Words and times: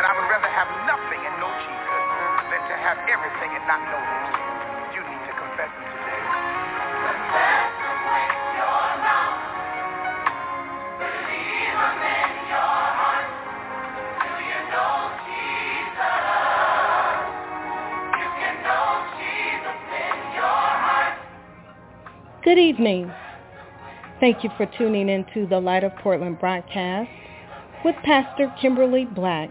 I 0.00 0.12
would 0.16 0.24
rather 0.32 0.48
have 0.48 0.68
nothing 0.88 1.20
and 1.20 1.36
Jesus 1.36 2.04
than 2.48 2.62
to 2.64 2.76
have 2.80 2.96
everything 3.04 3.50
and 3.52 3.64
not 3.68 3.80
know 3.92 4.00
him. 4.00 4.24
You 4.96 5.00
need 5.04 5.22
to 5.28 5.34
confess 5.36 5.68
him 5.68 5.84
today. 5.84 6.22
Good 22.44 22.58
evening. 22.58 23.12
Thank 24.20 24.42
you 24.42 24.50
for 24.56 24.66
tuning 24.78 25.08
into 25.08 25.46
the 25.46 25.60
Light 25.60 25.84
of 25.84 25.94
Portland 25.96 26.38
broadcast 26.40 27.10
with 27.84 27.94
Pastor 28.04 28.52
Kimberly 28.60 29.04
Black 29.04 29.50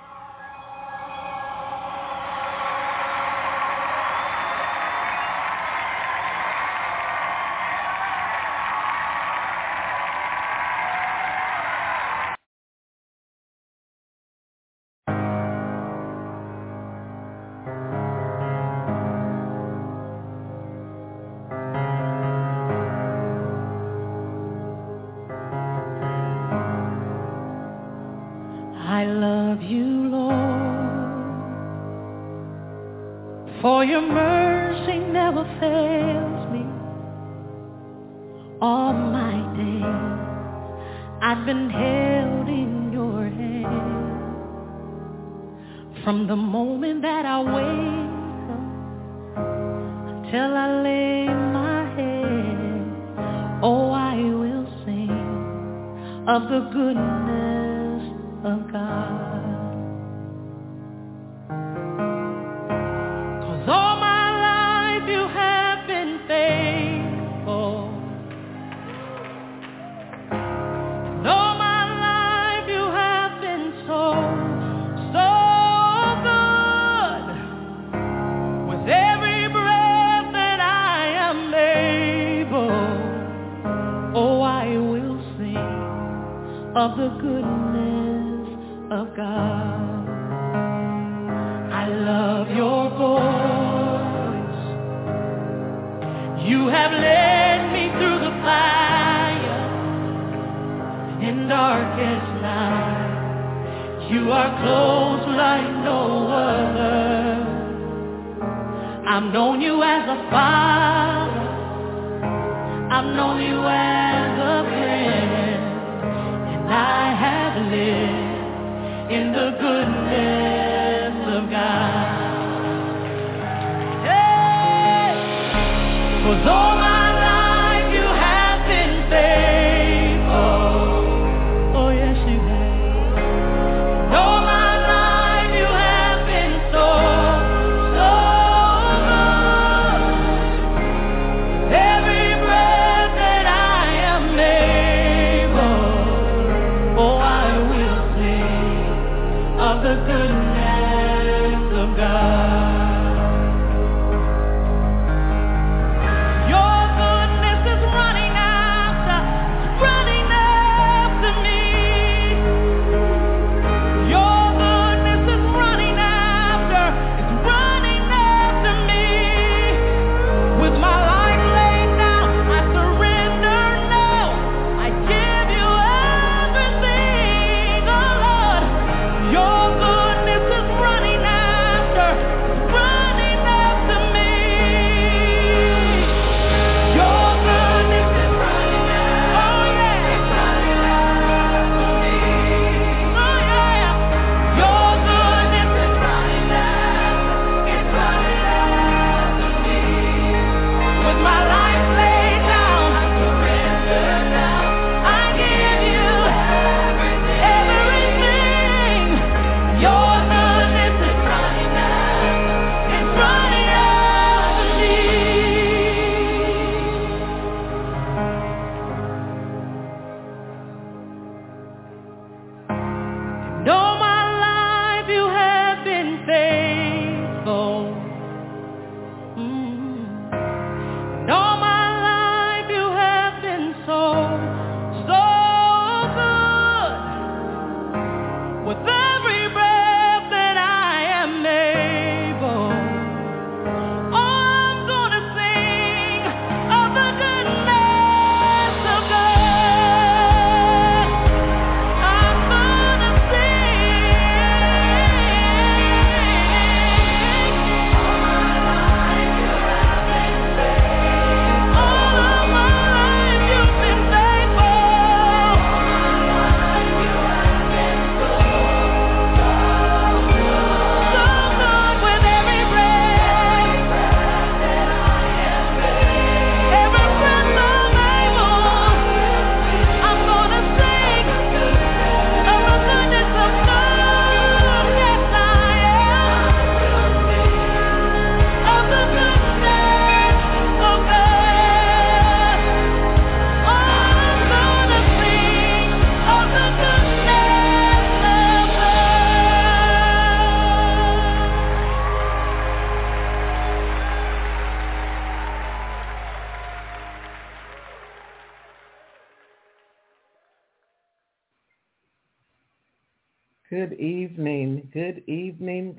'Cause 126.31 126.47
all 126.47 126.70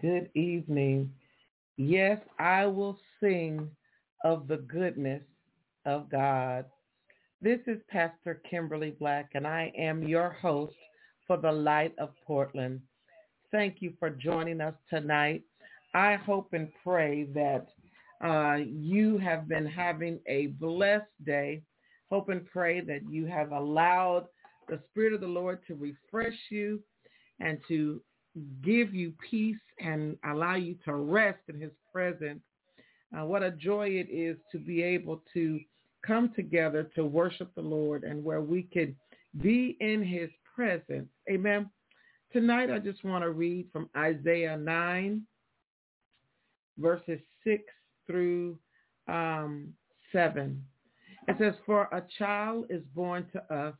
good 0.02 0.28
evening. 0.34 1.08
Yes, 1.76 2.18
I 2.40 2.66
will 2.66 2.98
sing 3.20 3.70
of 4.24 4.48
the 4.48 4.56
goodness 4.56 5.22
of 5.86 6.10
God. 6.10 6.64
This 7.40 7.60
is 7.68 7.78
Pastor 7.88 8.42
Kimberly 8.50 8.90
Black, 8.90 9.30
and 9.34 9.46
I 9.46 9.72
am 9.78 10.02
your 10.02 10.30
host 10.30 10.74
for 11.24 11.36
the 11.36 11.52
Light 11.52 11.94
of 11.98 12.10
Portland. 12.26 12.80
Thank 13.52 13.76
you 13.78 13.92
for 14.00 14.10
joining 14.10 14.60
us 14.60 14.74
tonight. 14.90 15.44
I 15.94 16.16
hope 16.16 16.52
and 16.52 16.68
pray 16.82 17.28
that 17.34 17.68
uh, 18.24 18.56
you 18.56 19.18
have 19.18 19.46
been 19.46 19.66
having 19.66 20.18
a 20.26 20.48
blessed 20.48 21.04
day. 21.24 21.62
Hope 22.10 22.28
and 22.28 22.44
pray 22.44 22.80
that 22.80 23.08
you 23.08 23.26
have 23.26 23.52
allowed 23.52 24.26
the 24.68 24.80
Spirit 24.90 25.12
of 25.12 25.20
the 25.20 25.28
Lord 25.28 25.60
to 25.68 25.76
refresh 25.76 26.38
you 26.50 26.80
and 27.38 27.58
to 27.68 28.00
give 28.64 28.94
you 28.94 29.12
peace 29.28 29.56
and 29.78 30.16
allow 30.24 30.54
you 30.54 30.76
to 30.84 30.94
rest 30.94 31.40
in 31.48 31.60
his 31.60 31.72
presence. 31.92 32.40
Uh, 33.16 33.24
what 33.24 33.42
a 33.42 33.50
joy 33.50 33.88
it 33.88 34.08
is 34.10 34.36
to 34.50 34.58
be 34.58 34.82
able 34.82 35.22
to 35.34 35.60
come 36.06 36.32
together 36.34 36.90
to 36.94 37.04
worship 37.04 37.54
the 37.54 37.62
Lord 37.62 38.04
and 38.04 38.24
where 38.24 38.40
we 38.40 38.62
can 38.62 38.96
be 39.40 39.76
in 39.80 40.02
his 40.02 40.30
presence. 40.54 41.08
Amen. 41.30 41.70
Tonight 42.32 42.70
I 42.70 42.78
just 42.78 43.04
want 43.04 43.22
to 43.22 43.30
read 43.30 43.66
from 43.72 43.90
Isaiah 43.96 44.56
9, 44.56 45.22
verses 46.78 47.20
6 47.44 47.62
through 48.06 48.58
um, 49.08 49.68
7. 50.12 50.62
It 51.28 51.36
says, 51.38 51.54
For 51.66 51.82
a 51.92 52.02
child 52.18 52.66
is 52.70 52.82
born 52.94 53.26
to 53.32 53.54
us, 53.54 53.74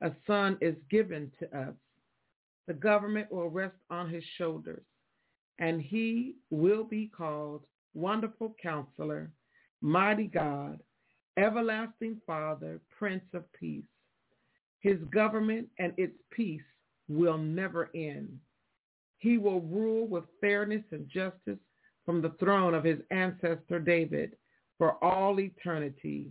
a 0.00 0.12
son 0.26 0.56
is 0.60 0.76
given 0.90 1.30
to 1.40 1.58
us 1.58 1.74
the 2.66 2.74
government 2.74 3.30
will 3.30 3.50
rest 3.50 3.76
on 3.90 4.08
his 4.08 4.24
shoulders, 4.38 4.84
and 5.58 5.80
he 5.80 6.34
will 6.50 6.84
be 6.84 7.10
called 7.14 7.64
Wonderful 7.94 8.56
Counselor, 8.62 9.30
Mighty 9.80 10.26
God, 10.26 10.80
Everlasting 11.36 12.20
Father, 12.26 12.80
Prince 12.98 13.24
of 13.34 13.44
Peace. 13.52 13.84
His 14.80 14.98
government 15.12 15.68
and 15.78 15.92
its 15.96 16.16
peace 16.30 16.62
will 17.08 17.38
never 17.38 17.90
end. 17.94 18.38
He 19.18 19.38
will 19.38 19.60
rule 19.62 20.06
with 20.06 20.24
fairness 20.40 20.84
and 20.90 21.08
justice 21.08 21.58
from 22.04 22.20
the 22.20 22.34
throne 22.38 22.74
of 22.74 22.84
his 22.84 22.98
ancestor 23.10 23.78
David 23.78 24.36
for 24.78 25.02
all 25.02 25.40
eternity. 25.40 26.30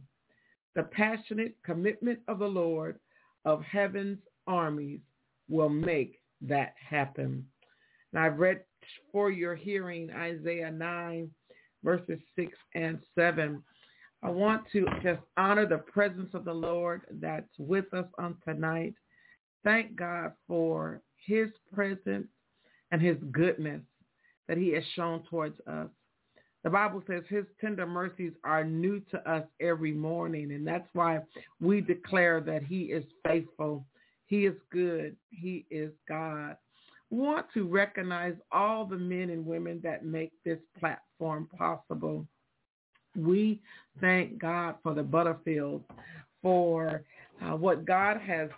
The 0.76 0.84
passionate 0.84 1.56
commitment 1.64 2.20
of 2.28 2.40
the 2.40 2.48
Lord 2.48 3.00
of 3.46 3.62
heaven's 3.64 4.20
armies 4.48 5.02
will 5.50 5.70
make 5.70 6.20
that 6.48 6.74
happen. 6.90 7.46
And 8.12 8.24
I've 8.24 8.40
read 8.40 8.62
for 9.12 9.32
your 9.32 9.56
hearing 9.56 10.12
Isaiah 10.12 10.72
9, 10.72 11.30
verses 11.84 12.20
6 12.36 12.52
and 12.76 13.00
7. 13.16 13.64
I 14.22 14.30
want 14.30 14.64
to 14.72 14.86
just 15.02 15.22
honor 15.38 15.66
the 15.66 15.80
presence 15.80 16.34
of 16.34 16.46
the 16.46 16.54
Lord 16.54 17.02
that's 17.20 17.50
with 17.58 17.94
us 17.94 18.06
on 18.18 18.38
tonight. 18.46 18.94
Thank 19.64 19.96
God 19.96 20.34
for 20.48 21.02
his 21.26 21.50
presence 21.74 22.28
and 22.92 23.02
his 23.02 23.18
goodness 23.32 23.82
that 24.48 24.58
he 24.58 24.70
has 24.74 24.84
shown 24.96 25.24
towards 25.30 25.60
us. 25.68 25.90
The 26.64 26.70
Bible 26.70 27.04
says 27.08 27.24
his 27.28 27.46
tender 27.60 27.86
mercies 27.86 28.32
are 28.46 28.64
new 28.64 29.02
to 29.12 29.30
us 29.30 29.44
every 29.60 29.92
morning, 29.92 30.54
and 30.54 30.66
that's 30.66 30.88
why 30.94 31.20
we 31.60 31.82
declare 31.82 32.40
that 32.42 32.64
he 32.64 32.84
is 32.84 33.04
faithful 33.26 33.86
he 34.34 34.48
is 34.48 34.56
good. 34.72 35.16
He 35.30 35.64
is 35.70 35.92
God. 36.10 36.58
Want 37.12 37.46
to 37.54 37.68
recognize 37.68 38.34
all 38.52 38.84
the 38.84 38.98
men 38.98 39.30
and 39.30 39.46
women 39.46 39.80
that 39.84 40.06
make 40.06 40.32
this 40.44 40.58
platform 40.80 41.48
possible. 41.56 42.26
We 43.16 43.62
thank 44.02 44.40
God 44.40 44.74
for 44.82 44.96
the 44.96 45.04
Butterfields, 45.04 45.84
for 46.42 47.04
uh, 47.44 47.56
what 47.56 47.86
God 47.86 48.20
has 48.22 48.50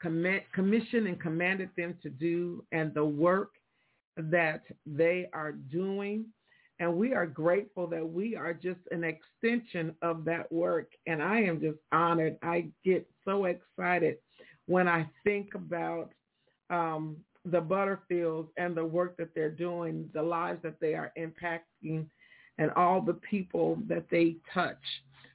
commissioned 0.00 1.06
and 1.06 1.20
commanded 1.20 1.70
them 1.76 1.94
to 2.02 2.10
do 2.10 2.64
and 2.72 2.92
the 2.92 3.04
work 3.04 3.52
that 4.16 4.62
they 4.84 5.28
are 5.32 5.52
doing. 5.52 6.24
And 6.80 6.96
we 6.96 7.14
are 7.14 7.26
grateful 7.26 7.86
that 7.86 8.04
we 8.04 8.34
are 8.34 8.52
just 8.52 8.80
an 8.90 9.04
extension 9.04 9.94
of 10.02 10.24
that 10.24 10.50
work. 10.50 10.88
And 11.06 11.22
I 11.22 11.42
am 11.42 11.60
just 11.60 11.78
honored. 11.92 12.38
I 12.42 12.66
get 12.84 13.08
so 13.24 13.44
excited 13.44 14.16
when 14.66 14.88
I 14.88 15.08
think 15.24 15.54
about 15.54 16.10
um, 16.70 17.16
the 17.44 17.60
Butterfields 17.60 18.48
and 18.56 18.76
the 18.76 18.84
work 18.84 19.16
that 19.16 19.34
they're 19.34 19.50
doing, 19.50 20.08
the 20.14 20.22
lives 20.22 20.60
that 20.62 20.80
they 20.80 20.94
are 20.94 21.12
impacting, 21.18 22.06
and 22.58 22.70
all 22.76 23.00
the 23.00 23.14
people 23.14 23.78
that 23.88 24.04
they 24.10 24.36
touch 24.52 24.76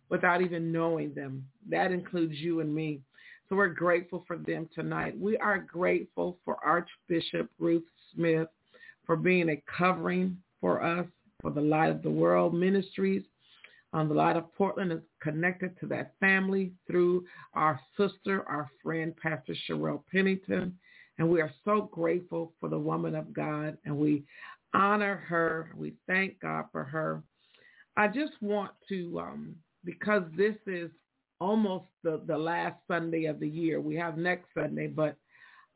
without 0.09 0.41
even 0.41 0.71
knowing 0.71 1.13
them. 1.13 1.45
That 1.69 1.91
includes 1.91 2.35
you 2.35 2.61
and 2.61 2.73
me. 2.73 3.01
So 3.49 3.55
we're 3.55 3.67
grateful 3.67 4.23
for 4.27 4.37
them 4.37 4.69
tonight. 4.73 5.17
We 5.19 5.37
are 5.37 5.57
grateful 5.57 6.37
for 6.43 6.57
Archbishop 6.63 7.49
Ruth 7.59 7.83
Smith 8.13 8.47
for 9.05 9.15
being 9.15 9.49
a 9.49 9.63
covering 9.77 10.37
for 10.59 10.83
us, 10.83 11.07
for 11.41 11.51
the 11.51 11.61
Light 11.61 11.89
of 11.89 12.03
the 12.03 12.09
World 12.09 12.53
Ministries, 12.53 13.23
um, 13.93 14.09
the 14.09 14.15
Light 14.15 14.35
of 14.35 14.53
Portland 14.53 14.91
is 14.91 15.01
connected 15.21 15.79
to 15.79 15.87
that 15.87 16.13
family 16.19 16.73
through 16.87 17.25
our 17.53 17.79
sister, 17.97 18.43
our 18.47 18.69
friend, 18.83 19.15
Pastor 19.15 19.55
Sherelle 19.67 20.03
Pennington. 20.11 20.77
And 21.17 21.29
we 21.29 21.41
are 21.41 21.51
so 21.65 21.89
grateful 21.91 22.53
for 22.59 22.69
the 22.69 22.77
woman 22.77 23.15
of 23.15 23.33
God 23.33 23.77
and 23.85 23.97
we 23.97 24.23
honor 24.73 25.15
her. 25.27 25.71
We 25.75 25.95
thank 26.05 26.39
God 26.41 26.65
for 26.71 26.83
her. 26.83 27.23
I 27.95 28.07
just 28.07 28.33
want 28.41 28.71
to, 28.89 29.19
um, 29.19 29.55
because 29.83 30.23
this 30.35 30.55
is 30.67 30.91
almost 31.39 31.85
the, 32.03 32.21
the 32.27 32.37
last 32.37 32.75
Sunday 32.87 33.25
of 33.25 33.39
the 33.39 33.47
year. 33.47 33.81
We 33.81 33.95
have 33.95 34.17
next 34.17 34.47
Sunday, 34.53 34.87
but 34.87 35.15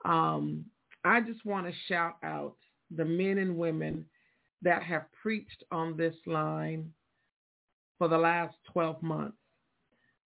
um, 0.05 0.65
I 1.03 1.21
just 1.21 1.45
want 1.45 1.65
to 1.65 1.73
shout 1.87 2.17
out 2.23 2.55
the 2.95 3.05
men 3.05 3.37
and 3.37 3.57
women 3.57 4.05
that 4.61 4.83
have 4.83 5.05
preached 5.21 5.63
on 5.71 5.97
this 5.97 6.15
line 6.27 6.91
for 8.01 8.07
the 8.07 8.17
last 8.17 8.55
12 8.73 9.03
months. 9.03 9.37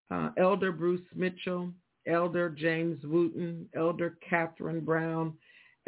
Uh, 0.08 0.28
Elder 0.38 0.70
Bruce 0.70 1.00
Mitchell, 1.12 1.72
Elder 2.06 2.48
James 2.48 3.02
Wooten, 3.02 3.68
Elder 3.74 4.16
Catherine 4.30 4.84
Brown, 4.84 5.32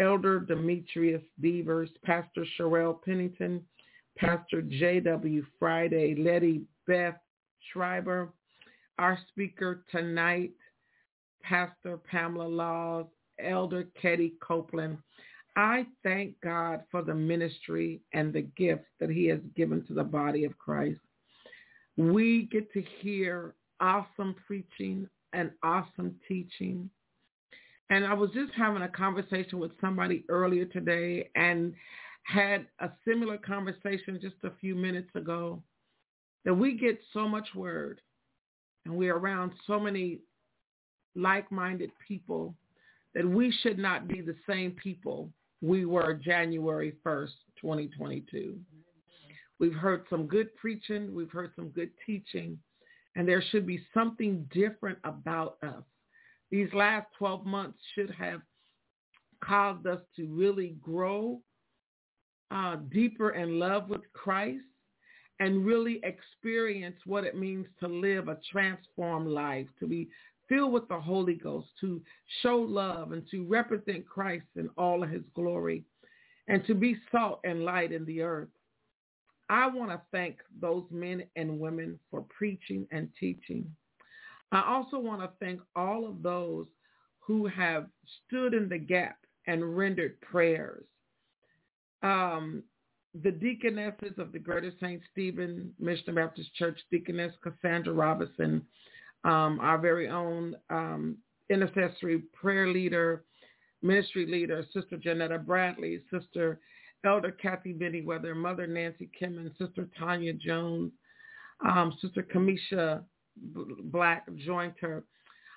Elder 0.00 0.40
Demetrius 0.40 1.22
Beavers, 1.40 1.88
Pastor 2.04 2.44
Sherelle 2.58 3.00
Pennington, 3.04 3.62
Pastor 4.18 4.62
J.W. 4.62 5.46
Friday, 5.60 6.16
Letty 6.16 6.62
Beth 6.88 7.20
Schreiber, 7.72 8.32
our 8.98 9.16
speaker 9.28 9.84
tonight, 9.92 10.54
Pastor 11.40 11.98
Pamela 11.98 12.48
Laws, 12.48 13.06
Elder 13.38 13.86
Ketty 14.02 14.32
Copeland. 14.40 14.98
I 15.54 15.86
thank 16.02 16.34
God 16.42 16.82
for 16.90 17.02
the 17.02 17.14
ministry 17.14 18.00
and 18.12 18.32
the 18.32 18.42
gifts 18.42 18.88
that 18.98 19.08
he 19.08 19.26
has 19.26 19.38
given 19.54 19.86
to 19.86 19.94
the 19.94 20.02
body 20.02 20.42
of 20.44 20.58
Christ 20.58 20.98
we 21.96 22.48
get 22.52 22.72
to 22.72 22.82
hear 23.00 23.54
awesome 23.80 24.34
preaching 24.46 25.08
and 25.32 25.50
awesome 25.62 26.14
teaching. 26.28 26.90
And 27.90 28.04
I 28.04 28.14
was 28.14 28.30
just 28.30 28.52
having 28.56 28.82
a 28.82 28.88
conversation 28.88 29.58
with 29.58 29.70
somebody 29.80 30.24
earlier 30.28 30.64
today 30.64 31.30
and 31.36 31.72
had 32.24 32.66
a 32.80 32.90
similar 33.06 33.38
conversation 33.38 34.18
just 34.20 34.34
a 34.42 34.50
few 34.60 34.74
minutes 34.74 35.10
ago 35.14 35.62
that 36.44 36.54
we 36.54 36.76
get 36.76 36.98
so 37.12 37.28
much 37.28 37.48
word 37.54 38.00
and 38.84 38.96
we're 38.96 39.16
around 39.16 39.52
so 39.66 39.78
many 39.78 40.20
like-minded 41.14 41.90
people 42.06 42.54
that 43.14 43.26
we 43.26 43.52
should 43.62 43.78
not 43.78 44.08
be 44.08 44.20
the 44.20 44.36
same 44.48 44.72
people 44.72 45.30
we 45.62 45.86
were 45.86 46.14
January 46.14 46.94
1st, 47.04 47.30
2022. 47.60 48.58
We've 49.58 49.74
heard 49.74 50.04
some 50.10 50.26
good 50.26 50.54
preaching. 50.56 51.14
We've 51.14 51.30
heard 51.30 51.52
some 51.56 51.68
good 51.68 51.90
teaching. 52.04 52.58
And 53.14 53.26
there 53.26 53.42
should 53.50 53.66
be 53.66 53.80
something 53.94 54.48
different 54.52 54.98
about 55.04 55.56
us. 55.62 55.82
These 56.50 56.72
last 56.74 57.06
12 57.18 57.46
months 57.46 57.78
should 57.94 58.10
have 58.10 58.40
caused 59.42 59.86
us 59.86 60.00
to 60.16 60.26
really 60.26 60.76
grow 60.82 61.40
uh, 62.50 62.76
deeper 62.92 63.30
in 63.30 63.58
love 63.58 63.88
with 63.88 64.02
Christ 64.12 64.64
and 65.40 65.66
really 65.66 66.00
experience 66.02 66.96
what 67.04 67.24
it 67.24 67.36
means 67.36 67.66
to 67.80 67.88
live 67.88 68.28
a 68.28 68.38
transformed 68.50 69.28
life, 69.28 69.66
to 69.80 69.86
be 69.86 70.08
filled 70.48 70.72
with 70.72 70.88
the 70.88 71.00
Holy 71.00 71.34
Ghost, 71.34 71.68
to 71.80 72.00
show 72.42 72.56
love 72.56 73.12
and 73.12 73.22
to 73.30 73.44
represent 73.46 74.06
Christ 74.06 74.46
in 74.54 74.70
all 74.78 75.02
of 75.02 75.10
his 75.10 75.24
glory, 75.34 75.84
and 76.48 76.64
to 76.66 76.74
be 76.74 76.96
salt 77.10 77.40
and 77.44 77.64
light 77.64 77.92
in 77.92 78.04
the 78.06 78.22
earth. 78.22 78.48
I 79.48 79.66
want 79.68 79.90
to 79.90 80.00
thank 80.12 80.38
those 80.60 80.84
men 80.90 81.22
and 81.36 81.60
women 81.60 81.98
for 82.10 82.24
preaching 82.36 82.86
and 82.90 83.08
teaching. 83.18 83.70
I 84.52 84.62
also 84.66 84.98
want 84.98 85.20
to 85.20 85.30
thank 85.40 85.60
all 85.74 86.06
of 86.06 86.22
those 86.22 86.66
who 87.20 87.46
have 87.46 87.86
stood 88.26 88.54
in 88.54 88.68
the 88.68 88.78
gap 88.78 89.18
and 89.46 89.76
rendered 89.76 90.20
prayers. 90.20 90.84
Um, 92.02 92.62
the 93.22 93.30
deaconesses 93.30 94.18
of 94.18 94.32
the 94.32 94.38
Greater 94.38 94.72
St. 94.80 95.00
Stephen 95.10 95.72
Missionary 95.78 96.26
Baptist 96.26 96.54
Church, 96.54 96.78
Deaconess 96.90 97.32
Cassandra 97.42 97.92
Robinson, 97.92 98.62
um, 99.24 99.58
our 99.60 99.78
very 99.78 100.08
own 100.08 100.54
um, 100.70 101.16
intercessory 101.50 102.22
prayer 102.32 102.68
leader, 102.68 103.24
ministry 103.82 104.26
leader, 104.26 104.64
Sister 104.72 104.96
Janetta 104.96 105.38
Bradley, 105.38 106.02
Sister 106.10 106.60
Elder 107.06 107.32
Kathy 107.32 107.72
Bennyweather, 107.72 108.34
Mother 108.34 108.66
Nancy 108.66 109.08
Kim, 109.18 109.38
and 109.38 109.50
Sister 109.58 109.88
Tanya 109.98 110.32
Jones, 110.32 110.92
um, 111.64 111.96
Sister 112.00 112.22
Kamisha 112.22 113.02
Black 113.84 114.26
Joyner, 114.36 115.04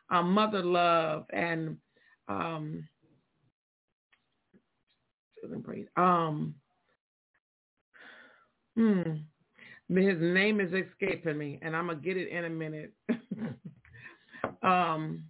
um, 0.10 0.32
Mother 0.32 0.64
Love, 0.64 1.26
and 1.32 1.78
um, 2.28 2.88
um, 5.98 6.54
hmm, 8.76 9.02
his 9.90 10.18
name 10.20 10.60
is 10.60 10.72
escaping 10.74 11.38
me, 11.38 11.60
and 11.62 11.76
I'm 11.76 11.88
gonna 11.88 12.00
get 12.00 12.18
it 12.18 12.30
in 12.30 12.46
a 12.46 12.50
minute. 12.50 12.94
um, 14.64 15.24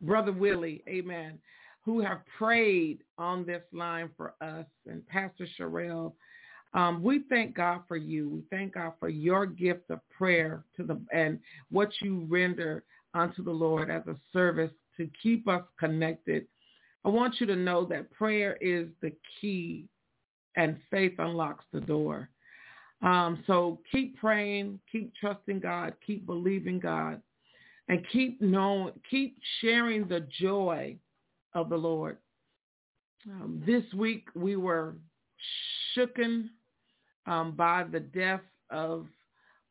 Brother 0.00 0.32
Willie, 0.32 0.82
amen, 0.88 1.38
who 1.86 2.00
have 2.00 2.18
prayed 2.36 2.98
on 3.16 3.46
this 3.46 3.62
line 3.72 4.10
for 4.16 4.34
us, 4.40 4.66
and 4.86 5.06
Pastor 5.06 5.46
Sherelle. 5.58 6.12
Um, 6.74 7.00
we 7.00 7.22
thank 7.30 7.54
God 7.54 7.82
for 7.86 7.96
you. 7.96 8.28
We 8.28 8.42
thank 8.50 8.74
God 8.74 8.94
for 8.98 9.08
your 9.08 9.46
gift 9.46 9.88
of 9.90 10.00
prayer 10.10 10.64
to 10.76 10.82
the 10.82 11.00
and 11.14 11.38
what 11.70 11.90
you 12.02 12.26
render 12.28 12.82
unto 13.14 13.42
the 13.44 13.52
Lord 13.52 13.88
as 13.88 14.02
a 14.08 14.16
service 14.32 14.72
to 14.96 15.08
keep 15.22 15.46
us 15.46 15.62
connected. 15.78 16.48
I 17.04 17.08
want 17.08 17.36
you 17.40 17.46
to 17.46 17.56
know 17.56 17.84
that 17.86 18.10
prayer 18.10 18.58
is 18.60 18.88
the 19.00 19.12
key 19.40 19.86
and 20.56 20.78
faith 20.90 21.14
unlocks 21.18 21.64
the 21.72 21.80
door. 21.80 22.28
Um, 23.02 23.44
so 23.46 23.78
keep 23.92 24.18
praying, 24.18 24.80
keep 24.90 25.12
trusting 25.14 25.60
God, 25.60 25.94
keep 26.04 26.26
believing 26.26 26.80
God, 26.80 27.22
and 27.88 28.04
keep 28.12 28.42
knowing, 28.42 28.92
keep 29.08 29.38
sharing 29.60 30.08
the 30.08 30.26
joy 30.40 30.98
of 31.56 31.70
the 31.70 31.76
Lord. 31.76 32.18
Um, 33.28 33.62
this 33.66 33.82
week 33.94 34.28
we 34.34 34.56
were 34.56 34.96
shooken 35.96 36.50
um, 37.26 37.52
by 37.56 37.84
the 37.90 37.98
death 37.98 38.42
of 38.70 39.06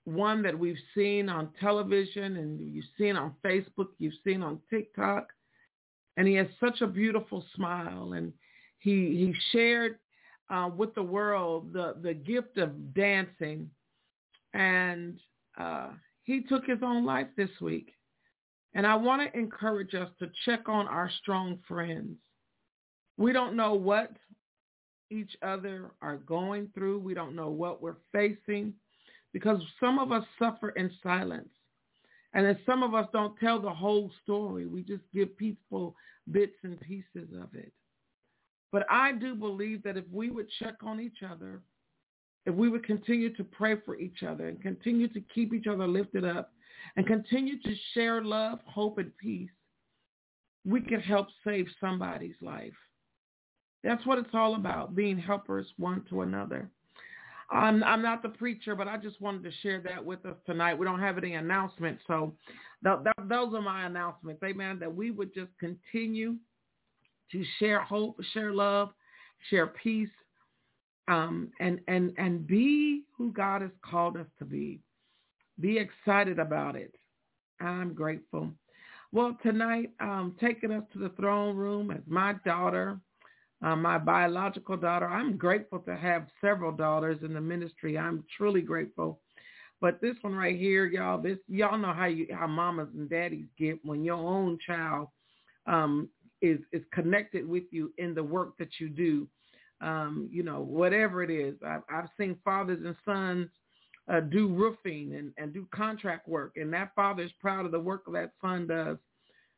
one 0.04 0.42
that 0.44 0.58
we've 0.58 0.76
seen 0.94 1.30
on 1.30 1.50
television 1.60 2.38
and 2.38 2.60
you've 2.60 2.86
seen 2.98 3.16
on 3.16 3.34
Facebook, 3.46 3.90
you've 4.00 4.14
seen 4.24 4.44
on 4.44 4.60
TikTok, 4.70 5.30
and 6.18 6.28
he 6.28 6.34
has 6.34 6.48
such 6.60 6.82
a 6.82 6.88
beautiful 6.88 7.46
smile 7.56 8.14
and 8.14 8.34
he 8.80 9.16
he 9.18 9.34
shared 9.52 9.98
uh, 10.50 10.70
with 10.76 10.94
the 10.96 11.04
world 11.04 11.72
the 11.72 11.96
the 12.02 12.14
gift 12.14 12.58
of 12.58 12.94
dancing, 12.94 13.70
and 14.54 15.20
uh, 15.60 15.90
he 16.24 16.42
took 16.42 16.66
his 16.66 16.80
own 16.84 17.06
life 17.06 17.28
this 17.36 17.50
week. 17.62 17.95
And 18.76 18.86
I 18.86 18.94
want 18.96 19.22
to 19.22 19.40
encourage 19.40 19.96
us 19.96 20.10
to 20.20 20.30
check 20.44 20.68
on 20.68 20.88
our 20.88 21.10
strong 21.22 21.60
friends. 21.66 22.18
We 23.18 23.32
don't 23.32 23.56
know 23.56 23.74
what 23.74 24.12
each 25.10 25.36
other 25.42 25.92
are 26.02 26.18
going 26.18 26.70
through. 26.74 27.00
We 27.00 27.14
don't 27.14 27.36
know 27.36 27.50
what 27.50 27.82
we're 27.82 27.96
facing 28.12 28.74
because 29.32 29.62
some 29.80 29.98
of 29.98 30.12
us 30.12 30.26
suffer 30.38 30.70
in 30.72 30.92
silence. 31.02 31.50
And 32.34 32.46
then 32.46 32.60
some 32.66 32.84
of 32.84 32.94
us 32.94 33.08
don't 33.14 33.40
tell 33.40 33.62
the 33.62 33.70
whole 33.70 34.12
story. 34.22 34.66
We 34.66 34.84
just 34.84 35.04
give 35.14 35.38
people 35.38 35.96
bits 36.32 36.58
and 36.64 36.78
pieces 36.82 37.30
of 37.42 37.56
it. 37.56 37.72
But 38.74 38.86
I 38.90 39.14
do 39.14 39.36
believe 39.36 39.84
that 39.84 39.96
if 39.96 40.04
we 40.12 40.30
would 40.30 40.50
check 40.60 40.76
on 40.84 41.00
each 41.00 41.24
other, 41.26 41.62
if 42.46 42.54
we 42.54 42.68
would 42.68 42.84
continue 42.86 43.34
to 43.36 43.44
pray 43.46 43.78
for 43.86 43.98
each 43.98 44.22
other 44.24 44.50
and 44.50 44.62
continue 44.62 45.08
to 45.08 45.22
keep 45.34 45.54
each 45.54 45.66
other 45.66 45.88
lifted 45.88 46.26
up 46.26 46.52
and 46.96 47.06
continue 47.06 47.62
to 47.62 47.76
share 47.94 48.24
love, 48.24 48.60
hope, 48.66 48.98
and 48.98 49.16
peace, 49.18 49.50
we 50.66 50.82
can 50.82 51.00
help 51.00 51.28
save 51.44 51.68
somebody's 51.80 52.36
life. 52.42 52.74
That's 53.84 54.06
what 54.06 54.18
it's 54.18 54.34
all 54.34 54.56
about, 54.56 54.96
being 54.96 55.18
helpers 55.18 55.68
one 55.78 56.04
to 56.10 56.22
another. 56.22 56.70
I'm, 57.52 57.84
I'm 57.84 58.02
not 58.02 58.24
the 58.24 58.30
preacher, 58.30 58.76
but 58.76 58.88
I 58.88 58.98
just 58.98 59.22
wanted 59.22 59.44
to 59.44 59.52
share 59.62 59.80
that 59.82 60.04
with 60.04 60.26
us 60.26 60.38
tonight. 60.48 60.74
We 60.74 60.86
don't 60.86 61.00
have 61.00 61.20
any 61.20 61.34
announcements, 61.34 62.02
so 62.08 62.34
th- 62.84 62.98
th- 63.04 63.30
those 63.30 63.54
are 63.54 63.62
my 63.62 63.86
announcements. 63.86 64.42
Amen. 64.44 64.80
That 64.80 64.94
we 64.94 65.12
would 65.12 65.32
just 65.34 65.52
continue 65.60 66.38
to 67.32 67.44
share 67.60 67.82
hope, 67.82 68.20
share 68.34 68.52
love, 68.52 68.90
share 69.52 69.68
peace, 69.68 70.10
um, 71.08 71.52
and 71.60 71.80
and 71.88 72.14
and 72.18 72.48
be 72.48 73.04
who 73.16 73.32
God 73.32 73.62
has 73.62 73.72
called 73.84 74.18
us 74.18 74.28
to 74.40 74.46
be. 74.46 74.80
Be 75.60 75.78
excited 75.78 76.40
about 76.40 76.76
it. 76.76 76.94
I'm 77.62 77.94
grateful. 77.94 78.52
Well, 79.12 79.38
tonight, 79.42 79.92
um, 80.02 80.36
taking 80.42 80.72
us 80.72 80.84
to 80.94 81.00
the 81.00 81.10
throne 81.10 81.56
room 81.56 81.92
as 81.92 82.02
my 82.06 82.36
daughter, 82.46 83.00
uh, 83.64 83.76
my 83.76 83.98
biological 83.98 84.76
daughter. 84.76 85.08
I'm 85.08 85.38
grateful 85.38 85.80
to 85.80 85.96
have 85.96 86.28
several 86.42 86.72
daughters 86.72 87.20
in 87.24 87.34
the 87.34 87.42
ministry. 87.42 87.98
I'm 87.98 88.26
truly 88.36 88.62
grateful. 88.62 89.22
But 89.80 90.02
this 90.02 90.16
one 90.22 90.36
right 90.36 90.58
here, 90.58 90.86
y'all, 90.86 91.22
this 91.22 91.38
y'all 91.48 91.78
know 91.78 91.94
how 91.94 92.06
you 92.06 92.28
how 92.34 92.48
mamas 92.48 92.90
and 92.94 93.10
daddies 93.10 93.48
get 93.58 93.80
when 93.84 94.04
your 94.04 94.18
own 94.18 94.58
child 94.66 95.10
um, 95.68 96.10
is 96.42 96.60
is 96.72 96.84
connected 96.94 97.48
with 97.48 97.64
you 97.72 97.94
in 97.98 98.14
the 98.14 98.24
work 98.24 98.58
that 98.58 98.80
you 98.80 98.90
do. 98.90 99.28
Um, 99.82 100.30
you 100.32 100.44
know, 100.44 100.62
whatever 100.62 101.22
it 101.22 101.30
is. 101.30 101.56
I've, 101.66 101.82
I've 101.90 102.10
seen 102.18 102.38
fathers 102.44 102.80
and 102.86 102.96
sons 103.06 103.50
uh, 104.08 104.20
do 104.20 104.48
roofing 104.48 105.16
and, 105.16 105.32
and 105.38 105.54
do 105.54 105.68
contract 105.74 106.28
work, 106.28 106.54
and 106.58 106.72
that 106.74 106.94
father 106.96 107.24
is 107.24 107.32
proud 107.40 107.66
of 107.66 107.72
the 107.72 107.80
work 107.80 108.04
that 108.12 108.32
son 108.42 108.68
does. 108.68 108.98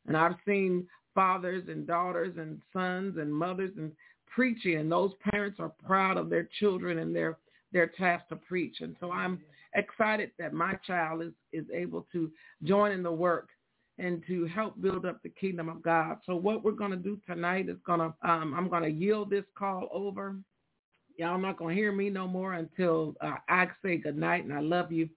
And 0.08 0.16
I've 0.16 0.36
seen 0.46 0.88
fathers 1.14 1.64
and 1.68 1.86
daughters 1.86 2.36
and 2.38 2.62
sons 2.72 3.18
and 3.18 3.34
mothers 3.34 3.72
and 3.78 3.92
preaching, 4.28 4.78
and 4.78 4.92
those 4.92 5.12
parents 5.32 5.60
are 5.60 5.74
proud 5.86 6.18
of 6.18 6.30
their 6.30 6.48
children 6.60 7.00
and 7.00 7.16
their 7.16 7.38
their 7.74 7.88
task 7.88 8.30
to 8.30 8.38
preach. 8.38 8.78
And 8.80 8.96
so 9.00 9.12
I'm 9.12 9.42
excited 9.76 10.32
that 10.40 10.54
my 10.54 10.74
child 10.86 11.22
is 11.22 11.34
is 11.52 11.66
able 11.74 12.08
to 12.14 12.32
join 12.64 12.92
in 12.92 13.04
the 13.04 13.12
work 13.12 13.50
and 14.00 14.24
to 14.28 14.46
help 14.46 14.80
build 14.82 15.06
up 15.06 15.22
the 15.24 15.30
kingdom 15.30 15.70
of 15.70 15.82
God. 15.82 16.18
So 16.26 16.36
what 16.36 16.64
we're 16.64 16.72
going 16.72 16.92
to 16.92 16.98
do 16.98 17.20
tonight 17.28 17.68
is 17.68 17.78
going 17.86 18.00
to, 18.00 18.14
um, 18.30 18.54
I'm 18.56 18.70
going 18.70 18.84
to 18.84 18.92
yield 18.92 19.30
this 19.30 19.46
call 19.58 19.90
over. 19.92 20.36
Y'all 21.18 21.40
not 21.40 21.58
going 21.58 21.76
to 21.76 21.82
hear 21.82 21.92
me 21.92 22.10
no 22.10 22.28
more 22.28 22.54
until 22.54 23.16
uh, 23.22 23.36
I 23.50 23.68
say 23.84 23.98
goodnight 23.98 24.44
and 24.44 24.54
I 24.54 24.60
love 24.60 24.92
you. 24.92 25.10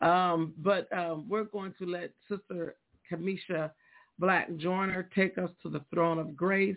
Um, 0.00 0.52
but 0.58 0.92
um, 0.96 1.26
we're 1.28 1.44
going 1.44 1.72
to 1.78 1.86
let 1.86 2.10
Sister 2.28 2.76
Kamisha 3.10 3.70
Black 4.18 4.54
Joyner 4.56 5.08
take 5.14 5.38
us 5.38 5.50
to 5.62 5.68
the 5.68 5.84
throne 5.92 6.18
of 6.18 6.36
grace. 6.36 6.76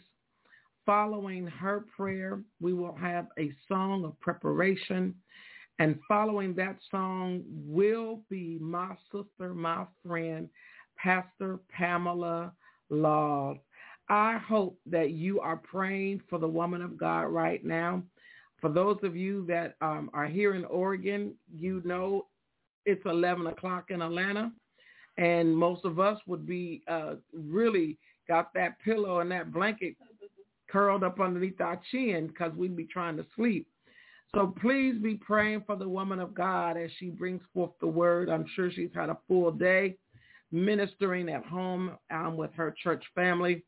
Following 0.85 1.47
her 1.47 1.85
prayer, 1.95 2.41
we 2.59 2.73
will 2.73 2.95
have 2.95 3.27
a 3.37 3.51
song 3.67 4.05
of 4.05 4.19
preparation. 4.19 5.15
And 5.79 5.99
following 6.07 6.53
that 6.55 6.77
song 6.91 7.43
will 7.47 8.21
be 8.29 8.57
my 8.59 8.95
sister, 9.11 9.53
my 9.53 9.85
friend, 10.05 10.49
Pastor 10.97 11.59
Pamela 11.69 12.51
Laws. 12.89 13.57
I 14.09 14.37
hope 14.37 14.77
that 14.87 15.11
you 15.11 15.39
are 15.39 15.57
praying 15.57 16.21
for 16.29 16.39
the 16.39 16.47
woman 16.47 16.81
of 16.81 16.97
God 16.97 17.23
right 17.23 17.63
now. 17.63 18.03
For 18.61 18.69
those 18.69 18.97
of 19.03 19.15
you 19.15 19.45
that 19.47 19.75
um, 19.81 20.09
are 20.13 20.27
here 20.27 20.55
in 20.55 20.65
Oregon, 20.65 21.33
you 21.53 21.81
know 21.85 22.27
it's 22.85 23.01
11 23.05 23.47
o'clock 23.47 23.85
in 23.89 24.01
Atlanta. 24.01 24.51
And 25.17 25.55
most 25.55 25.85
of 25.85 25.99
us 25.99 26.17
would 26.27 26.47
be 26.47 26.81
uh, 26.87 27.15
really 27.33 27.97
got 28.27 28.53
that 28.53 28.79
pillow 28.79 29.19
and 29.19 29.31
that 29.31 29.51
blanket 29.51 29.95
curled 30.69 31.03
up 31.03 31.19
underneath 31.19 31.59
our 31.59 31.81
chin 31.91 32.27
because 32.27 32.53
we'd 32.55 32.77
be 32.77 32.85
trying 32.85 33.17
to 33.17 33.25
sleep. 33.35 33.67
So 34.35 34.53
please 34.61 34.95
be 35.01 35.15
praying 35.15 35.63
for 35.65 35.75
the 35.75 35.89
woman 35.89 36.19
of 36.19 36.35
God 36.35 36.77
as 36.77 36.91
she 36.99 37.09
brings 37.09 37.41
forth 37.53 37.71
the 37.81 37.87
word. 37.87 38.29
I'm 38.29 38.45
sure 38.55 38.71
she's 38.71 38.91
had 38.93 39.09
a 39.09 39.17
full 39.27 39.51
day 39.51 39.97
ministering 40.51 41.29
at 41.29 41.45
home 41.45 41.97
um, 42.11 42.37
with 42.37 42.51
her 42.55 42.75
church 42.81 43.03
family. 43.15 43.63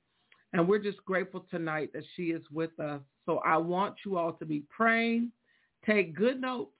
And 0.53 0.67
we're 0.67 0.79
just 0.79 1.03
grateful 1.05 1.46
tonight 1.50 1.91
that 1.93 2.03
she 2.15 2.25
is 2.25 2.43
with 2.51 2.77
us. 2.79 3.01
So 3.25 3.38
I 3.39 3.58
want 3.58 3.96
you 4.05 4.17
all 4.17 4.34
to 4.34 4.46
be 4.46 4.63
praying, 4.70 5.31
take 5.86 6.15
good 6.15 6.41
notes, 6.41 6.75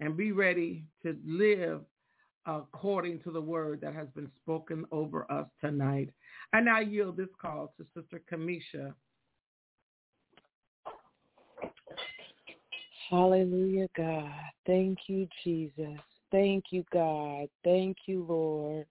and 0.00 0.16
be 0.16 0.32
ready 0.32 0.84
to 1.02 1.16
live 1.24 1.82
according 2.44 3.20
to 3.20 3.30
the 3.30 3.40
word 3.40 3.80
that 3.80 3.94
has 3.94 4.08
been 4.14 4.30
spoken 4.42 4.84
over 4.90 5.30
us 5.30 5.46
tonight. 5.60 6.10
And 6.52 6.68
I 6.68 6.80
yield 6.80 7.16
this 7.16 7.28
call 7.40 7.72
to 7.78 7.86
Sister 7.94 8.20
Kamisha. 8.30 8.92
Hallelujah, 13.10 13.88
God. 13.96 14.32
Thank 14.66 14.98
you, 15.06 15.28
Jesus. 15.44 16.00
Thank 16.30 16.64
you, 16.70 16.84
God. 16.92 17.48
Thank 17.62 17.96
you, 18.06 18.24
Lord. 18.28 18.86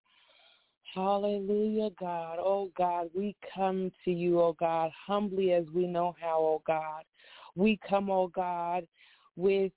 Hallelujah, 0.93 1.89
God. 1.99 2.37
Oh, 2.39 2.69
God, 2.77 3.09
we 3.13 3.35
come 3.55 3.91
to 4.03 4.11
you, 4.11 4.41
oh, 4.41 4.55
God, 4.59 4.91
humbly 5.07 5.53
as 5.53 5.65
we 5.73 5.87
know 5.87 6.15
how, 6.19 6.39
oh, 6.39 6.61
God. 6.67 7.03
We 7.55 7.79
come, 7.87 8.09
oh, 8.09 8.27
God, 8.27 8.85
with 9.35 9.71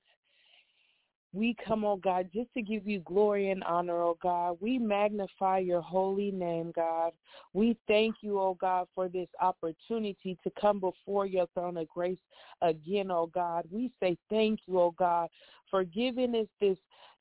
we 1.35 1.57
come, 1.67 1.85
oh 1.85 1.97
God, 1.97 2.31
just 2.33 2.55
to 2.55 2.63
give 2.63 2.87
you 2.87 3.01
glory 3.01 3.51
and 3.51 3.65
honor, 3.65 4.01
oh 4.01 4.17
God. 4.23 4.57
We 4.61 4.79
magnify 4.79 5.59
your 5.59 5.81
holy 5.81 6.31
name, 6.31 6.73
God. 6.77 7.11
We 7.53 7.77
thank 7.89 8.17
you, 8.21 8.39
oh 8.39 8.57
God, 8.61 8.87
for 8.95 9.09
this 9.09 9.27
opportunity 9.41 10.39
to 10.45 10.51
come 10.59 10.79
before 10.79 11.27
your 11.27 11.49
throne 11.53 11.77
of 11.77 11.89
grace 11.89 12.19
again, 12.63 13.11
oh 13.11 13.27
God. 13.27 13.65
We 13.69 13.91
say 13.99 14.17
thank 14.31 14.61
you, 14.67 14.79
oh 14.79 14.95
God, 14.97 15.29
for 15.71 15.83
giving 15.83 16.37
us 16.37 16.47
this 16.61 16.79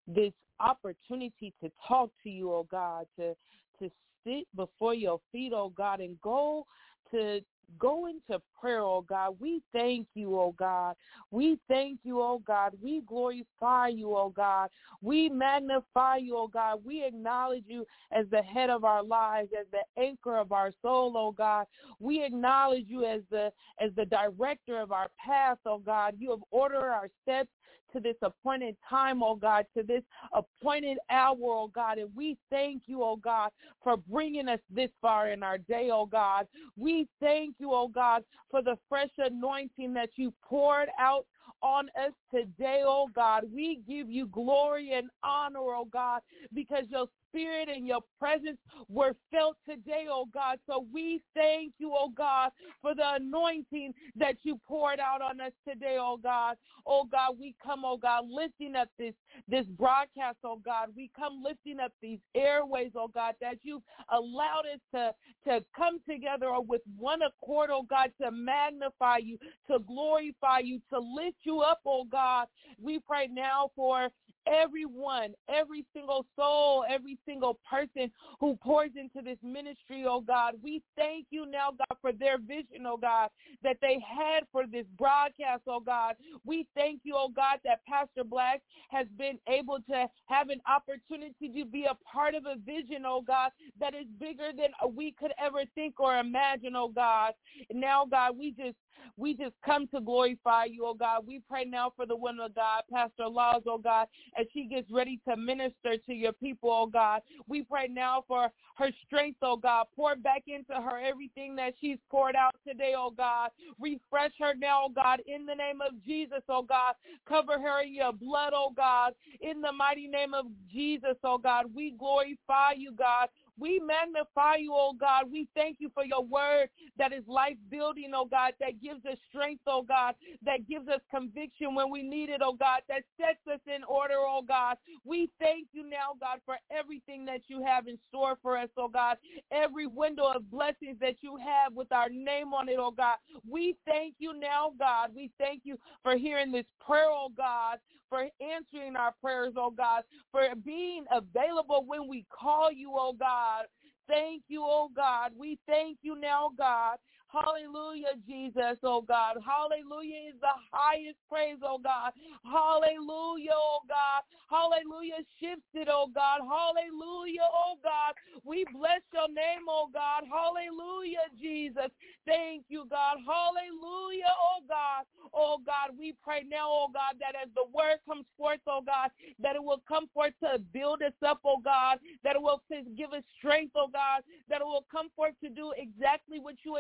this 0.08 0.34
opportunity 0.60 1.52
to 1.64 1.72
talk 1.88 2.12
to 2.22 2.30
you, 2.30 2.52
oh 2.52 2.68
God, 2.70 3.08
to 3.18 3.34
to 3.80 3.90
sit 4.26 4.48
before 4.56 4.94
your 4.94 5.20
feet, 5.32 5.54
oh 5.54 5.70
God, 5.70 6.00
and 6.00 6.20
go 6.22 6.66
to 7.12 7.42
go 7.80 8.08
into 8.08 8.42
prayer, 8.64 8.82
oh 8.82 9.02
God. 9.02 9.36
We 9.42 9.62
thank 9.74 10.08
you, 10.16 10.40
oh 10.40 10.56
God. 10.58 10.96
We 11.32 11.60
thank 11.68 12.00
you, 12.04 12.22
oh 12.22 12.42
God. 12.48 12.74
We 12.82 13.02
glorify 13.02 13.90
you, 13.90 14.16
oh 14.16 14.30
God. 14.30 14.70
We 15.02 15.28
magnify 15.28 16.18
you, 16.18 16.38
oh 16.38 16.48
God. 16.48 16.80
We 16.86 17.04
acknowledge 17.06 17.66
you 17.68 17.86
as 18.14 18.26
the 18.32 18.42
head 18.42 18.70
of 18.70 18.86
our 18.86 19.04
lives, 19.04 19.50
as 19.60 19.66
the 19.72 20.02
anchor 20.02 20.38
of 20.38 20.54
our 20.54 20.72
soul, 20.82 21.14
oh 21.18 21.34
God. 21.34 21.66
We 22.00 22.24
acknowledge 22.24 22.86
you 22.88 23.04
as 23.06 23.22
the 23.30 23.52
as 23.82 23.92
the 23.98 24.06
director 24.06 24.80
of 24.80 24.94
our 24.94 25.10
path, 25.24 25.58
oh 25.66 25.80
God. 25.80 26.16
You 26.18 26.32
have 26.32 26.44
ordered 26.52 26.90
our 26.90 27.10
steps 27.22 27.50
to 27.92 28.00
this 28.00 28.16
appointed 28.22 28.78
time, 28.90 29.22
oh 29.22 29.36
God, 29.36 29.66
to 29.78 29.84
this 29.84 30.04
appointed 30.34 30.98
hour, 31.10 31.38
oh 31.42 31.72
God. 31.74 31.98
And 31.98 32.10
we 32.16 32.38
thank 32.50 32.84
you, 32.86 33.04
oh 33.04 33.18
God, 33.18 33.52
for 33.84 33.98
bringing 33.98 34.48
us 34.48 34.60
this 34.70 34.90
far 35.02 35.32
in 35.32 35.44
our 35.44 35.58
day, 35.58 35.90
oh 35.92 36.06
God. 36.06 36.48
We 36.78 37.08
thank 37.20 37.56
you, 37.60 37.72
oh 37.74 37.88
God, 37.88 38.24
for 38.54 38.62
the 38.62 38.78
fresh 38.88 39.10
anointing 39.18 39.96
that 39.96 40.12
you 40.16 40.32
poured 40.44 40.90
out 41.00 41.26
on 41.64 41.88
us 42.00 42.14
today, 42.30 42.84
oh 42.86 43.08
God. 43.16 43.46
We 43.52 43.82
give 43.88 44.12
you 44.12 44.28
glory 44.28 44.92
and 44.94 45.10
honor, 45.24 45.58
oh 45.60 45.88
God, 45.92 46.22
because 46.54 46.84
your 46.90 47.08
spirit 47.34 47.70
and 47.70 47.88
your 47.88 48.02
presence 48.20 48.60
were 48.90 49.16
felt 49.32 49.58
today, 49.70 50.08
oh 50.10 50.28
God. 50.34 50.60
So 50.70 50.88
we 50.94 51.24
thank 51.36 51.74
you, 51.80 51.94
oh 51.98 52.10
God, 52.10 52.52
for 52.82 52.96
the 52.96 53.16
anointing 53.16 53.94
that 54.18 54.38
you 54.44 54.60
poured 54.68 55.00
out 55.00 55.22
on 55.22 55.42
us 55.42 55.54
today, 55.68 55.98
oh 56.00 56.18
God. 56.18 56.58
Oh 56.88 57.06
God, 57.06 57.38
we 57.40 57.56
come, 57.64 57.84
oh 57.86 57.98
God, 57.98 58.26
lifting 58.30 58.76
up 58.76 58.90
this 59.00 59.16
this 59.48 59.66
broadcast, 59.68 60.38
oh 60.46 60.58
God. 60.64 60.90
We 60.96 61.12
come 61.18 61.42
lifting 61.44 61.80
up 61.80 61.94
these 62.02 62.20
airways, 62.36 62.92
oh 62.96 63.10
God, 63.10 63.36
that 63.42 63.58
you've 63.64 63.84
allowed 64.12 64.66
us 64.74 64.82
to 64.96 65.14
to 65.46 65.66
come 65.76 66.00
together 66.10 66.52
with 66.62 66.82
one 66.98 67.22
accord, 67.24 67.70
oh 67.72 67.84
God, 67.90 68.12
to 68.22 68.32
magnify 68.32 69.18
you, 69.20 69.38
to 69.72 69.80
glorify 69.80 70.60
you, 70.60 70.82
to 70.94 71.00
lift 71.00 71.38
you 71.44 71.62
up, 71.62 71.82
oh 71.86 72.06
God. 72.06 72.48
We 72.80 73.00
pray 73.00 73.28
now 73.32 73.72
for 73.76 74.10
everyone, 74.48 75.34
every 75.50 75.86
single 75.96 76.26
soul, 76.38 76.86
every 76.90 77.18
single 77.26 77.60
person 77.70 78.12
who 78.40 78.58
pours 78.64 78.92
into 78.96 79.22
this 79.24 79.38
ministry, 79.44 80.06
oh 80.08 80.22
God. 80.22 80.56
We 80.64 80.82
thank 80.98 81.28
you 81.30 81.46
now, 81.46 81.72
God, 81.72 81.98
for 82.02 82.12
their 82.12 82.38
vision, 82.38 82.86
oh 82.86 82.98
God, 82.98 83.30
that 83.64 83.78
they 83.82 84.00
had 84.08 84.44
for 84.52 84.66
this 84.68 84.86
broadcast, 84.98 85.64
oh 85.68 85.80
God. 85.80 86.16
We 86.46 86.68
thank 86.76 87.02
you, 87.04 87.16
oh 87.18 87.30
God, 87.30 87.60
that 87.66 87.82
Pastor 87.88 88.24
Black 88.24 88.62
has 88.90 89.08
been 89.18 89.40
able 89.48 89.80
to 89.90 90.08
have 90.26 90.50
an 90.50 90.62
opportunity 90.68 91.50
to 91.56 91.66
be 91.66 91.86
a 91.86 91.98
part 92.12 92.36
of 92.36 92.46
a 92.46 92.56
vision, 92.66 93.04
oh 93.06 93.22
God, 93.26 93.52
that 93.80 93.94
is 93.94 94.06
bigger 94.20 94.52
than 94.56 94.70
we 94.96 95.14
could 95.20 95.34
ever 95.44 95.64
think 95.76 96.00
or 96.00 96.18
imagine, 96.20 96.76
oh 96.76 96.90
God. 96.90 97.34
Now, 97.74 98.06
God, 98.10 98.38
we 98.38 98.52
just 98.52 98.76
we 99.18 99.34
just 99.34 99.54
come 99.66 99.88
to 99.88 100.02
glorify 100.02 100.66
you, 100.66 100.86
oh 100.86 100.94
God. 100.94 101.26
We 101.28 101.42
pray 101.48 101.66
now 101.66 101.92
for 101.96 102.06
the 102.06 102.16
woman 102.16 102.46
of 102.46 102.56
God, 102.56 102.84
Pastor 102.92 103.28
Laws, 103.28 103.64
oh 103.68 103.78
God, 103.78 104.08
as 104.40 104.48
she 104.54 104.66
gets 104.66 104.90
ready 104.92 105.20
to 105.28 105.36
minister 105.36 105.98
to 106.06 106.14
your 106.14 106.34
people, 106.34 106.70
oh 106.72 106.88
God. 106.88 107.22
We 107.48 107.64
pray 107.64 107.88
now 107.88 108.24
for 108.28 108.50
her 108.76 108.90
strength, 109.06 109.38
oh 109.42 109.58
God. 109.58 109.86
Pour 109.96 110.16
back 110.16 110.44
into 110.48 110.74
her 110.74 111.00
everything 111.00 111.56
that 111.58 111.74
she's 111.80 111.98
poured 112.10 112.36
out 112.36 112.56
today, 112.68 112.94
oh 112.98 113.12
God. 113.16 113.52
Refresh 113.80 114.32
her 114.40 114.54
now, 114.56 114.86
oh 114.86 114.92
God, 114.94 115.22
in 115.28 115.46
the 115.46 115.56
name 115.56 115.82
of 115.82 115.94
Jesus, 116.06 116.42
oh 116.50 116.64
God. 116.64 116.96
Cover 117.28 117.60
her 117.60 117.84
in 117.84 117.94
your 117.94 118.14
blood, 118.14 118.54
oh 118.56 118.74
God. 118.76 119.14
In 119.42 119.62
the 119.62 119.72
mighty 119.72 120.08
name 120.08 120.34
of 120.34 120.46
Jesus, 120.72 121.18
oh 121.24 121.38
God. 121.38 121.66
We 121.74 121.92
glorify 121.92 122.74
you, 122.78 122.92
God. 122.92 123.30
We 123.60 123.80
magnify 123.80 124.58
you, 124.60 124.74
oh 124.74 124.94
God. 125.00 125.26
We 125.32 125.48
thank 125.56 125.78
you 125.80 125.92
for 125.94 126.06
your 126.06 126.24
word 126.26 126.70
that 126.98 127.14
is 127.14 127.24
life 127.28 127.58
building, 127.72 128.12
oh 128.16 128.26
God, 128.26 128.54
that 128.60 128.82
gives 128.82 129.06
us 129.06 129.18
strength, 129.30 129.64
oh 129.68 129.84
God, 129.84 130.16
that 130.46 130.68
gives 130.68 130.88
us 130.90 131.02
conviction 131.14 131.76
when 131.76 131.92
we 131.92 132.04
need 132.04 132.30
it, 132.30 132.42
oh 132.44 132.54
God, 132.54 132.82
that 132.90 133.04
sets 133.20 133.40
us 133.52 133.62
in 133.68 133.84
order, 133.86 134.16
oh 134.18 134.44
God. 134.48 134.78
We 135.06 135.32
thank 135.40 135.68
you 135.74 135.84
now, 135.90 136.14
God, 136.20 136.40
for 136.46 136.58
everything 136.72 137.26
that 137.26 137.42
you 137.48 137.64
have 137.66 137.88
in 137.88 137.98
store 138.10 138.38
for 138.42 138.58
us, 138.58 138.70
oh 138.78 138.90
God. 138.90 139.18
Every 139.52 139.88
window 139.88 140.32
of 140.36 140.50
blessings 140.52 140.98
that 141.02 141.18
you 141.22 141.38
have 141.38 141.74
with 141.74 141.92
our 141.92 142.10
name 142.10 142.54
on 142.54 142.70
it, 142.70 142.78
oh 142.80 142.92
God. 142.92 143.18
We 143.50 143.78
thank 143.88 144.16
you 144.20 144.40
now, 144.40 144.74
God. 144.80 145.12
We 145.16 145.32
thank 145.40 145.62
you 145.66 145.78
for 146.04 146.18
hearing 146.18 146.52
this 146.52 146.66
prayer, 146.86 147.10
oh 147.10 147.30
God 147.38 147.80
for 148.14 148.28
answering 148.42 148.96
our 148.98 149.14
prayers, 149.22 149.54
oh 149.58 149.72
God, 149.72 150.04
for 150.32 150.44
being 150.66 151.06
available 151.12 151.86
when 151.88 152.08
we 152.10 152.26
call 152.32 152.72
you, 152.72 152.94
oh 152.96 153.14
God. 153.14 153.66
Thank 154.10 154.44
you, 154.50 154.64
oh 154.64 154.90
God. 154.96 155.34
We 155.38 155.60
thank 155.68 156.00
you 156.04 156.20
now, 156.20 156.52
God. 156.58 156.98
Hallelujah, 157.34 158.14
Jesus, 158.28 158.78
oh 158.84 159.02
God. 159.02 159.38
Hallelujah 159.42 160.30
is 160.30 160.40
the 160.42 160.54
highest 160.72 161.18
praise, 161.30 161.58
oh 161.66 161.80
God. 161.82 162.14
Hallelujah, 162.46 163.58
oh 163.58 163.82
God. 163.90 164.22
Hallelujah 164.54 165.26
shifts 165.42 165.66
it, 165.74 165.90
oh 165.92 166.08
God. 166.14 166.46
Hallelujah, 166.46 167.50
oh 167.50 167.82
God. 167.84 168.14
We 168.46 168.66
bless 168.72 169.02
your 169.14 169.30
name, 169.30 169.66
oh 169.68 169.90
God. 169.94 170.30
Hallelujah, 170.30 171.26
Jesus. 171.42 171.90
Thank 172.28 172.66
you, 172.70 172.86
God. 172.90 173.18
Hallelujah, 173.26 174.30
oh 174.30 174.62
God. 174.70 175.04
Oh 175.34 175.58
God, 175.66 175.98
we 175.98 176.16
pray 176.24 176.44
now, 176.48 176.70
oh 176.70 176.90
God, 176.94 177.18
that 177.20 177.36
as 177.36 177.50
the 177.56 177.66
word 177.74 177.98
comes 178.08 178.26
forth, 178.38 178.62
oh 178.68 178.82
God, 178.86 179.10
that 179.42 179.56
it 179.56 179.64
will 179.64 179.82
come 179.88 180.08
forth 180.14 180.34
to 180.44 180.60
build 180.74 181.02
us 181.02 181.18
up, 181.26 181.42
oh 181.46 181.60
God, 181.64 182.00
that 182.24 182.36
it 182.36 182.42
will 182.42 182.62
give 182.98 183.14
us 183.14 183.24
strength, 183.38 183.74
oh 183.76 183.90
God, 183.92 184.24
that 184.50 184.62
it 184.62 184.66
will 184.68 184.86
come 184.92 185.10
forth 185.16 185.34
to 185.44 185.50
do 185.50 185.74
exactly 185.78 186.40
what 186.40 186.56
you 186.66 186.78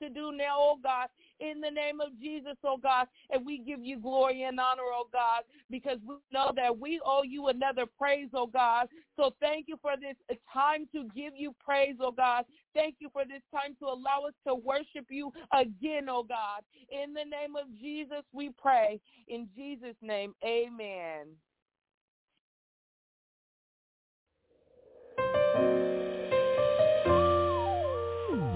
to 0.00 0.08
do 0.08 0.32
now, 0.32 0.56
oh 0.58 0.78
God, 0.82 1.08
in 1.40 1.60
the 1.60 1.70
name 1.70 2.00
of 2.00 2.08
Jesus, 2.20 2.56
oh 2.64 2.76
God. 2.76 3.06
And 3.30 3.44
we 3.44 3.58
give 3.58 3.82
you 3.82 3.98
glory 3.98 4.42
and 4.42 4.58
honor, 4.60 4.82
oh 4.84 5.08
God, 5.12 5.42
because 5.70 5.98
we 6.06 6.16
know 6.32 6.52
that 6.56 6.78
we 6.78 7.00
owe 7.04 7.22
you 7.22 7.48
another 7.48 7.84
praise, 7.98 8.28
oh 8.34 8.46
God. 8.46 8.88
So 9.16 9.34
thank 9.40 9.66
you 9.68 9.76
for 9.80 9.92
this 9.96 10.16
time 10.52 10.86
to 10.94 11.08
give 11.14 11.32
you 11.36 11.54
praise, 11.64 11.96
oh 12.00 12.12
God. 12.12 12.44
Thank 12.74 12.96
you 13.00 13.08
for 13.12 13.24
this 13.24 13.42
time 13.52 13.76
to 13.80 13.86
allow 13.86 14.26
us 14.26 14.34
to 14.46 14.54
worship 14.54 15.06
you 15.10 15.32
again, 15.52 16.08
oh 16.08 16.22
God. 16.22 16.62
In 16.90 17.12
the 17.12 17.24
name 17.24 17.56
of 17.56 17.66
Jesus, 17.80 18.24
we 18.32 18.50
pray. 18.50 19.00
In 19.28 19.48
Jesus' 19.56 19.96
name, 20.02 20.34
amen. 20.44 21.28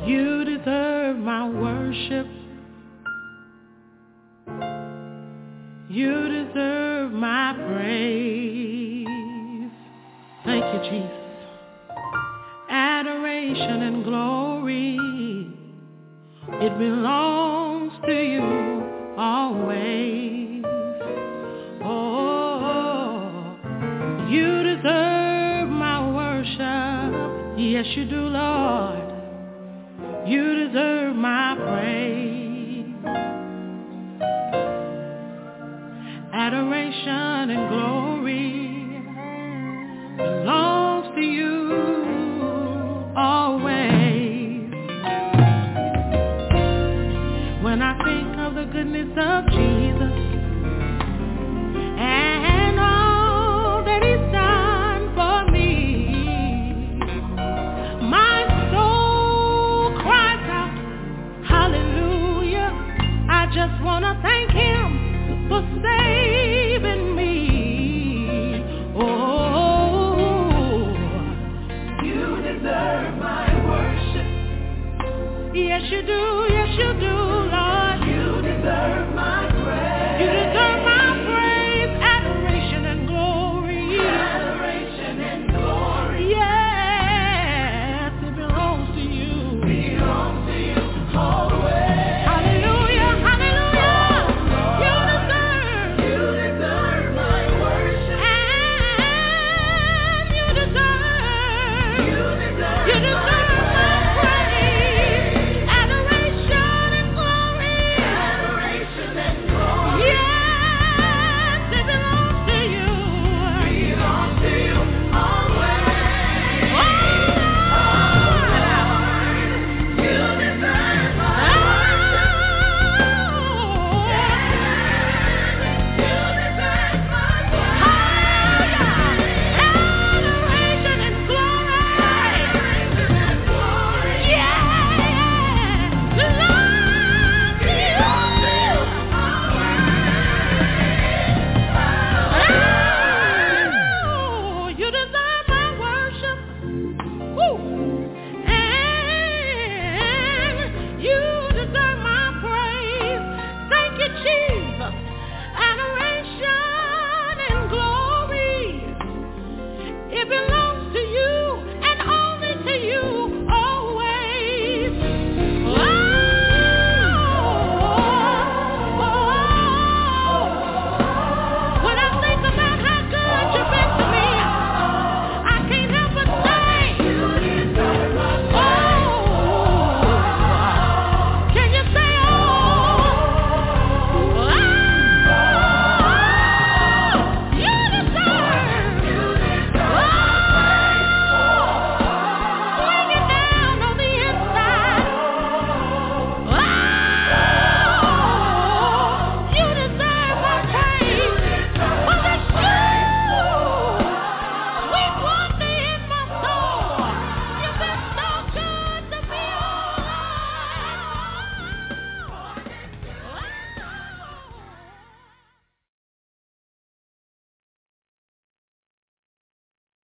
You 0.06 0.44
deserve 0.44 0.95
my 1.18 1.48
worship. 1.48 2.26
You 5.88 6.28
deserve 6.28 7.12
my 7.12 7.54
praise. 7.54 9.06
Thank 10.44 10.64
you, 10.74 10.80
Jesus. 10.90 11.12
Adoration 12.68 13.82
and 13.82 14.04
glory, 14.04 14.98
it 16.64 16.78
belongs 16.78 17.92
to 18.06 18.12
you 18.12 19.16
always. 19.16 20.64
Oh, 21.82 23.56
you 24.28 24.62
deserve 24.62 25.68
my 25.68 26.00
worship. 26.14 27.58
Yes, 27.58 27.86
you 27.96 28.04
do, 28.04 28.28
Lord. 28.28 29.05
You 30.26 30.66
deserve 30.66 31.14
my 31.14 31.54
praise. 31.56 32.84
Adoration 36.32 37.50
and 37.50 37.68
glory 37.70 38.56
to 40.18 40.85
Yes, 75.78 75.92
you 75.92 76.02
do. 76.06 76.45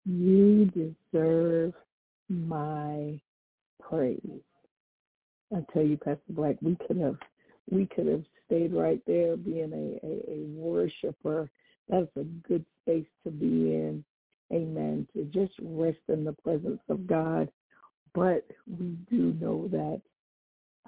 You 0.05 0.67
deserve 1.13 1.75
my 2.29 3.21
praise. 3.81 4.21
I 5.55 5.61
tell 5.73 5.83
you, 5.83 5.97
Pastor 5.97 6.21
Black, 6.31 6.57
we 6.63 6.77
could 6.87 6.99
have 6.99 7.17
we 7.71 7.87
could 7.87 8.07
have 8.07 8.25
stayed 8.47 8.73
right 8.73 9.01
there 9.07 9.37
being 9.37 9.73
a, 9.73 10.07
a, 10.07 10.35
a 10.35 10.45
worshiper. 10.49 11.49
That's 11.89 12.11
a 12.17 12.25
good 12.49 12.65
space 12.83 13.07
to 13.25 13.31
be 13.31 13.47
in. 13.47 14.05
Amen. 14.53 15.07
To 15.15 15.25
just 15.25 15.53
rest 15.63 15.99
in 16.09 16.25
the 16.25 16.33
presence 16.33 16.81
of 16.89 17.07
God. 17.07 17.49
But 18.15 18.47
we 18.67 18.97
do 19.11 19.35
know 19.41 19.69
that 19.69 20.01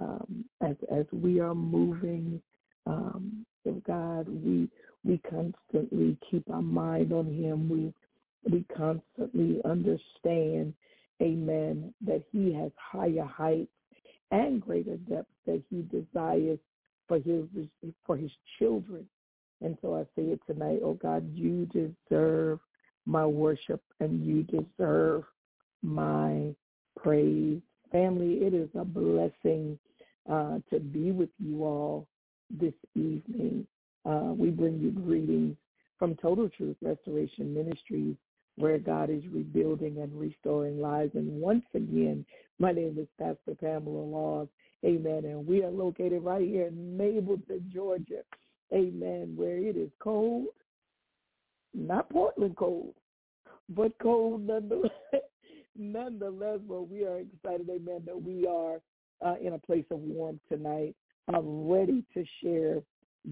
um, 0.00 0.44
as 0.60 0.76
as 0.92 1.06
we 1.12 1.40
are 1.40 1.54
moving 1.54 2.42
um, 2.86 3.46
with 3.64 3.82
God, 3.84 4.28
we 4.28 4.68
we 5.04 5.18
constantly 5.18 6.16
keep 6.30 6.48
our 6.50 6.62
mind 6.62 7.12
on 7.12 7.26
Him. 7.26 7.68
We 7.68 7.92
we 8.50 8.64
constantly 8.76 9.60
understand, 9.64 10.74
Amen, 11.22 11.94
that 12.06 12.22
He 12.32 12.52
has 12.54 12.70
higher 12.76 13.24
heights 13.24 13.70
and 14.30 14.60
greater 14.60 14.96
depths 14.96 15.30
that 15.46 15.62
He 15.70 15.82
desires 15.82 16.58
for 17.08 17.18
His 17.18 17.44
for 18.06 18.16
His 18.16 18.32
children. 18.58 19.06
And 19.60 19.78
so 19.80 19.94
I 19.96 20.02
say 20.16 20.28
it 20.28 20.40
tonight, 20.46 20.80
oh 20.82 20.94
God, 20.94 21.30
you 21.34 21.66
deserve 21.66 22.58
my 23.06 23.24
worship 23.24 23.82
and 24.00 24.24
you 24.24 24.42
deserve 24.42 25.24
my 25.82 26.54
praise. 27.00 27.60
Family, 27.92 28.38
it 28.42 28.54
is 28.54 28.68
a 28.74 28.84
blessing 28.84 29.78
uh, 30.30 30.58
to 30.70 30.80
be 30.80 31.12
with 31.12 31.28
you 31.38 31.64
all 31.64 32.08
this 32.50 32.74
evening. 32.94 33.66
Uh, 34.04 34.32
we 34.36 34.50
bring 34.50 34.78
you 34.80 34.90
greetings 34.90 35.56
from 35.98 36.16
Total 36.16 36.48
Truth 36.48 36.76
Restoration 36.82 37.54
Ministries, 37.54 38.16
where 38.56 38.78
God 38.78 39.10
is 39.10 39.22
rebuilding 39.30 39.98
and 39.98 40.18
restoring 40.18 40.80
lives. 40.80 41.12
And 41.14 41.40
once 41.40 41.64
again, 41.74 42.24
my 42.58 42.72
name 42.72 42.96
is 42.98 43.08
Pastor 43.18 43.56
Pamela 43.60 44.04
Laws. 44.04 44.48
Amen. 44.84 45.24
And 45.24 45.46
we 45.46 45.62
are 45.64 45.70
located 45.70 46.22
right 46.22 46.46
here 46.46 46.66
in 46.66 46.98
Mableton, 46.98 47.68
Georgia. 47.72 48.22
Amen. 48.72 49.32
Where 49.36 49.56
it 49.56 49.76
is 49.76 49.90
cold, 49.98 50.46
not 51.72 52.08
Portland 52.10 52.56
cold, 52.56 52.94
but 53.70 53.92
cold 54.00 54.46
nonetheless. 54.46 54.90
nonetheless, 55.76 56.60
but 56.68 56.88
we 56.88 57.04
are 57.04 57.18
excited, 57.18 57.68
amen, 57.68 58.02
that 58.06 58.20
we 58.20 58.46
are 58.46 58.80
uh, 59.24 59.34
in 59.40 59.54
a 59.54 59.58
place 59.58 59.84
of 59.90 59.98
warmth 60.00 60.40
tonight, 60.48 60.94
uh, 61.32 61.40
ready 61.42 62.04
to 62.14 62.24
share 62.42 62.82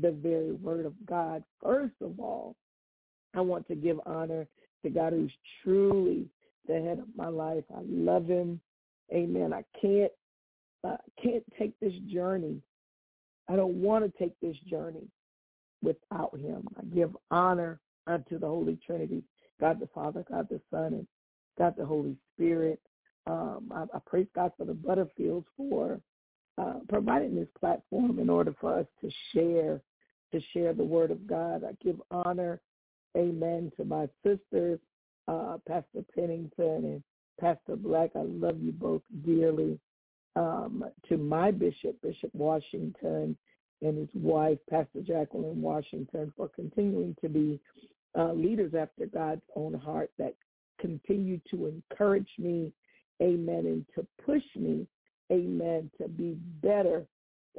the 0.00 0.10
very 0.10 0.52
word 0.52 0.86
of 0.86 0.94
God. 1.06 1.44
First 1.62 1.94
of 2.00 2.18
all, 2.18 2.56
I 3.34 3.40
want 3.40 3.68
to 3.68 3.74
give 3.74 4.00
honor 4.06 4.46
to 4.82 4.90
God 4.90 5.12
who's 5.12 5.32
truly 5.62 6.26
the 6.66 6.80
head 6.80 6.98
of 6.98 7.06
my 7.16 7.28
life. 7.28 7.64
I 7.74 7.80
love 7.88 8.26
him. 8.26 8.60
Amen. 9.12 9.52
I 9.52 9.64
can't 9.80 10.12
I 10.84 10.96
can't 11.22 11.44
take 11.58 11.78
this 11.80 11.94
journey. 12.12 12.60
I 13.48 13.56
don't 13.56 13.82
want 13.82 14.04
to 14.04 14.18
take 14.18 14.38
this 14.40 14.56
journey 14.68 15.06
without 15.82 16.36
him. 16.38 16.66
I 16.78 16.82
give 16.94 17.16
honor 17.30 17.80
unto 18.06 18.38
the 18.38 18.46
Holy 18.46 18.78
Trinity, 18.84 19.22
God 19.60 19.80
the 19.80 19.88
Father, 19.88 20.24
God 20.28 20.48
the 20.50 20.60
Son, 20.70 20.94
and 20.94 21.06
God 21.58 21.74
the 21.76 21.86
Holy 21.86 22.16
Spirit. 22.34 22.80
Um, 23.26 23.70
I, 23.72 23.82
I 23.94 24.00
praise 24.04 24.26
God 24.34 24.52
for 24.56 24.64
the 24.64 24.72
Butterfields 24.72 25.44
for 25.56 26.00
uh, 26.58 26.74
providing 26.88 27.34
this 27.34 27.48
platform 27.58 28.18
in 28.18 28.28
order 28.28 28.54
for 28.60 28.78
us 28.78 28.86
to 29.00 29.10
share 29.32 29.80
to 30.32 30.40
share 30.54 30.72
the 30.72 30.84
Word 30.84 31.10
of 31.10 31.26
God. 31.26 31.62
I 31.62 31.72
give 31.84 32.00
honor, 32.10 32.60
Amen, 33.16 33.70
to 33.76 33.84
my 33.84 34.08
sisters, 34.24 34.78
uh, 35.28 35.58
Pastor 35.66 36.04
Pennington 36.14 36.84
and 36.84 37.02
Pastor 37.40 37.76
Black. 37.76 38.10
I 38.14 38.22
love 38.22 38.60
you 38.60 38.72
both 38.72 39.02
dearly. 39.24 39.78
Um, 40.34 40.84
to 41.10 41.18
my 41.18 41.50
bishop, 41.50 42.00
Bishop 42.02 42.30
Washington, 42.32 43.36
and 43.82 43.98
his 43.98 44.08
wife, 44.14 44.58
Pastor 44.70 45.02
Jacqueline 45.02 45.60
Washington, 45.60 46.32
for 46.36 46.48
continuing 46.48 47.14
to 47.20 47.28
be 47.28 47.60
uh, 48.18 48.32
leaders 48.32 48.72
after 48.74 49.06
God's 49.06 49.42
own 49.56 49.74
heart 49.74 50.10
that 50.18 50.34
continue 50.80 51.40
to 51.50 51.66
encourage 51.66 52.30
me, 52.38 52.72
amen, 53.22 53.66
and 53.66 53.84
to 53.94 54.06
push 54.24 54.42
me, 54.56 54.86
amen, 55.30 55.90
to 56.00 56.08
be 56.08 56.36
better, 56.62 57.04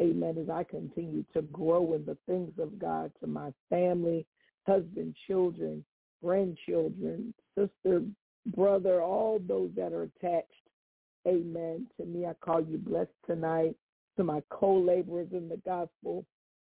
amen, 0.02 0.38
as 0.42 0.50
I 0.50 0.64
continue 0.64 1.24
to 1.34 1.42
grow 1.44 1.94
in 1.94 2.06
the 2.06 2.18
things 2.28 2.54
of 2.60 2.80
God 2.80 3.12
to 3.20 3.28
my 3.28 3.52
family, 3.70 4.26
husband, 4.66 5.16
children, 5.28 5.84
grandchildren, 6.24 7.34
sister, 7.58 8.02
brother, 8.56 9.02
all 9.02 9.40
those 9.48 9.72
that 9.76 9.94
are 9.94 10.04
attached 10.04 10.64
Amen. 11.28 11.88
To 11.98 12.06
me, 12.06 12.26
I 12.26 12.34
call 12.34 12.62
you 12.62 12.78
blessed 12.78 13.12
tonight. 13.26 13.76
To 14.18 14.24
my 14.24 14.44
co-laborers 14.52 15.30
in 15.32 15.50
the 15.50 15.58
gospel, 15.66 16.24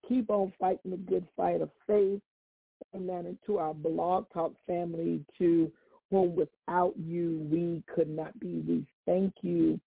keep 0.08 0.30
on 0.30 0.52
fighting 0.60 0.92
the 0.92 0.96
good 0.96 1.26
fight 1.36 1.60
of 1.60 1.70
faith. 1.86 2.20
Amen. 2.94 3.26
And 3.26 3.38
to 3.46 3.58
our 3.58 3.74
blog 3.74 4.26
talk 4.32 4.52
family, 4.66 5.24
to 5.38 5.72
whom 6.10 6.36
without 6.36 6.94
you 6.96 7.46
we 7.50 7.82
could 7.92 8.08
not 8.08 8.38
be. 8.38 8.62
We 8.68 8.86
thank 9.06 9.32
you 9.40 9.80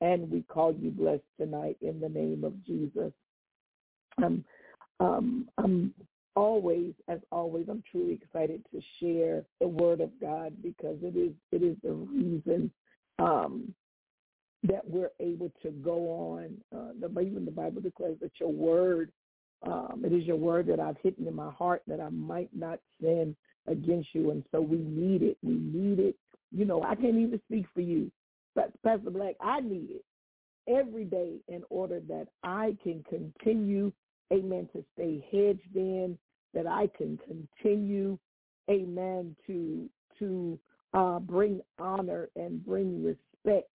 and 0.00 0.30
we 0.30 0.42
call 0.42 0.72
you 0.72 0.90
blessed 0.90 1.22
tonight 1.38 1.76
in 1.82 2.00
the 2.00 2.08
name 2.08 2.44
of 2.44 2.64
Jesus. 2.64 3.12
Um, 4.22 4.44
um, 5.00 5.48
I'm 5.58 5.92
always, 6.36 6.92
as 7.08 7.20
always, 7.30 7.66
I'm 7.68 7.82
truly 7.90 8.14
excited 8.14 8.64
to 8.72 8.80
share 9.00 9.44
the 9.60 9.68
word 9.68 10.00
of 10.00 10.10
God 10.20 10.54
because 10.62 10.98
it 11.02 11.16
is 11.16 11.32
it 11.52 11.62
is 11.62 11.76
the 11.82 11.92
reason 11.92 12.70
um, 13.18 13.74
that 14.64 14.88
we're 14.88 15.12
able 15.20 15.52
to 15.62 15.70
go 15.70 16.08
on. 16.10 16.56
Uh, 16.74 16.92
the, 17.00 17.20
even 17.20 17.44
the 17.44 17.50
Bible 17.50 17.80
declares 17.80 18.16
that 18.20 18.32
your 18.40 18.52
word, 18.52 19.12
um, 19.66 20.02
it 20.04 20.12
is 20.12 20.24
your 20.24 20.36
word 20.36 20.66
that 20.68 20.80
I've 20.80 20.96
hidden 21.02 21.26
in 21.26 21.34
my 21.34 21.50
heart 21.52 21.82
that 21.86 22.00
I 22.00 22.08
might 22.08 22.50
not 22.54 22.80
sin 23.00 23.36
against 23.66 24.08
you. 24.14 24.30
And 24.30 24.42
so 24.50 24.60
we 24.60 24.78
need 24.78 25.22
it. 25.22 25.36
We 25.42 25.54
need 25.54 25.98
it. 25.98 26.16
You 26.50 26.64
know, 26.64 26.82
I 26.82 26.94
can't 26.94 27.16
even 27.16 27.40
speak 27.46 27.66
for 27.74 27.80
you. 27.80 28.10
But 28.54 28.70
Pastor 28.82 29.10
Black, 29.10 29.34
I 29.40 29.60
need 29.60 29.88
it 29.90 30.04
every 30.68 31.04
day 31.04 31.34
in 31.48 31.62
order 31.68 32.00
that 32.08 32.28
I 32.42 32.76
can 32.82 33.04
continue, 33.08 33.92
amen, 34.32 34.68
to 34.72 34.84
stay 34.94 35.24
hedged 35.30 35.76
in, 35.76 36.16
that 36.54 36.66
I 36.66 36.88
can 36.96 37.18
continue, 37.26 38.18
amen, 38.70 39.36
to 39.46 39.88
to 40.18 40.58
uh, 40.94 41.18
bring 41.18 41.60
honor 41.78 42.28
and 42.36 42.64
bring 42.64 43.04
respect 43.04 43.68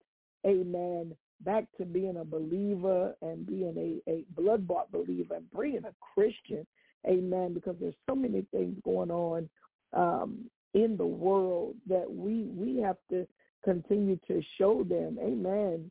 amen, 0.46 1.14
back 1.42 1.64
to 1.78 1.84
being 1.84 2.18
a 2.18 2.24
believer 2.24 3.14
and 3.22 3.46
being 3.46 4.00
a, 4.06 4.10
a 4.10 4.24
blood-bought 4.40 4.90
believer 4.92 5.34
and 5.34 5.50
being 5.50 5.82
a 5.84 5.94
Christian, 6.14 6.66
amen, 7.06 7.54
because 7.54 7.76
there's 7.80 7.94
so 8.08 8.14
many 8.14 8.44
things 8.52 8.76
going 8.84 9.10
on 9.10 9.48
um, 9.92 10.50
in 10.74 10.96
the 10.96 11.06
world 11.06 11.74
that 11.88 12.10
we 12.10 12.44
we 12.54 12.78
have 12.78 12.96
to 13.10 13.26
continue 13.64 14.18
to 14.28 14.42
show 14.58 14.84
them, 14.84 15.18
amen, 15.20 15.90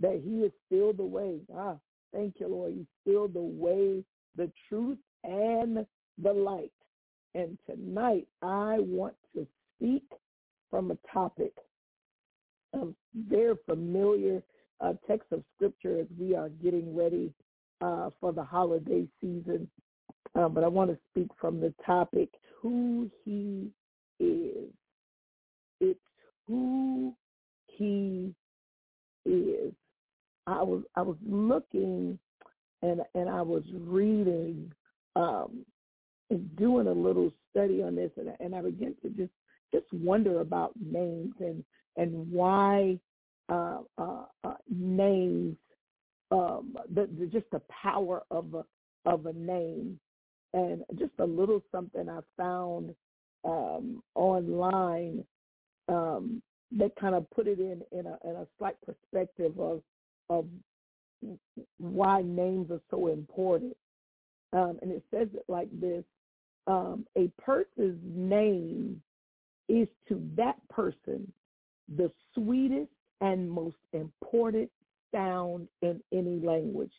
that 0.00 0.20
he 0.24 0.40
is 0.40 0.52
still 0.66 0.92
the 0.92 1.04
way. 1.04 1.40
Ah, 1.56 1.76
thank 2.12 2.34
you, 2.38 2.48
Lord. 2.48 2.74
He's 2.74 2.86
still 3.02 3.28
the 3.28 3.40
way, 3.40 4.04
the 4.36 4.50
truth, 4.68 4.98
and 5.24 5.86
the 6.22 6.32
light. 6.32 6.72
And 7.34 7.58
tonight 7.66 8.26
I 8.42 8.78
want 8.80 9.14
to 9.34 9.46
speak 9.76 10.04
from 10.70 10.90
a 10.90 10.98
topic 11.12 11.52
a 12.74 12.86
very 13.28 13.54
familiar 13.66 14.42
uh, 14.80 14.92
text 15.06 15.32
of 15.32 15.42
scripture 15.56 16.00
as 16.00 16.06
we 16.18 16.34
are 16.34 16.48
getting 16.62 16.94
ready 16.94 17.32
uh, 17.80 18.10
for 18.20 18.32
the 18.32 18.42
holiday 18.42 19.06
season. 19.20 19.68
Uh, 20.34 20.48
but 20.48 20.62
I 20.62 20.68
want 20.68 20.90
to 20.90 20.98
speak 21.10 21.30
from 21.40 21.60
the 21.60 21.72
topic, 21.84 22.28
who 22.60 23.10
he 23.24 23.70
is. 24.20 24.70
It's 25.80 25.98
who 26.46 27.14
he 27.66 28.34
is. 29.24 29.72
I 30.46 30.62
was 30.62 30.82
I 30.94 31.02
was 31.02 31.16
looking 31.26 32.18
and 32.82 33.00
and 33.14 33.28
I 33.28 33.42
was 33.42 33.62
reading 33.72 34.72
um, 35.16 35.64
and 36.30 36.56
doing 36.56 36.86
a 36.86 36.92
little 36.92 37.32
study 37.50 37.82
on 37.82 37.94
this, 37.94 38.10
and, 38.16 38.34
and 38.40 38.54
I 38.54 38.62
began 38.62 38.94
to 39.02 39.10
just 39.10 39.32
just 39.72 39.92
wonder 39.92 40.40
about 40.40 40.72
names 40.80 41.34
and 41.40 41.64
and 41.96 42.30
why 42.30 42.98
uh, 43.48 43.78
uh, 43.96 44.24
uh, 44.44 44.54
names, 44.68 45.56
um, 46.30 46.76
the, 46.94 47.08
the, 47.18 47.26
just 47.26 47.50
the 47.50 47.62
power 47.82 48.22
of 48.30 48.54
a, 48.54 48.64
of 49.08 49.26
a 49.26 49.32
name, 49.32 49.98
and 50.52 50.84
just 50.98 51.12
a 51.18 51.24
little 51.24 51.62
something 51.72 52.08
I 52.08 52.20
found 52.36 52.94
um, 53.44 54.02
online 54.14 55.24
um, 55.88 56.42
that 56.78 56.94
kind 56.96 57.14
of 57.14 57.28
put 57.30 57.46
it 57.46 57.58
in 57.58 57.82
in 57.92 58.06
a, 58.06 58.18
in 58.28 58.36
a 58.36 58.46
slight 58.58 58.76
perspective 58.84 59.58
of 59.58 59.82
of 60.28 60.46
why 61.78 62.22
names 62.22 62.70
are 62.70 62.82
so 62.90 63.08
important. 63.08 63.74
Um, 64.52 64.78
and 64.82 64.92
it 64.92 65.02
says 65.10 65.28
it 65.32 65.44
like 65.48 65.68
this: 65.80 66.04
um, 66.66 67.06
a 67.16 67.30
person's 67.40 68.00
name 68.04 69.00
is 69.68 69.88
to 70.08 70.22
that 70.36 70.56
person 70.68 71.30
the 71.96 72.10
sweetest 72.34 72.90
and 73.20 73.50
most 73.50 73.76
important 73.92 74.70
sound 75.12 75.68
in 75.82 76.00
any 76.12 76.38
language. 76.40 76.92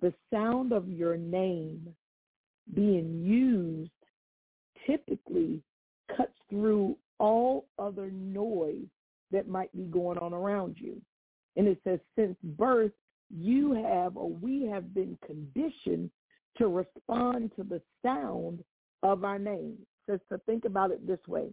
The 0.00 0.14
sound 0.32 0.72
of 0.72 0.88
your 0.88 1.16
name 1.16 1.88
being 2.74 3.22
used 3.24 3.90
typically 4.86 5.62
cuts 6.16 6.32
through 6.48 6.96
all 7.18 7.66
other 7.78 8.10
noise 8.10 8.86
that 9.30 9.48
might 9.48 9.74
be 9.76 9.84
going 9.84 10.18
on 10.18 10.32
around 10.32 10.76
you. 10.78 11.00
And 11.56 11.66
it 11.68 11.78
says, 11.84 11.98
since 12.16 12.36
birth, 12.42 12.92
you 13.32 13.72
have 13.72 14.16
or 14.16 14.30
we 14.30 14.64
have 14.66 14.94
been 14.94 15.18
conditioned 15.24 16.10
to 16.58 16.68
respond 16.68 17.52
to 17.56 17.62
the 17.62 17.80
sound 18.02 18.64
of 19.02 19.24
our 19.24 19.38
name. 19.38 19.76
Says 20.08 20.20
to 20.30 20.38
think 20.38 20.64
about 20.64 20.90
it 20.90 21.06
this 21.06 21.20
way. 21.26 21.50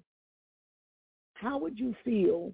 How 1.33 1.57
would 1.57 1.77
you 1.77 1.95
feel 2.03 2.53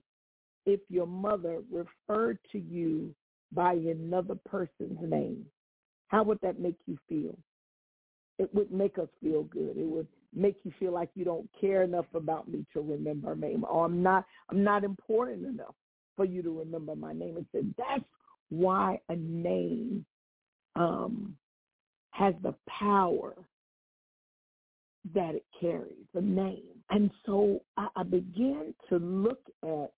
if 0.65 0.79
your 0.89 1.07
mother 1.07 1.61
referred 1.71 2.39
to 2.51 2.59
you 2.59 3.13
by 3.51 3.73
another 3.73 4.35
person's 4.49 4.99
name? 5.01 5.45
How 6.07 6.23
would 6.23 6.39
that 6.41 6.59
make 6.59 6.77
you 6.85 6.97
feel? 7.07 7.37
It 8.39 8.53
would 8.53 8.71
make 8.71 8.97
us 8.97 9.07
feel 9.21 9.43
good. 9.43 9.77
It 9.77 9.85
would 9.85 10.07
make 10.35 10.57
you 10.63 10.71
feel 10.79 10.91
like 10.91 11.09
you 11.15 11.23
don't 11.23 11.47
care 11.59 11.83
enough 11.83 12.07
about 12.13 12.47
me 12.47 12.65
to 12.73 12.81
remember 12.81 13.35
my 13.35 13.47
name, 13.47 13.65
or 13.69 13.85
I'm 13.85 14.01
not 14.01 14.25
I'm 14.49 14.63
not 14.63 14.83
important 14.83 15.45
enough 15.45 15.75
for 16.15 16.25
you 16.25 16.41
to 16.41 16.59
remember 16.59 16.95
my 16.95 17.13
name. 17.13 17.37
And 17.37 17.45
said 17.51 17.73
that's 17.77 18.03
why 18.49 18.99
a 19.09 19.15
name 19.15 20.05
um, 20.75 21.35
has 22.11 22.33
the 22.43 22.55
power 22.67 23.33
that 25.13 25.35
it 25.35 25.45
carries, 25.59 26.07
a 26.15 26.21
name. 26.21 26.63
And 26.89 27.11
so 27.25 27.61
I, 27.77 27.87
I 27.95 28.03
began 28.03 28.73
to 28.89 28.97
look 28.97 29.41
at 29.63 29.91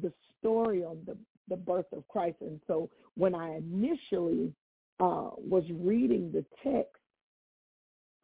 the 0.00 0.12
story 0.38 0.84
on 0.84 0.98
the, 1.06 1.16
the 1.48 1.56
birth 1.56 1.86
of 1.92 2.06
Christ. 2.08 2.36
And 2.40 2.60
so 2.66 2.90
when 3.16 3.34
I 3.34 3.56
initially 3.56 4.52
uh, 5.00 5.30
was 5.36 5.64
reading 5.70 6.32
the 6.32 6.44
text, 6.62 7.00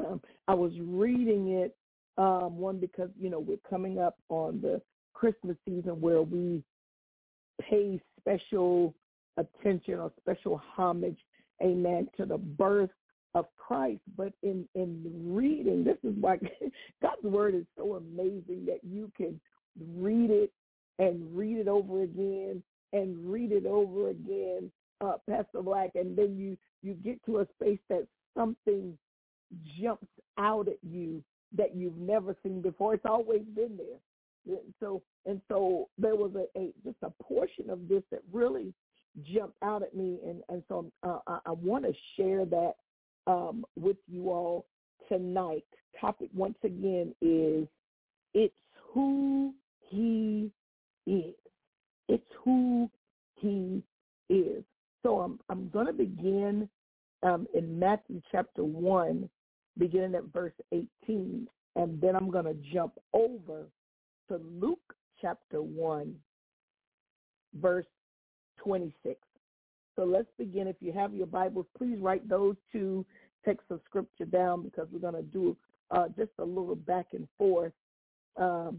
um, 0.00 0.20
I 0.48 0.54
was 0.54 0.72
reading 0.80 1.52
it, 1.52 1.76
um, 2.18 2.58
one, 2.58 2.78
because, 2.78 3.08
you 3.18 3.30
know, 3.30 3.40
we're 3.40 3.56
coming 3.68 3.98
up 3.98 4.16
on 4.28 4.60
the 4.60 4.82
Christmas 5.14 5.56
season 5.66 6.00
where 6.00 6.22
we 6.22 6.62
pay 7.60 8.00
special 8.20 8.94
attention 9.38 9.94
or 9.94 10.12
special 10.20 10.60
homage, 10.76 11.18
amen, 11.62 12.08
to 12.16 12.26
the 12.26 12.36
birth 12.36 12.90
of 13.34 13.46
Christ. 13.56 14.00
But 14.16 14.32
in, 14.42 14.68
in 14.74 15.02
reading, 15.24 15.84
this 15.84 15.98
is 16.04 16.14
why 16.20 16.38
God's 17.02 17.22
word 17.22 17.54
is 17.54 17.64
so 17.76 17.94
amazing 17.94 18.66
that 18.66 18.80
you 18.82 19.10
can 19.16 19.40
read 19.96 20.30
it 20.30 20.52
and 20.98 21.36
read 21.36 21.58
it 21.58 21.68
over 21.68 22.02
again 22.02 22.62
and 22.92 23.16
read 23.32 23.52
it 23.52 23.66
over 23.66 24.10
again, 24.10 24.70
uh, 25.00 25.14
Pastor 25.28 25.62
Black, 25.62 25.90
and 25.94 26.16
then 26.16 26.36
you 26.36 26.56
you 26.82 26.94
get 26.94 27.24
to 27.24 27.38
a 27.38 27.46
space 27.54 27.78
that 27.88 28.06
something 28.36 28.96
jumps 29.80 30.08
out 30.38 30.68
at 30.68 30.78
you 30.82 31.22
that 31.56 31.74
you've 31.76 31.96
never 31.96 32.36
seen 32.42 32.60
before. 32.60 32.94
It's 32.94 33.06
always 33.06 33.42
been 33.54 33.78
there. 33.78 34.58
So 34.80 35.02
and 35.24 35.40
so 35.48 35.88
there 35.98 36.16
was 36.16 36.32
a, 36.34 36.58
a 36.58 36.72
just 36.84 36.96
a 37.02 37.10
portion 37.22 37.70
of 37.70 37.88
this 37.88 38.02
that 38.10 38.20
really 38.32 38.74
jumped 39.22 39.56
out 39.62 39.82
at 39.82 39.94
me, 39.94 40.18
and 40.26 40.42
and 40.48 40.62
so 40.68 40.90
uh, 41.02 41.18
I, 41.26 41.38
I 41.46 41.52
want 41.52 41.84
to 41.84 41.92
share 42.16 42.44
that 42.46 42.74
um, 43.26 43.64
with 43.78 43.96
you 44.08 44.30
all 44.30 44.66
tonight. 45.08 45.64
Topic 46.00 46.30
once 46.34 46.58
again 46.64 47.14
is 47.20 47.68
it's 48.34 48.54
who 48.92 49.54
he 49.88 50.50
is. 51.06 51.34
It's 52.08 52.24
who 52.44 52.90
he 53.36 53.82
is. 54.28 54.64
So 55.02 55.20
I'm 55.20 55.38
I'm 55.48 55.68
going 55.68 55.86
to 55.86 55.92
begin 55.92 56.68
um, 57.22 57.46
in 57.54 57.78
Matthew 57.78 58.20
chapter 58.30 58.64
one, 58.64 59.28
beginning 59.78 60.14
at 60.14 60.24
verse 60.32 60.52
18, 60.72 61.46
and 61.76 62.00
then 62.00 62.16
I'm 62.16 62.30
going 62.30 62.44
to 62.44 62.56
jump 62.72 62.94
over 63.12 63.66
to 64.28 64.40
Luke 64.60 64.94
chapter 65.20 65.62
one, 65.62 66.14
verse 67.60 67.86
26. 68.58 69.18
So 69.96 70.04
let's 70.04 70.28
begin. 70.38 70.66
If 70.66 70.76
you 70.80 70.92
have 70.92 71.14
your 71.14 71.26
Bibles, 71.26 71.66
please 71.76 71.98
write 72.00 72.28
those 72.28 72.56
two 72.72 73.04
texts 73.44 73.70
of 73.70 73.80
scripture 73.84 74.24
down 74.24 74.62
because 74.62 74.88
we're 74.90 74.98
going 74.98 75.14
to 75.14 75.22
do 75.22 75.56
uh, 75.90 76.08
just 76.16 76.30
a 76.38 76.44
little 76.44 76.76
back 76.76 77.08
and 77.12 77.28
forth 77.36 77.72
um, 78.36 78.78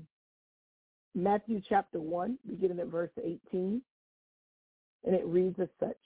Matthew 1.15 1.61
chapter 1.67 1.99
1, 1.99 2.37
beginning 2.47 2.79
at 2.79 2.87
verse 2.87 3.11
18. 3.23 3.81
And 5.05 5.15
it 5.15 5.25
reads 5.25 5.59
as 5.59 5.67
such. 5.79 5.97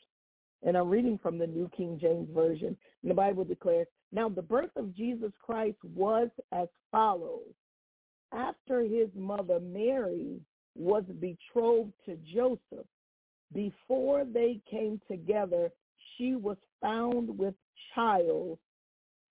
And 0.63 0.75
I'm 0.75 0.89
reading 0.89 1.19
from 1.21 1.37
the 1.37 1.47
New 1.47 1.69
King 1.75 1.97
James 2.01 2.27
Version. 2.33 2.75
And 3.01 3.11
the 3.11 3.15
Bible 3.15 3.45
declares, 3.45 3.87
Now 4.11 4.27
the 4.27 4.41
birth 4.41 4.75
of 4.75 4.95
Jesus 4.95 5.31
Christ 5.41 5.77
was 5.95 6.29
as 6.51 6.67
follows. 6.91 7.53
After 8.33 8.81
his 8.81 9.07
mother 9.15 9.59
Mary 9.59 10.41
was 10.75 11.03
betrothed 11.19 11.93
to 12.05 12.17
Joseph, 12.33 12.85
before 13.53 14.25
they 14.25 14.59
came 14.69 14.99
together, 15.09 15.71
she 16.17 16.35
was 16.35 16.57
found 16.81 17.37
with 17.37 17.53
child 17.95 18.57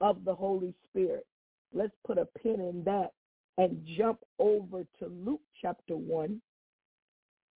of 0.01 0.25
the 0.25 0.35
Holy 0.35 0.75
Spirit. 0.89 1.27
Let's 1.73 1.95
put 2.07 2.19
a 2.19 2.27
pin 2.27 2.61
in 2.61 2.83
that 2.85 3.13
and 3.59 3.87
jump 3.97 4.21
over 4.39 4.85
to 4.99 5.07
Luke 5.07 5.43
chapter 5.61 5.97
1, 5.97 6.41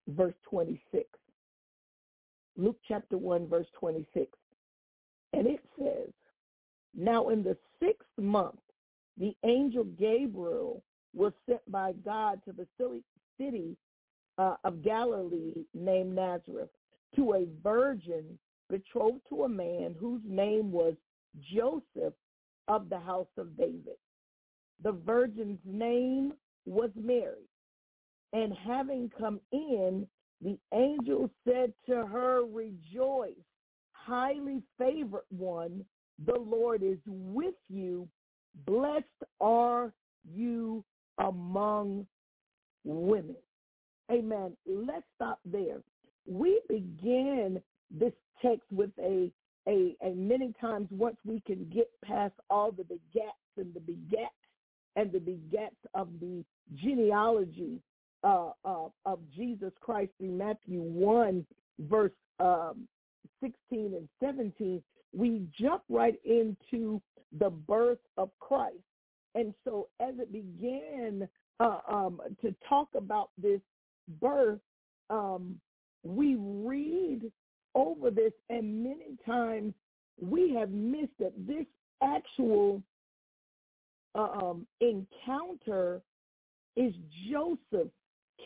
verse 0.09 0.35
26. 0.49 1.05
Luke 2.57 2.79
chapter 2.87 3.16
1, 3.16 3.49
verse 3.49 3.66
26. 3.79 4.27
And 5.33 5.47
it 5.47 5.61
says, 5.79 6.11
Now 6.97 7.29
in 7.29 7.42
the 7.42 7.57
sixth 7.81 8.09
month, 8.16 8.59
the 9.18 9.35
angel 9.44 9.85
Gabriel 9.99 10.83
was 11.14 11.33
sent 11.49 11.71
by 11.71 11.92
God 12.05 12.40
to 12.44 12.53
the 12.53 12.66
city 13.38 13.77
uh, 14.38 14.55
of 14.64 14.83
Galilee 14.83 15.64
named 15.74 16.14
Nazareth 16.14 16.70
to 17.16 17.35
a 17.35 17.46
virgin 17.62 18.38
betrothed 18.70 19.20
to 19.29 19.44
a 19.44 19.48
man 19.48 19.94
whose 19.98 20.22
name 20.27 20.70
was 20.70 20.94
Joseph 21.53 22.14
of 22.68 22.88
the 22.88 22.98
house 22.98 23.29
of 23.37 23.57
David. 23.57 23.96
The 24.83 24.92
virgin's 24.92 25.59
name 25.64 26.35
was 26.66 26.90
Mary. 26.94 27.48
And 28.33 28.53
having 28.53 29.11
come 29.18 29.40
in, 29.53 30.07
the 30.42 30.59
angel 30.72 31.31
said 31.44 31.72
to 31.87 32.07
her, 32.07 32.44
Rejoice, 32.44 33.33
highly 33.92 34.62
favored 34.79 35.24
one, 35.31 35.85
the 36.24 36.38
Lord 36.38 36.83
is 36.83 36.98
with 37.07 37.55
you. 37.68 38.07
Blessed 38.66 39.05
are 39.40 39.92
you 40.31 40.85
among 41.18 42.07
women. 42.85 43.37
Amen. 44.11 44.57
Let's 44.66 45.05
stop 45.16 45.40
there. 45.44 45.83
We 46.27 46.61
begin 46.68 47.61
this 47.90 48.12
text 48.42 48.64
with 48.71 48.90
a, 48.99 49.31
a, 49.68 49.97
a 50.03 50.14
many 50.14 50.55
times 50.61 50.88
once 50.90 51.16
we 51.25 51.40
can 51.47 51.71
get 51.75 51.88
past 52.05 52.35
all 52.51 52.73
the 52.73 52.85
begats 52.85 53.57
and 53.57 53.73
the 53.75 53.81
begats 53.81 54.29
and 54.97 55.12
the 55.12 55.18
begats 55.18 55.77
of 55.94 56.09
the 56.21 56.44
genealogy 56.75 57.81
uh, 58.25 58.51
uh, 58.64 58.88
of 59.05 59.21
Jesus 59.35 59.73
Christ 59.81 60.12
in 60.21 60.37
Matthew 60.37 60.81
1, 60.81 61.47
verse 61.81 62.12
um, 62.40 62.88
16 63.40 63.55
and 63.71 64.09
17, 64.21 64.83
we 65.14 65.42
jump 65.59 65.83
right 65.88 66.18
into 66.25 67.01
the 67.38 67.51
birth 67.51 67.99
of 68.16 68.31
Christ. 68.40 68.77
And 69.35 69.55
so 69.64 69.89
as 70.01 70.14
it 70.18 70.32
began 70.32 71.28
uh, 71.61 71.78
um, 71.89 72.20
to 72.43 72.55
talk 72.68 72.89
about 72.97 73.30
this 73.41 73.61
birth, 74.20 74.61
um, 75.11 75.61
we 76.02 76.36
read 76.38 77.30
over 77.74 78.11
this 78.11 78.32
and 78.50 78.82
many 78.82 79.16
times 79.24 79.74
we 80.20 80.54
have 80.54 80.70
missed 80.70 81.16
that 81.18 81.32
this 81.46 81.66
actual 82.02 82.82
um, 84.14 84.66
encounter 84.80 86.00
is 86.76 86.92
Joseph's 87.30 87.90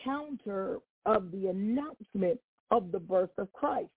counter 0.03 0.79
of 1.05 1.31
the 1.31 1.47
announcement 1.47 2.39
of 2.71 2.91
the 2.91 2.99
birth 2.99 3.29
of 3.37 3.51
Christ. 3.53 3.89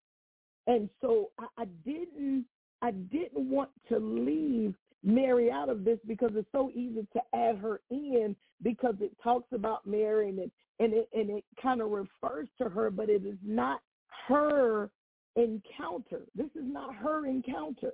And 0.67 0.89
so 1.01 1.31
I, 1.39 1.47
I 1.59 1.65
didn't 1.85 2.45
I 2.83 2.91
didn't 2.91 3.49
want 3.49 3.71
to 3.89 3.99
leave 3.99 4.75
Mary 5.03 5.51
out 5.51 5.69
of 5.69 5.85
this 5.85 5.99
because 6.07 6.33
it's 6.35 6.51
so 6.53 6.71
easy 6.75 7.07
to 7.15 7.21
add 7.35 7.57
her 7.59 7.81
in 7.91 8.37
because 8.63 8.95
it 9.01 9.13
talks 9.23 9.53
about 9.53 9.87
Mary 9.87 10.29
and 10.29 10.39
it 10.39 10.51
and 10.79 10.93
it 10.93 11.09
and 11.13 11.31
it 11.31 11.45
kind 11.61 11.81
of 11.81 11.91
refers 11.91 12.49
to 12.61 12.69
her, 12.69 12.91
but 12.91 13.09
it 13.09 13.25
is 13.25 13.39
not 13.45 13.81
her 14.29 14.91
encounter. 15.37 16.23
This 16.35 16.51
is 16.55 16.65
not 16.65 16.95
her 16.95 17.27
encounter. 17.27 17.93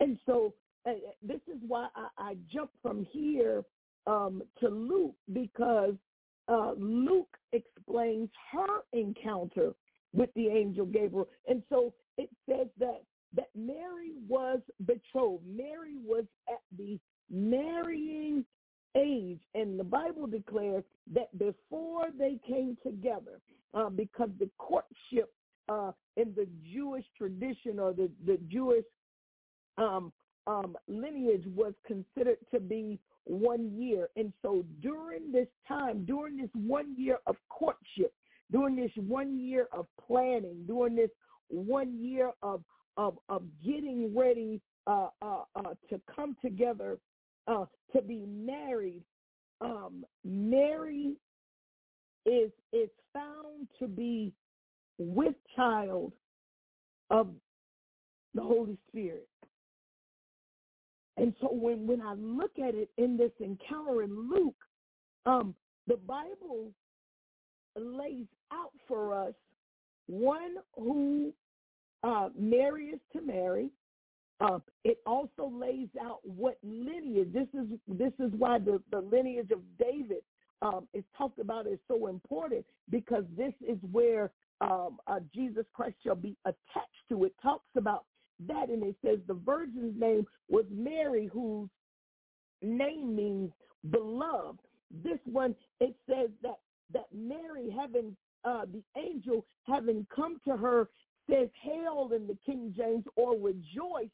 And 0.00 0.18
so 0.26 0.54
uh, 0.86 0.92
this 1.22 1.40
is 1.48 1.60
why 1.66 1.88
I, 1.94 2.08
I 2.18 2.36
jumped 2.52 2.74
from 2.82 3.06
here 3.10 3.64
um, 4.06 4.42
to 4.60 4.68
Luke 4.68 5.14
because 5.32 5.94
uh, 6.48 6.72
Luke 6.76 7.36
explains 7.52 8.28
her 8.52 8.80
encounter 8.92 9.72
with 10.12 10.30
the 10.34 10.48
angel 10.48 10.86
Gabriel. 10.86 11.28
And 11.48 11.62
so 11.68 11.94
it 12.18 12.30
says 12.48 12.66
that 12.78 13.02
that 13.34 13.48
Mary 13.56 14.12
was 14.28 14.60
betrothed. 14.84 15.44
Mary 15.46 15.94
was 16.04 16.24
at 16.48 16.60
the 16.76 16.98
marrying 17.30 18.44
age. 18.96 19.40
And 19.54 19.78
the 19.78 19.84
Bible 19.84 20.26
declares 20.26 20.84
that 21.14 21.36
before 21.38 22.06
they 22.18 22.38
came 22.46 22.76
together, 22.82 23.40
uh, 23.74 23.88
because 23.88 24.28
the 24.38 24.50
courtship 24.58 25.32
uh, 25.68 25.92
in 26.16 26.32
the 26.36 26.46
Jewish 26.72 27.04
tradition 27.16 27.78
or 27.78 27.92
the, 27.92 28.10
the 28.26 28.38
Jewish 28.48 28.84
um, 29.78 30.12
um, 30.46 30.76
lineage 30.88 31.44
was 31.54 31.72
considered 31.86 32.38
to 32.52 32.60
be 32.60 32.98
one 33.24 33.70
year. 33.74 34.08
And 34.16 34.32
so 34.42 34.64
during 34.80 35.32
this 35.32 35.46
time, 35.66 36.04
during 36.04 36.36
this 36.36 36.50
one 36.54 36.94
year 36.98 37.18
of 37.26 37.36
courtship, 37.48 38.12
during 38.50 38.76
this 38.76 38.90
one 38.96 39.38
year 39.38 39.68
of 39.72 39.86
planning, 40.06 40.64
during 40.66 40.96
this 40.96 41.10
one 41.48 41.98
year 41.98 42.32
of 42.42 42.62
of, 42.96 43.18
of 43.28 43.42
getting 43.64 44.14
ready 44.14 44.60
uh, 44.86 45.08
uh, 45.22 45.42
uh, 45.56 45.74
to 45.88 46.00
come 46.14 46.36
together 46.44 46.98
uh, 47.46 47.64
to 47.94 48.02
be 48.02 48.24
married, 48.26 49.02
um, 49.60 50.04
Mary 50.24 51.14
is 52.26 52.50
is 52.72 52.88
found 53.12 53.68
to 53.78 53.88
be 53.88 54.32
with 54.98 55.34
child 55.56 56.12
of 57.10 57.28
the 58.34 58.42
Holy 58.42 58.78
Spirit. 58.88 59.28
And 61.16 61.34
so 61.40 61.48
when, 61.52 61.86
when 61.86 62.00
I 62.00 62.14
look 62.14 62.52
at 62.58 62.74
it 62.74 62.90
in 62.96 63.16
this 63.16 63.32
encounter 63.38 64.02
in 64.02 64.30
Luke, 64.30 64.56
um, 65.26 65.54
the 65.86 65.98
Bible 65.98 66.72
lays 67.76 68.26
out 68.52 68.72
for 68.88 69.14
us 69.14 69.34
one 70.06 70.54
who 70.74 71.32
uh, 72.02 72.28
Mary 72.38 72.86
is 72.86 73.00
to 73.12 73.20
marry. 73.20 73.68
Uh, 74.42 74.58
it 74.84 74.98
also 75.06 75.52
lays 75.54 75.88
out 76.04 76.18
what 76.24 76.58
lineage. 76.64 77.32
This 77.32 77.46
is 77.54 77.68
this 77.86 78.12
is 78.18 78.32
why 78.36 78.58
the, 78.58 78.82
the 78.90 78.98
lineage 78.98 79.52
of 79.52 79.60
David 79.78 80.22
um, 80.62 80.88
is 80.92 81.04
talked 81.16 81.38
about 81.38 81.68
is 81.68 81.78
so 81.86 82.08
important 82.08 82.64
because 82.90 83.24
this 83.36 83.52
is 83.66 83.78
where 83.92 84.32
um, 84.60 84.98
uh, 85.06 85.20
Jesus 85.32 85.64
Christ 85.72 85.96
shall 86.04 86.16
be 86.16 86.36
attached 86.44 87.08
to. 87.08 87.24
It 87.24 87.34
talks 87.40 87.68
about 87.76 88.04
that, 88.48 88.68
and 88.68 88.82
it 88.82 88.96
says 89.04 89.18
the 89.28 89.34
virgin's 89.34 89.98
name 90.00 90.26
was 90.48 90.64
Mary, 90.72 91.30
whose 91.32 91.68
name 92.62 93.14
means 93.14 93.52
beloved. 93.90 94.58
This 95.04 95.18
one, 95.24 95.54
it 95.80 95.94
says 96.08 96.30
that 96.42 96.58
that 96.92 97.06
Mary, 97.14 97.74
having 97.78 98.16
uh, 98.44 98.64
the 98.72 98.82
angel 99.00 99.46
having 99.68 100.04
come 100.14 100.40
to 100.48 100.56
her, 100.56 100.88
says, 101.30 101.48
"Hail!" 101.62 102.10
in 102.14 102.26
the 102.26 102.36
King 102.44 102.74
James, 102.76 103.04
or 103.14 103.38
rejoice, 103.38 104.10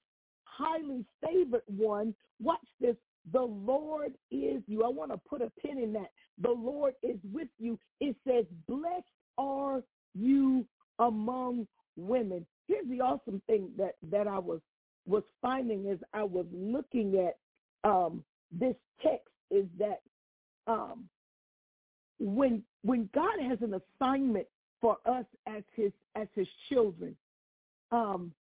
highly 0.59 1.05
favored 1.25 1.63
one. 1.67 2.15
Watch 2.41 2.67
this. 2.81 2.97
The 3.33 3.43
Lord 3.43 4.15
is 4.31 4.63
you. 4.67 4.83
I 4.85 4.89
want 4.89 5.13
to 5.13 5.21
put 5.29 5.43
a 5.43 5.51
pin 5.61 5.79
in 5.79 5.93
that. 5.95 6.11
The 6.41 6.51
Lord 6.51 6.95
is 7.03 7.19
with 7.33 7.49
you. 7.59 7.79
It 8.01 8.17
says, 8.27 8.45
"Blessed 8.67 9.05
are 9.37 9.83
you 10.15 10.67
among 10.99 11.67
women." 11.97 12.47
here's 12.69 12.89
the 12.89 13.01
awesome 13.01 13.43
thing 13.47 13.71
that 13.77 13.97
that 14.11 14.29
I 14.29 14.39
was 14.39 14.61
was 15.07 15.23
finding 15.43 15.89
as 15.89 15.99
I 16.13 16.23
was 16.23 16.47
looking 16.53 17.27
at 17.27 17.91
um, 17.91 18.23
this 18.53 18.77
text 19.03 19.29
is 19.51 19.65
that 19.79 20.03
um, 20.67 21.09
when 22.21 22.63
when 22.83 23.09
God 23.15 23.41
has 23.41 23.59
an 23.63 23.81
assignment 23.81 24.47
for 24.81 24.99
us 25.07 25.25
as 25.47 25.63
his 25.75 25.93
as 26.15 26.29
his 26.35 26.47
children, 26.69 27.17
um, 27.91 28.33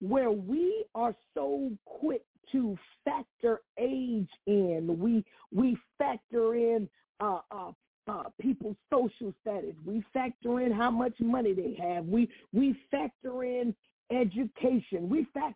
where 0.00 0.30
we 0.30 0.84
are 0.94 1.14
so 1.34 1.70
quick 1.84 2.22
to 2.52 2.78
factor 3.04 3.60
age 3.78 4.28
in, 4.46 4.98
we 4.98 5.24
we 5.52 5.76
factor 5.98 6.54
in 6.54 6.88
uh, 7.20 7.40
uh, 7.50 7.72
uh, 8.08 8.24
people's 8.40 8.76
social 8.92 9.32
status. 9.40 9.74
We 9.84 10.04
factor 10.12 10.60
in 10.60 10.72
how 10.72 10.90
much 10.90 11.14
money 11.20 11.52
they 11.52 11.76
have. 11.82 12.04
We 12.06 12.28
we 12.52 12.78
factor 12.90 13.44
in 13.44 13.74
education. 14.12 15.08
We 15.08 15.26
factor 15.34 15.55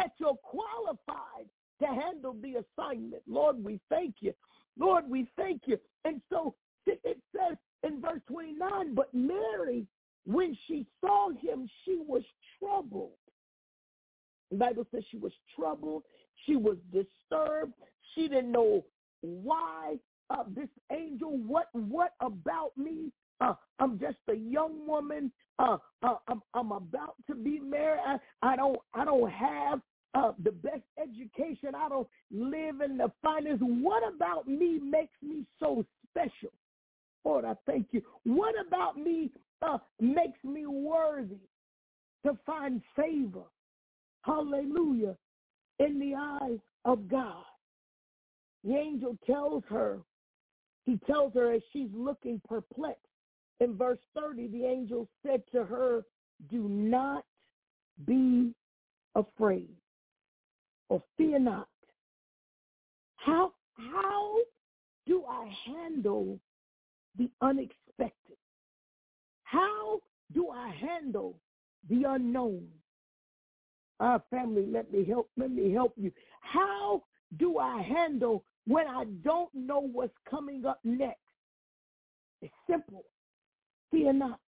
that 0.00 0.12
you're 0.18 0.38
qualified 0.42 1.46
to 1.80 1.86
handle 1.86 2.34
the 2.42 2.56
assignment. 2.56 3.22
Lord, 3.26 3.62
we 3.62 3.80
thank 3.88 4.16
you. 4.20 4.32
Lord, 4.78 5.04
we 5.08 5.28
thank 5.36 5.62
you. 5.66 5.78
And 6.04 6.20
so 6.30 6.54
it 6.86 7.18
says 7.34 7.56
in 7.82 8.00
verse 8.00 8.20
29, 8.28 8.94
but 8.94 9.12
Mary, 9.12 9.86
when 10.26 10.56
she 10.66 10.86
saw 11.00 11.30
him, 11.30 11.68
she 11.84 11.98
was 12.06 12.22
troubled. 12.58 13.12
The 14.50 14.56
Bible 14.56 14.86
says 14.90 15.04
she 15.10 15.18
was 15.18 15.32
troubled. 15.54 16.02
She 16.46 16.56
was 16.56 16.76
disturbed. 16.92 17.74
She 18.14 18.28
didn't 18.28 18.52
know 18.52 18.84
why 19.20 19.96
uh, 20.30 20.44
this 20.54 20.68
angel, 20.90 21.36
what, 21.46 21.68
what 21.72 22.14
about 22.20 22.76
me? 22.76 23.12
Uh, 23.40 23.54
I'm 23.78 23.98
just 23.98 24.18
a 24.28 24.34
young 24.34 24.86
woman. 24.86 25.30
Uh, 25.58 25.78
uh, 26.02 26.14
I'm, 26.28 26.42
I'm 26.54 26.72
about 26.72 27.16
to 27.26 27.34
be 27.34 27.58
married. 27.58 28.00
I, 28.06 28.18
I 28.42 28.56
don't, 28.56 28.78
I 28.94 29.04
don't 29.04 29.30
have 29.30 29.80
uh, 30.14 30.32
the 30.42 30.52
best 30.52 30.82
education. 31.00 31.74
I 31.74 31.88
don't 31.88 32.08
live 32.30 32.80
in 32.80 32.96
the 32.96 33.10
finest. 33.22 33.62
What 33.62 34.02
about 34.12 34.48
me 34.48 34.78
makes 34.78 35.16
me 35.22 35.44
so 35.58 35.84
special? 36.10 36.50
Lord, 37.24 37.44
I 37.44 37.54
thank 37.66 37.88
you. 37.90 38.02
What 38.24 38.54
about 38.66 38.96
me 38.96 39.30
uh, 39.62 39.78
makes 40.00 40.42
me 40.42 40.66
worthy 40.66 41.40
to 42.24 42.36
find 42.46 42.82
favor? 42.96 43.44
Hallelujah. 44.22 45.16
In 45.78 45.98
the 45.98 46.14
eyes 46.16 46.58
of 46.84 47.08
God. 47.08 47.44
The 48.64 48.76
angel 48.76 49.16
tells 49.26 49.62
her, 49.70 50.00
he 50.84 50.98
tells 51.06 51.32
her 51.34 51.52
as 51.52 51.62
she's 51.72 51.88
looking 51.94 52.40
perplexed. 52.46 53.00
In 53.60 53.76
verse 53.76 53.98
30, 54.14 54.48
the 54.48 54.64
angel 54.64 55.08
said 55.24 55.42
to 55.52 55.64
her, 55.64 56.02
do 56.50 56.68
not 56.68 57.24
be 58.06 58.54
afraid 59.14 59.68
or 60.90 61.02
fear 61.16 61.38
not. 61.38 61.68
How, 63.16 63.52
how 63.74 64.34
do 65.06 65.24
I 65.26 65.50
handle 65.64 66.38
the 67.16 67.30
unexpected? 67.40 68.36
How 69.44 70.00
do 70.34 70.50
I 70.50 70.70
handle 70.70 71.36
the 71.88 72.04
unknown? 72.06 72.66
Our 74.00 74.16
ah, 74.16 74.22
family, 74.30 74.66
let 74.66 74.90
me 74.92 75.04
help, 75.04 75.30
let 75.36 75.50
me 75.50 75.72
help 75.72 75.92
you. 75.96 76.10
How 76.40 77.02
do 77.36 77.58
I 77.58 77.82
handle 77.82 78.44
when 78.66 78.86
I 78.86 79.04
don't 79.22 79.50
know 79.54 79.80
what's 79.80 80.14
coming 80.28 80.64
up 80.64 80.80
next? 80.84 81.18
It's 82.40 82.52
simple. 82.68 83.04
Fear 83.90 84.14
not. 84.14 84.40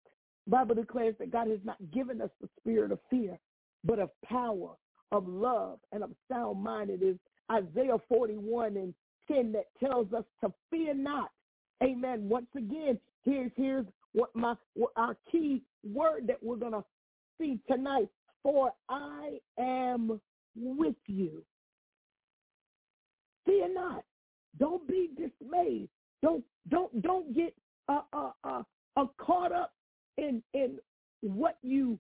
Bible 0.47 0.75
declares 0.75 1.15
that 1.19 1.31
God 1.31 1.49
has 1.49 1.59
not 1.63 1.77
given 1.91 2.21
us 2.21 2.29
the 2.39 2.47
spirit 2.59 2.91
of 2.91 2.99
fear, 3.09 3.37
but 3.83 3.99
of 3.99 4.09
power, 4.23 4.75
of 5.11 5.27
love, 5.27 5.79
and 5.91 6.03
of 6.03 6.11
sound 6.31 6.63
mind. 6.63 6.89
It 6.89 7.03
is 7.03 7.17
Isaiah 7.51 7.97
41 8.07 8.77
and 8.77 8.93
10 9.27 9.51
that 9.53 9.65
tells 9.79 10.11
us 10.13 10.23
to 10.43 10.51
fear 10.69 10.93
not. 10.93 11.31
Amen. 11.83 12.29
Once 12.29 12.47
again, 12.55 12.99
here's 13.23 13.51
here's 13.55 13.85
what 14.13 14.29
my 14.35 14.55
what 14.75 14.91
our 14.95 15.17
key 15.31 15.63
word 15.83 16.27
that 16.27 16.41
we're 16.41 16.55
gonna 16.55 16.83
see 17.39 17.59
tonight. 17.69 18.07
For 18.43 18.71
I 18.89 19.39
am 19.59 20.19
with 20.55 20.95
you. 21.07 21.43
Fear 23.45 23.73
not. 23.73 24.03
Don't 24.59 24.87
be 24.87 25.09
dismayed. 25.15 25.89
Don't 26.21 26.43
don't 26.69 27.01
don't 27.01 27.33
get 27.33 27.55
uh, 27.89 28.01
uh, 28.13 28.31
uh, 28.43 28.63
uh, 28.95 29.05
caught 29.17 29.51
up 29.51 29.73
in 30.17 30.43
in 30.53 30.77
what 31.21 31.57
you 31.63 31.97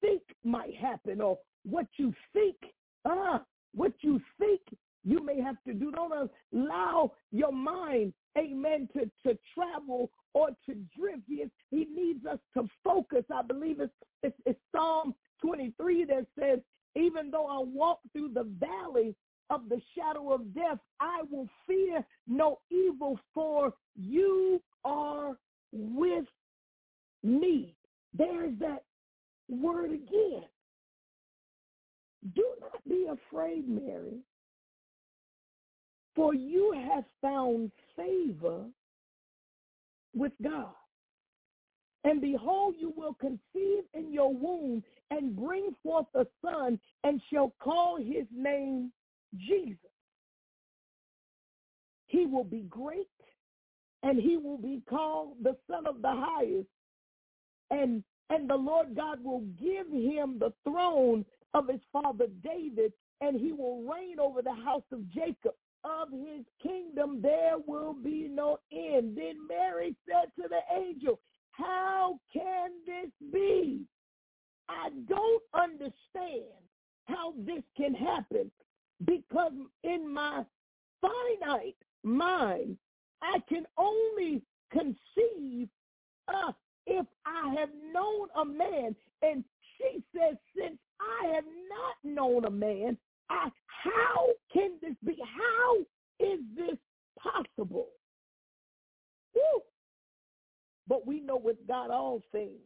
think 0.00 0.22
might 0.44 0.74
happen 0.76 1.20
or 1.20 1.38
what 1.68 1.86
you 1.96 2.12
think, 2.32 2.56
ah, 3.04 3.42
what 3.74 3.92
you 4.00 4.20
think 4.38 4.60
you 5.04 5.24
may 5.24 5.40
have 5.40 5.56
to 5.66 5.72
do. 5.72 5.90
Don't 5.90 6.30
allow 6.52 7.12
your 7.30 7.52
mind, 7.52 8.12
amen, 8.36 8.88
to, 8.94 9.10
to 9.26 9.38
travel 9.54 10.10
or 10.34 10.48
to 10.66 10.74
drift. 10.96 11.22
He, 11.26 11.36
is, 11.36 11.50
he 11.70 11.86
needs 11.94 12.26
us 12.26 12.38
to 12.54 12.68
focus. 12.84 13.24
I 13.32 13.42
believe 13.42 13.80
it's, 13.80 13.92
it's, 14.22 14.36
it's 14.44 14.60
Psalm 14.74 15.14
23 15.42 16.04
that 16.06 16.26
says, 16.38 16.58
even 16.94 17.30
though 17.30 17.46
I 17.46 17.62
walk 17.64 18.00
through 18.12 18.32
the 18.34 18.50
valley 18.58 19.14
of 19.50 19.68
the 19.68 19.80
shadow 19.96 20.32
of 20.32 20.54
death, 20.54 20.78
I 21.00 21.22
will 21.30 21.48
fear 21.66 22.04
no 22.26 22.58
evil, 22.70 23.18
for 23.32 23.72
you 23.96 24.60
are 24.84 25.36
with 25.72 26.26
me. 27.22 27.74
There's 28.16 28.58
that 28.58 28.84
word 29.48 29.92
again. 29.92 30.44
Afraid, 33.08 33.68
Mary, 33.68 34.20
for 36.14 36.34
you 36.34 36.72
have 36.72 37.04
found 37.22 37.70
favor 37.96 38.64
with 40.14 40.32
God. 40.42 40.72
And 42.04 42.20
behold, 42.20 42.74
you 42.78 42.92
will 42.96 43.14
conceive 43.14 43.84
in 43.94 44.12
your 44.12 44.32
womb 44.32 44.82
and 45.10 45.36
bring 45.36 45.74
forth 45.82 46.06
a 46.14 46.26
son 46.44 46.78
and 47.04 47.20
shall 47.30 47.52
call 47.60 47.96
his 47.96 48.26
name 48.34 48.92
Jesus. 49.36 49.78
He 52.06 52.24
will 52.26 52.44
be 52.44 52.62
great 52.68 53.08
and 54.02 54.18
he 54.18 54.36
will 54.36 54.58
be 54.58 54.82
called 54.88 55.34
the 55.42 55.56
son 55.70 55.86
of 55.86 56.02
the 56.02 56.12
highest. 56.12 56.68
And, 57.70 58.02
and 58.30 58.48
the 58.48 58.56
Lord 58.56 58.96
God 58.96 59.22
will 59.22 59.42
give 59.60 59.88
him 59.88 60.38
the 60.38 60.52
throne 60.64 61.24
of 61.54 61.68
his 61.68 61.80
father 61.92 62.26
David, 62.42 62.92
and 63.20 63.38
he 63.38 63.52
will 63.52 63.82
reign 63.82 64.20
over 64.20 64.42
the 64.42 64.54
house 64.54 64.84
of 64.92 65.08
Jacob, 65.10 65.54
of 65.84 66.10
his 66.10 66.44
kingdom 66.62 67.20
there 67.22 67.56
will 67.66 67.94
be 67.94 68.28
no 68.28 68.58
end. 68.72 69.16
Then 69.16 69.36
Mary 69.48 69.94
said 70.06 70.30
to 70.36 70.48
the 70.48 70.60
angel, 70.76 71.20
How 71.52 72.18
can 72.32 72.70
this 72.86 73.10
be? 73.32 73.82
I 74.68 74.90
don't 75.08 75.42
understand 75.54 76.52
how 77.06 77.32
this 77.38 77.62
can 77.76 77.94
happen 77.94 78.50
because 79.04 79.52
in 79.82 80.12
my 80.12 80.44
finite 81.00 81.76
mind, 82.02 82.76
I 83.22 83.38
can 83.48 83.64
only 83.76 84.42
conceive 84.70 85.68
uh, 86.28 86.52
if 86.86 87.06
I 87.24 87.54
have 87.58 87.70
known 87.92 88.28
a 88.40 88.44
man. 88.44 88.94
And 89.22 89.44
she 89.76 90.02
says, 90.14 90.36
since 90.56 90.78
I 91.00 91.34
have 91.34 91.44
not 91.44 91.96
known 92.04 92.44
a 92.44 92.50
man, 92.50 92.96
I, 93.30 93.48
how 93.66 94.28
can 94.52 94.72
this 94.82 94.94
be? 95.04 95.16
How 95.36 95.78
is 96.24 96.40
this 96.56 96.78
possible? 97.18 97.88
Woo! 99.34 99.62
But 100.88 101.06
we 101.06 101.20
know 101.20 101.36
with 101.36 101.58
God 101.66 101.90
all 101.90 102.22
things 102.32 102.58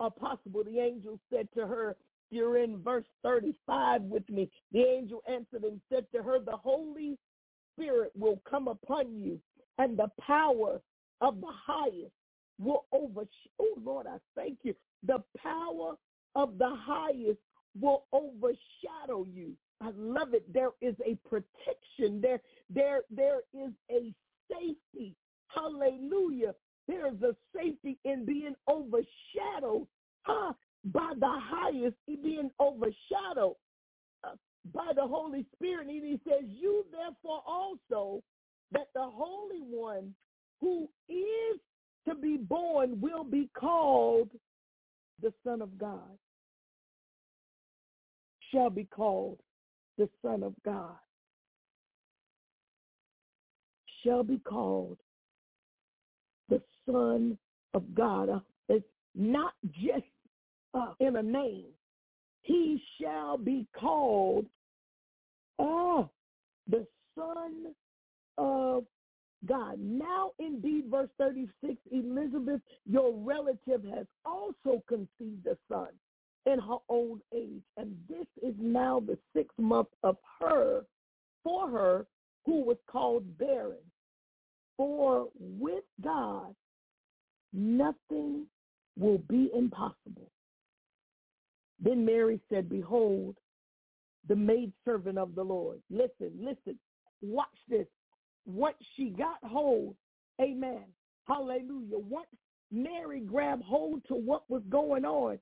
are 0.00 0.10
possible. 0.10 0.64
The 0.64 0.80
angel 0.80 1.18
said 1.32 1.48
to 1.54 1.66
her, 1.66 1.96
you're 2.30 2.58
in 2.58 2.82
verse 2.82 3.04
35 3.22 4.02
with 4.02 4.28
me. 4.30 4.50
The 4.72 4.82
angel 4.82 5.22
answered 5.28 5.64
and 5.64 5.80
said 5.92 6.06
to 6.14 6.22
her, 6.22 6.38
the 6.38 6.56
Holy 6.56 7.18
Spirit 7.74 8.12
will 8.16 8.40
come 8.48 8.68
upon 8.68 9.18
you, 9.18 9.38
and 9.78 9.98
the 9.98 10.10
power 10.20 10.80
of 11.20 11.40
the 11.40 11.52
highest 11.66 12.12
will 12.58 12.84
overshadow. 12.92 13.28
Oh, 13.60 13.74
Lord, 13.82 14.06
I 14.06 14.16
thank 14.36 14.58
you. 14.62 14.74
The 15.06 15.22
power 15.36 15.94
of 16.34 16.58
the 16.58 16.70
highest 16.70 17.38
will 17.78 18.04
overshadow 18.12 19.26
you. 19.32 19.52
I 19.80 19.90
love 19.96 20.34
it. 20.34 20.52
There 20.52 20.70
is 20.80 20.94
a 21.06 21.16
protection. 21.28 22.20
There, 22.20 22.40
there, 22.68 23.00
there 23.10 23.40
is 23.54 23.72
a 23.90 24.12
safety. 24.50 25.14
Hallelujah. 25.48 26.54
There 26.86 27.06
is 27.06 27.22
a 27.22 27.34
safety 27.56 27.98
in 28.04 28.24
being 28.24 28.54
overshadowed 28.68 29.86
huh, 30.22 30.52
by 30.84 31.12
the 31.18 31.30
highest, 31.30 31.96
being 32.06 32.50
overshadowed 32.60 33.54
uh, 34.24 34.34
by 34.74 34.92
the 34.94 35.06
Holy 35.06 35.46
Spirit. 35.54 35.88
And 35.88 36.04
he 36.04 36.20
says, 36.28 36.44
you 36.46 36.84
therefore 36.90 37.42
also 37.46 38.22
that 38.72 38.88
the 38.94 39.08
Holy 39.08 39.60
One 39.60 40.14
who 40.60 40.88
is 41.08 41.60
to 42.08 42.14
be 42.14 42.36
born 42.36 43.00
will 43.00 43.24
be 43.24 43.48
called 43.58 44.30
the 45.22 45.32
Son 45.44 45.62
of 45.62 45.76
God. 45.78 46.18
Shall 48.52 48.70
be 48.70 48.84
called 48.84 49.38
the 49.98 50.08
Son 50.22 50.42
of 50.42 50.54
God. 50.64 50.96
Shall 54.04 54.24
be 54.24 54.38
called 54.38 54.98
the 56.48 56.60
Son 56.86 57.38
of 57.74 57.94
God. 57.94 58.28
Uh, 58.28 58.40
it's 58.68 58.84
not 59.14 59.52
just 59.72 60.06
uh, 60.74 60.92
in 61.00 61.16
a 61.16 61.22
name. 61.22 61.66
He 62.42 62.82
shall 63.00 63.36
be 63.36 63.66
called 63.78 64.46
uh, 65.58 66.04
the 66.68 66.86
Son 67.14 67.74
of 68.38 68.84
God. 69.46 69.78
Now, 69.78 70.32
indeed, 70.38 70.84
verse 70.90 71.08
36, 71.18 71.76
Elizabeth, 71.90 72.60
your 72.86 73.14
relative, 73.14 73.82
has 73.94 74.06
also 74.24 74.82
conceived 74.88 75.46
a 75.46 75.56
son 75.68 75.88
in 76.46 76.58
her 76.58 76.76
old 76.88 77.20
age. 77.34 77.62
And 77.76 77.96
this 78.08 78.26
is 78.42 78.54
now 78.58 79.00
the 79.00 79.18
sixth 79.34 79.58
month 79.58 79.88
of 80.02 80.16
her, 80.40 80.82
for 81.42 81.70
her, 81.70 82.06
who 82.44 82.62
was 82.62 82.76
called 82.86 83.38
barren. 83.38 83.78
For 84.76 85.28
with 85.38 85.84
God, 86.02 86.54
nothing 87.52 88.46
will 88.98 89.18
be 89.28 89.50
impossible. 89.54 90.30
Then 91.82 92.04
Mary 92.04 92.40
said, 92.50 92.68
Behold, 92.68 93.36
the 94.28 94.36
maidservant 94.36 95.18
of 95.18 95.34
the 95.34 95.42
Lord. 95.42 95.80
Listen, 95.90 96.30
listen, 96.38 96.78
watch 97.22 97.48
this. 97.68 97.86
Once 98.46 98.76
she 98.96 99.10
got 99.10 99.38
hold, 99.42 99.94
amen, 100.40 100.84
hallelujah, 101.26 101.98
once 101.98 102.28
Mary 102.72 103.20
grabbed 103.20 103.64
hold 103.64 104.02
to 104.08 104.14
what 104.14 104.48
was 104.48 104.62
going 104.68 105.04
on, 105.04 105.38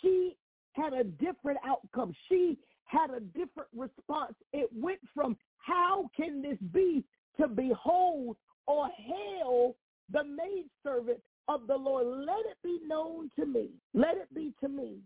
she 0.00 0.36
had 0.72 0.92
a 0.92 1.04
different 1.04 1.58
outcome. 1.64 2.14
She 2.28 2.58
had 2.84 3.10
a 3.10 3.20
different 3.20 3.68
response. 3.76 4.34
It 4.52 4.68
went 4.74 5.00
from 5.14 5.36
how 5.58 6.10
can 6.16 6.40
this 6.42 6.58
be 6.72 7.04
to 7.38 7.48
behold 7.48 8.36
or 8.66 8.88
hail 8.96 9.76
the 10.10 10.24
maidservant 10.24 11.20
of 11.48 11.66
the 11.66 11.76
Lord. 11.76 12.06
Let 12.06 12.46
it 12.50 12.56
be 12.62 12.80
known 12.86 13.30
to 13.38 13.46
me. 13.46 13.70
Let 13.94 14.16
it 14.16 14.32
be 14.34 14.54
to 14.60 14.68
me 14.68 14.98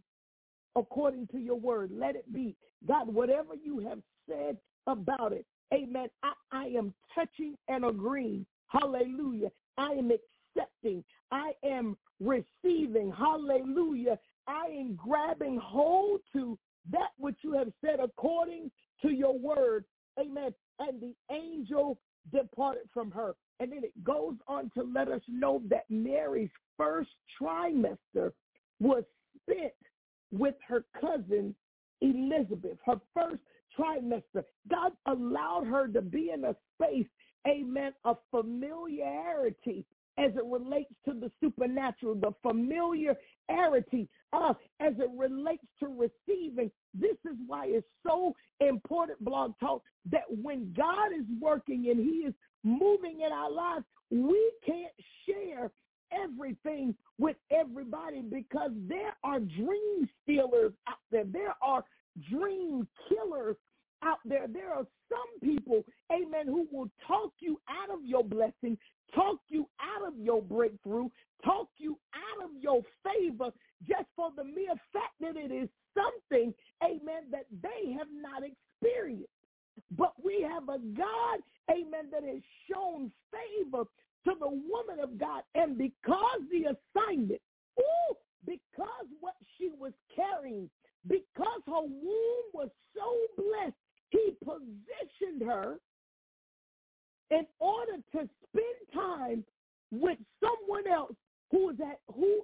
according 0.77 1.27
to 1.29 1.39
your 1.39 1.59
word. 1.59 1.91
Let 1.93 2.17
it 2.17 2.33
be. 2.33 2.57
God, 2.87 3.13
whatever 3.13 3.55
you 3.55 3.79
have 3.81 3.99
said 4.29 4.57
about 4.87 5.33
it, 5.33 5.47
amen. 5.73 6.09
I, 6.23 6.33
I 6.51 6.65
am 6.67 6.95
touching 7.15 7.57
and 7.69 7.85
agreeing. 7.85 8.47
Hallelujah. 8.69 9.51
I 9.77 9.93
am 9.93 10.11
accepting. 10.11 11.05
I 11.31 11.53
am 11.65 11.97
receiving. 12.21 13.13
Hallelujah. 13.13 14.19
I 14.47 14.67
am 14.67 14.97
grabbing 14.97 15.59
hold 15.59 16.21
to 16.35 16.59
that 16.91 17.11
which 17.19 17.37
you 17.43 17.53
have 17.53 17.73
said 17.85 18.01
according 18.03 18.71
to 19.03 19.11
your 19.11 19.39
word. 19.39 19.85
Amen. 20.19 20.53
And 20.79 21.01
the 21.01 21.15
angel 21.31 21.99
departed 22.33 22.89
from 22.93 23.11
her. 23.13 23.35
And 23.61 23.71
then 23.71 23.85
it 23.85 24.05
goes 24.05 24.35
on 24.49 24.71
to 24.77 24.83
let 24.83 25.09
us 25.09 25.23
know 25.29 25.63
that 25.69 25.85
Mary's 25.89 26.51
first 26.77 27.11
trimester 27.41 28.33
was 28.81 29.05
spent 29.43 29.73
with 30.33 30.55
her 30.67 30.85
cousin 31.01 31.55
Elizabeth, 32.01 32.79
her 32.85 33.01
first 33.15 33.43
trimester. 33.79 34.45
God 34.71 34.93
allowed 35.07 35.67
her 35.67 35.89
to 35.89 36.03
be 36.03 36.31
in 36.35 36.45
a 36.45 36.57
space, 36.75 37.07
amen, 37.47 37.93
of 38.05 38.19
familiarity 38.31 39.85
as 40.19 40.33
it 40.37 40.45
relates 40.45 40.93
to 41.07 41.15
the 41.15 41.31
supernatural, 41.43 42.15
the 42.15 42.33
familiarity 42.43 44.09
uh, 44.33 44.53
as 44.81 44.93
it 44.99 45.11
relates 45.17 45.65
to 45.81 45.87
receiving. 45.87 46.71
This 46.95 47.17
is 47.25 47.37
why 47.47 47.67
it's 47.69 47.87
so 48.07 48.35
important, 48.61 49.25
Blog 49.25 49.55
Talk, 49.59 49.83
that 50.11 50.25
when 50.43 50.73
God 50.77 51.13
is 51.19 51.25
working 51.41 51.89
and 51.91 51.99
he 51.99 52.27
is 52.27 52.35
moving 52.63 53.23
in 53.25 53.33
our 53.33 53.51
lives, 53.51 53.85
we 54.11 54.53
can't 54.65 54.93
share 55.27 55.71
everything 56.13 56.95
with 57.19 57.37
everybody 57.51 58.21
because 58.21 58.71
there 58.89 59.17
are 59.25 59.41
dream 59.41 60.09
stealers 60.23 60.73
out 60.87 60.99
there. 61.11 61.25
There 61.25 61.55
are 61.63 61.85
dream 62.31 62.87
killers 63.09 63.57
out 64.03 64.19
there. 64.25 64.47
There 64.49 64.73
are 64.73 64.87
some 65.09 65.41
people, 65.41 65.85
amen, 66.13 66.47
who 66.47 66.67
will 66.71 66.91
talk 67.07 67.33
you 67.41 67.61
out 67.69 67.91
of 67.91 68.05
your 68.05 68.25
blessing, 68.25 68.77
talk 69.15 69.39
you 69.49 69.69
out 69.81 70.07
of 70.07 70.19
your 70.19 70.43
breakthrough, 70.43 71.09
talk 71.45 71.69
you 71.79 71.99
out 72.15 72.45
of 72.45 72.51
your 72.61 72.83
favor 73.05 73.51
just 73.87 74.07
for 74.17 74.31
the 74.37 74.45
mere 74.45 74.75
fact 74.93 75.15
that 75.21 75.37
it 75.37 75.53
is 75.53 75.69
something, 75.95 76.55
amen, 76.83 77.25
that 77.31 77.47
they 77.63 77.93
have 77.93 78.09
not 78.13 78.43
experienced. 78.43 79.29
But 79.97 80.13
we 80.23 80.47
have 80.49 80.65
a 80.69 80.79
God, 80.79 81.41
amen, 81.71 82.11
that 82.13 82.25
has 82.25 82.43
shown 82.71 83.11
favor 83.31 83.85
to 84.25 84.33
the 84.39 84.49
woman 84.49 85.01
of 85.03 85.19
God. 85.19 85.43
And 85.55 85.77
because 85.79 86.41
the 86.51 86.77
assignment, 86.77 87.41
ooh, 87.79 88.15
because 88.47 89.07
what 89.21 89.35
she 89.59 89.71
was 89.79 89.93
carrying, 90.15 90.69
because 91.09 91.63
her 91.67 91.83
womb 91.83 92.47
was 92.55 92.69
so 92.95 93.43
blessed, 93.43 93.75
he 94.11 94.37
positioned 94.45 95.43
her 95.43 95.77
in 97.31 97.47
order 97.61 97.97
to 98.13 98.29
spend 98.49 98.93
time 98.95 99.45
with 99.91 100.19
someone 100.41 100.87
else 100.87 101.15
who 101.51 101.71
is 101.71 101.77
at 101.81 102.01
who 102.15 102.43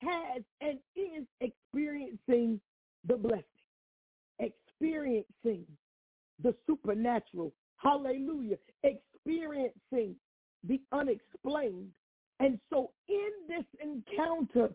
has 0.00 0.42
and 0.60 0.78
is 0.96 1.24
experiencing 1.40 2.60
the 3.06 3.16
blessing, 3.16 3.44
experiencing 4.38 5.64
the 6.42 6.54
supernatural. 6.66 7.52
Hallelujah. 7.76 8.56
Experiencing 8.84 10.16
the 10.66 10.80
unexplained. 10.92 11.90
And 12.40 12.60
so 12.70 12.90
in 13.08 13.30
this 13.48 13.64
encounter 13.82 14.70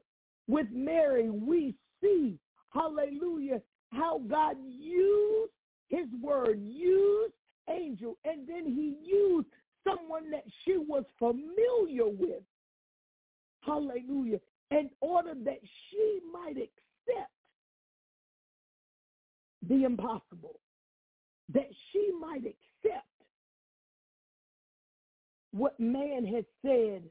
with 0.48 0.68
Mary, 0.72 1.30
we 1.30 1.76
see, 2.02 2.38
hallelujah, 2.74 3.62
how 3.92 4.20
God 4.28 4.58
used 4.66 5.52
his 5.90 6.08
word, 6.22 6.60
used 6.62 7.34
angel, 7.70 8.18
and 8.26 8.48
then 8.48 8.66
he 8.66 8.98
used 9.06 9.48
someone 9.88 10.32
that 10.32 10.44
she 10.66 10.78
was 10.78 11.04
familiar 11.20 12.08
with, 12.08 12.44
hallelujah, 13.62 14.40
in 14.72 14.90
order 15.02 15.34
that 15.44 15.60
she 15.90 16.20
might 16.32 16.58
accept 16.58 17.32
the 19.68 19.84
impossible, 19.84 20.60
that 21.54 21.70
she 21.92 22.12
might 22.20 22.42
accept 22.42 23.06
what 25.52 25.80
man 25.80 26.26
has 26.26 26.44
said 26.66 27.04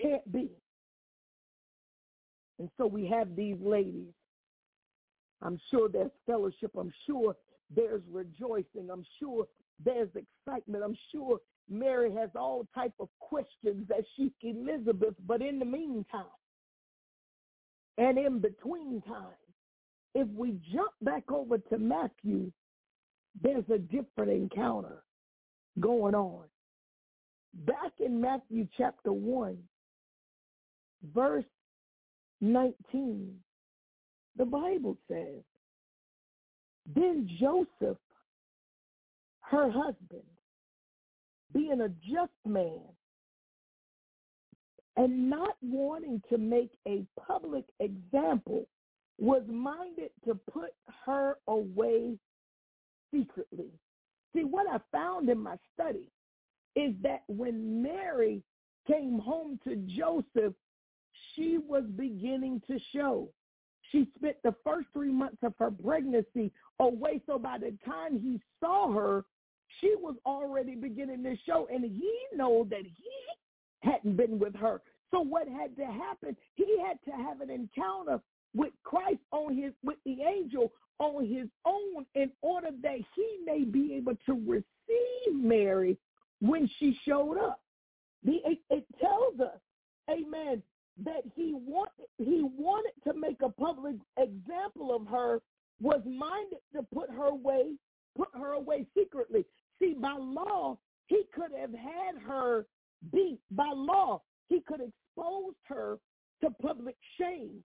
can't 0.00 0.32
be. 0.32 0.50
And 2.64 2.70
so 2.78 2.86
we 2.86 3.06
have 3.08 3.36
these 3.36 3.58
ladies. 3.60 4.14
I'm 5.42 5.60
sure 5.70 5.86
there's 5.86 6.10
fellowship. 6.24 6.70
I'm 6.78 6.90
sure 7.06 7.36
there's 7.76 8.00
rejoicing. 8.10 8.88
I'm 8.90 9.04
sure 9.20 9.44
there's 9.84 10.08
excitement. 10.16 10.82
I'm 10.82 10.96
sure 11.12 11.40
Mary 11.68 12.10
has 12.14 12.30
all 12.34 12.66
type 12.74 12.94
of 13.00 13.10
questions 13.20 13.86
that 13.90 14.02
she 14.16 14.32
Elizabeth. 14.40 15.12
But 15.26 15.42
in 15.42 15.58
the 15.58 15.66
meantime, 15.66 16.24
and 17.98 18.16
in 18.16 18.38
between 18.38 19.02
time, 19.02 19.36
if 20.14 20.26
we 20.28 20.58
jump 20.72 20.92
back 21.02 21.30
over 21.30 21.58
to 21.58 21.76
Matthew, 21.76 22.50
there's 23.42 23.68
a 23.70 23.76
different 23.76 24.32
encounter 24.32 25.02
going 25.80 26.14
on. 26.14 26.44
Back 27.66 27.92
in 28.00 28.18
Matthew 28.22 28.66
chapter 28.74 29.12
1, 29.12 29.58
verse 31.14 31.44
19, 32.40 33.34
the 34.36 34.44
Bible 34.44 34.96
says, 35.08 35.42
Then 36.94 37.28
Joseph, 37.40 37.98
her 39.40 39.70
husband, 39.70 40.22
being 41.52 41.80
a 41.80 41.88
just 41.88 42.32
man 42.44 42.80
and 44.96 45.28
not 45.30 45.56
wanting 45.62 46.22
to 46.30 46.38
make 46.38 46.70
a 46.86 47.04
public 47.26 47.64
example, 47.80 48.66
was 49.18 49.42
minded 49.48 50.10
to 50.26 50.34
put 50.50 50.70
her 51.06 51.36
away 51.46 52.16
secretly. 53.12 53.70
See, 54.34 54.42
what 54.42 54.66
I 54.68 54.78
found 54.90 55.28
in 55.28 55.38
my 55.38 55.56
study 55.72 56.10
is 56.74 56.94
that 57.02 57.22
when 57.28 57.82
Mary 57.82 58.42
came 58.86 59.18
home 59.18 59.60
to 59.64 59.76
Joseph, 59.76 60.54
she 61.34 61.58
was 61.58 61.84
beginning 61.96 62.62
to 62.66 62.78
show. 62.92 63.28
She 63.92 64.08
spent 64.16 64.36
the 64.42 64.54
first 64.64 64.88
three 64.92 65.12
months 65.12 65.38
of 65.42 65.54
her 65.58 65.70
pregnancy 65.70 66.52
away, 66.80 67.20
so 67.26 67.38
by 67.38 67.58
the 67.58 67.76
time 67.84 68.18
he 68.18 68.40
saw 68.60 68.92
her, 68.92 69.24
she 69.80 69.94
was 69.96 70.16
already 70.26 70.74
beginning 70.74 71.22
to 71.24 71.36
show, 71.46 71.68
and 71.72 71.84
he 71.84 72.12
know 72.34 72.66
that 72.70 72.82
he 72.82 73.88
hadn't 73.88 74.16
been 74.16 74.38
with 74.38 74.54
her. 74.56 74.80
So 75.10 75.20
what 75.20 75.46
had 75.48 75.76
to 75.76 75.84
happen? 75.84 76.36
He 76.54 76.78
had 76.84 76.98
to 77.04 77.22
have 77.22 77.40
an 77.40 77.50
encounter 77.50 78.20
with 78.54 78.72
Christ 78.82 79.20
on 79.30 79.56
his 79.56 79.72
with 79.82 79.98
the 80.04 80.22
angel 80.22 80.72
on 80.98 81.26
his 81.26 81.48
own 81.64 82.06
in 82.14 82.30
order 82.42 82.70
that 82.82 82.98
he 83.14 83.38
may 83.44 83.64
be 83.64 83.94
able 83.94 84.14
to 84.26 84.32
receive 84.46 85.34
Mary 85.34 85.98
when 86.40 86.68
she 86.78 86.96
showed 87.06 87.38
up. 87.38 87.60
The, 88.24 88.40
it, 88.44 88.58
it 88.70 88.86
tells 89.00 89.40
us, 89.40 89.58
Amen, 90.10 90.62
that 91.02 91.22
he 91.34 91.54
wanted 91.54 92.06
he 92.18 92.42
wanted 92.42 92.92
to 93.04 93.18
make 93.18 93.42
a 93.42 93.48
public 93.48 93.96
example 94.18 94.94
of 94.94 95.06
her, 95.08 95.40
was 95.80 96.00
minded 96.04 96.60
to 96.74 96.82
put 96.94 97.10
her 97.10 97.26
away, 97.26 97.72
put 98.16 98.28
her 98.34 98.52
away 98.52 98.86
secretly. 98.96 99.44
See, 99.80 99.94
by 100.00 100.16
law, 100.18 100.78
he 101.06 101.22
could 101.34 101.50
have 101.58 101.72
had 101.72 102.22
her 102.24 102.66
beat. 103.12 103.40
By 103.50 103.70
law, 103.74 104.22
he 104.48 104.60
could 104.60 104.80
expose 104.80 105.54
her 105.64 105.98
to 106.42 106.50
public 106.62 106.96
shame 107.18 107.62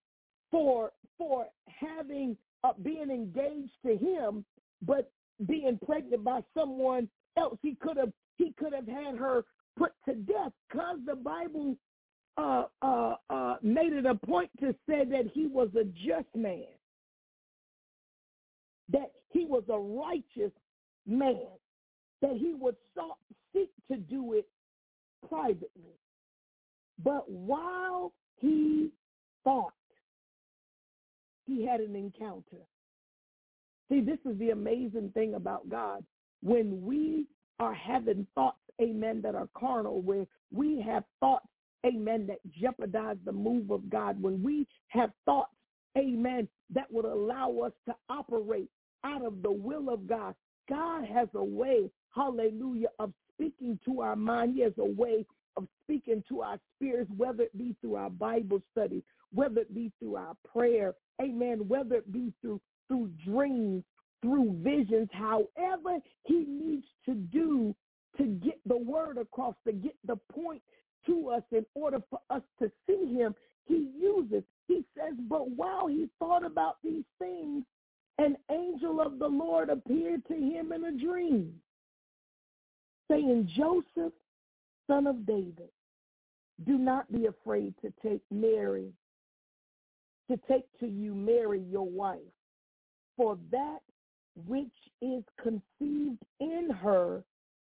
for 0.50 0.92
for 1.16 1.46
having 1.66 2.36
uh, 2.64 2.72
being 2.82 3.10
engaged 3.10 3.72
to 3.86 3.96
him, 3.96 4.44
but 4.82 5.10
being 5.46 5.78
pregnant 5.86 6.24
by 6.24 6.40
someone 6.56 7.08
else. 7.36 7.58
He 7.62 7.76
could 7.76 7.96
have 7.96 8.12
he 8.36 8.52
could 8.58 8.72
have 8.72 8.88
had 8.88 9.16
her 9.16 9.44
put 9.78 9.92
to 10.08 10.14
death 10.14 10.52
because 10.68 10.98
the 11.06 11.14
Bible 11.14 11.76
uh, 12.40 12.64
uh, 12.82 13.14
uh, 13.28 13.56
made 13.62 13.92
it 13.92 14.06
a 14.06 14.14
point 14.14 14.50
to 14.60 14.74
say 14.88 15.04
that 15.04 15.30
he 15.32 15.46
was 15.46 15.68
a 15.78 15.84
just 15.84 16.34
man, 16.34 16.64
that 18.90 19.12
he 19.28 19.44
was 19.44 19.62
a 19.68 19.78
righteous 19.78 20.52
man, 21.06 21.46
that 22.22 22.36
he 22.36 22.54
would 22.58 22.76
sought, 22.94 23.18
seek 23.52 23.70
to 23.90 23.96
do 23.96 24.32
it 24.34 24.46
privately. 25.28 25.98
But 27.02 27.30
while 27.30 28.12
he 28.36 28.90
thought, 29.44 29.72
he 31.46 31.66
had 31.66 31.80
an 31.80 31.96
encounter. 31.96 32.64
See, 33.90 34.00
this 34.00 34.18
is 34.24 34.38
the 34.38 34.50
amazing 34.50 35.10
thing 35.14 35.34
about 35.34 35.68
God. 35.68 36.04
When 36.42 36.84
we 36.84 37.26
are 37.58 37.74
having 37.74 38.26
thoughts, 38.34 38.58
amen, 38.80 39.20
that 39.22 39.34
are 39.34 39.48
carnal, 39.56 40.00
where 40.00 40.26
we 40.52 40.80
have 40.80 41.04
thoughts, 41.18 41.46
amen, 41.86 42.26
that 42.26 42.38
jeopardize 42.52 43.16
the 43.24 43.32
move 43.32 43.70
of 43.70 43.88
God, 43.90 44.20
when 44.20 44.42
we 44.42 44.66
have 44.88 45.10
thoughts, 45.24 45.52
amen, 45.96 46.48
that 46.72 46.90
would 46.90 47.04
allow 47.04 47.50
us 47.64 47.72
to 47.86 47.94
operate 48.08 48.68
out 49.04 49.24
of 49.24 49.42
the 49.42 49.50
will 49.50 49.88
of 49.90 50.06
God, 50.06 50.34
God 50.68 51.04
has 51.04 51.28
a 51.34 51.44
way, 51.44 51.90
hallelujah, 52.14 52.88
of 52.98 53.12
speaking 53.34 53.78
to 53.86 54.00
our 54.02 54.16
mind. 54.16 54.54
He 54.54 54.62
has 54.62 54.74
a 54.78 54.84
way 54.84 55.24
of 55.56 55.66
speaking 55.82 56.22
to 56.28 56.42
our 56.42 56.58
spirits, 56.76 57.10
whether 57.16 57.44
it 57.44 57.56
be 57.56 57.74
through 57.80 57.96
our 57.96 58.10
Bible 58.10 58.60
study, 58.70 59.02
whether 59.32 59.60
it 59.62 59.74
be 59.74 59.90
through 59.98 60.16
our 60.16 60.36
prayer, 60.50 60.94
amen, 61.20 61.66
whether 61.66 61.96
it 61.96 62.12
be 62.12 62.32
through 62.40 62.60
through 62.88 63.10
dreams, 63.24 63.84
through 64.20 64.58
visions, 64.62 65.08
however 65.12 65.98
he 66.24 66.44
needs 66.48 66.86
to 67.06 67.14
do 67.14 67.74
to 68.16 68.24
get 68.24 68.58
the 68.66 68.76
word 68.76 69.16
across, 69.16 69.54
to 69.64 69.72
get 69.72 69.94
the 70.06 70.16
point 70.32 70.60
to 71.06 71.30
us 71.30 71.42
in 71.52 71.64
order 71.74 71.98
for 72.10 72.20
us 72.30 72.42
to 72.60 72.70
see 72.86 73.14
him, 73.14 73.34
he 73.66 73.90
uses. 73.98 74.42
He 74.68 74.84
says, 74.96 75.14
but 75.28 75.50
while 75.50 75.86
he 75.86 76.08
thought 76.18 76.44
about 76.44 76.76
these 76.82 77.04
things, 77.18 77.64
an 78.18 78.36
angel 78.50 79.00
of 79.00 79.18
the 79.18 79.26
Lord 79.26 79.70
appeared 79.70 80.26
to 80.28 80.34
him 80.34 80.72
in 80.72 80.84
a 80.84 80.92
dream, 80.92 81.54
saying, 83.10 83.50
Joseph, 83.56 84.12
son 84.86 85.06
of 85.06 85.24
David, 85.26 85.70
do 86.66 86.76
not 86.76 87.10
be 87.10 87.26
afraid 87.26 87.74
to 87.80 87.92
take 88.02 88.22
Mary, 88.30 88.92
to 90.30 90.38
take 90.48 90.66
to 90.80 90.86
you 90.86 91.14
Mary, 91.14 91.62
your 91.70 91.88
wife, 91.88 92.18
for 93.16 93.38
that 93.50 93.80
which 94.46 94.66
is 95.00 95.24
conceived 95.42 96.22
in 96.40 96.68
her 96.70 97.24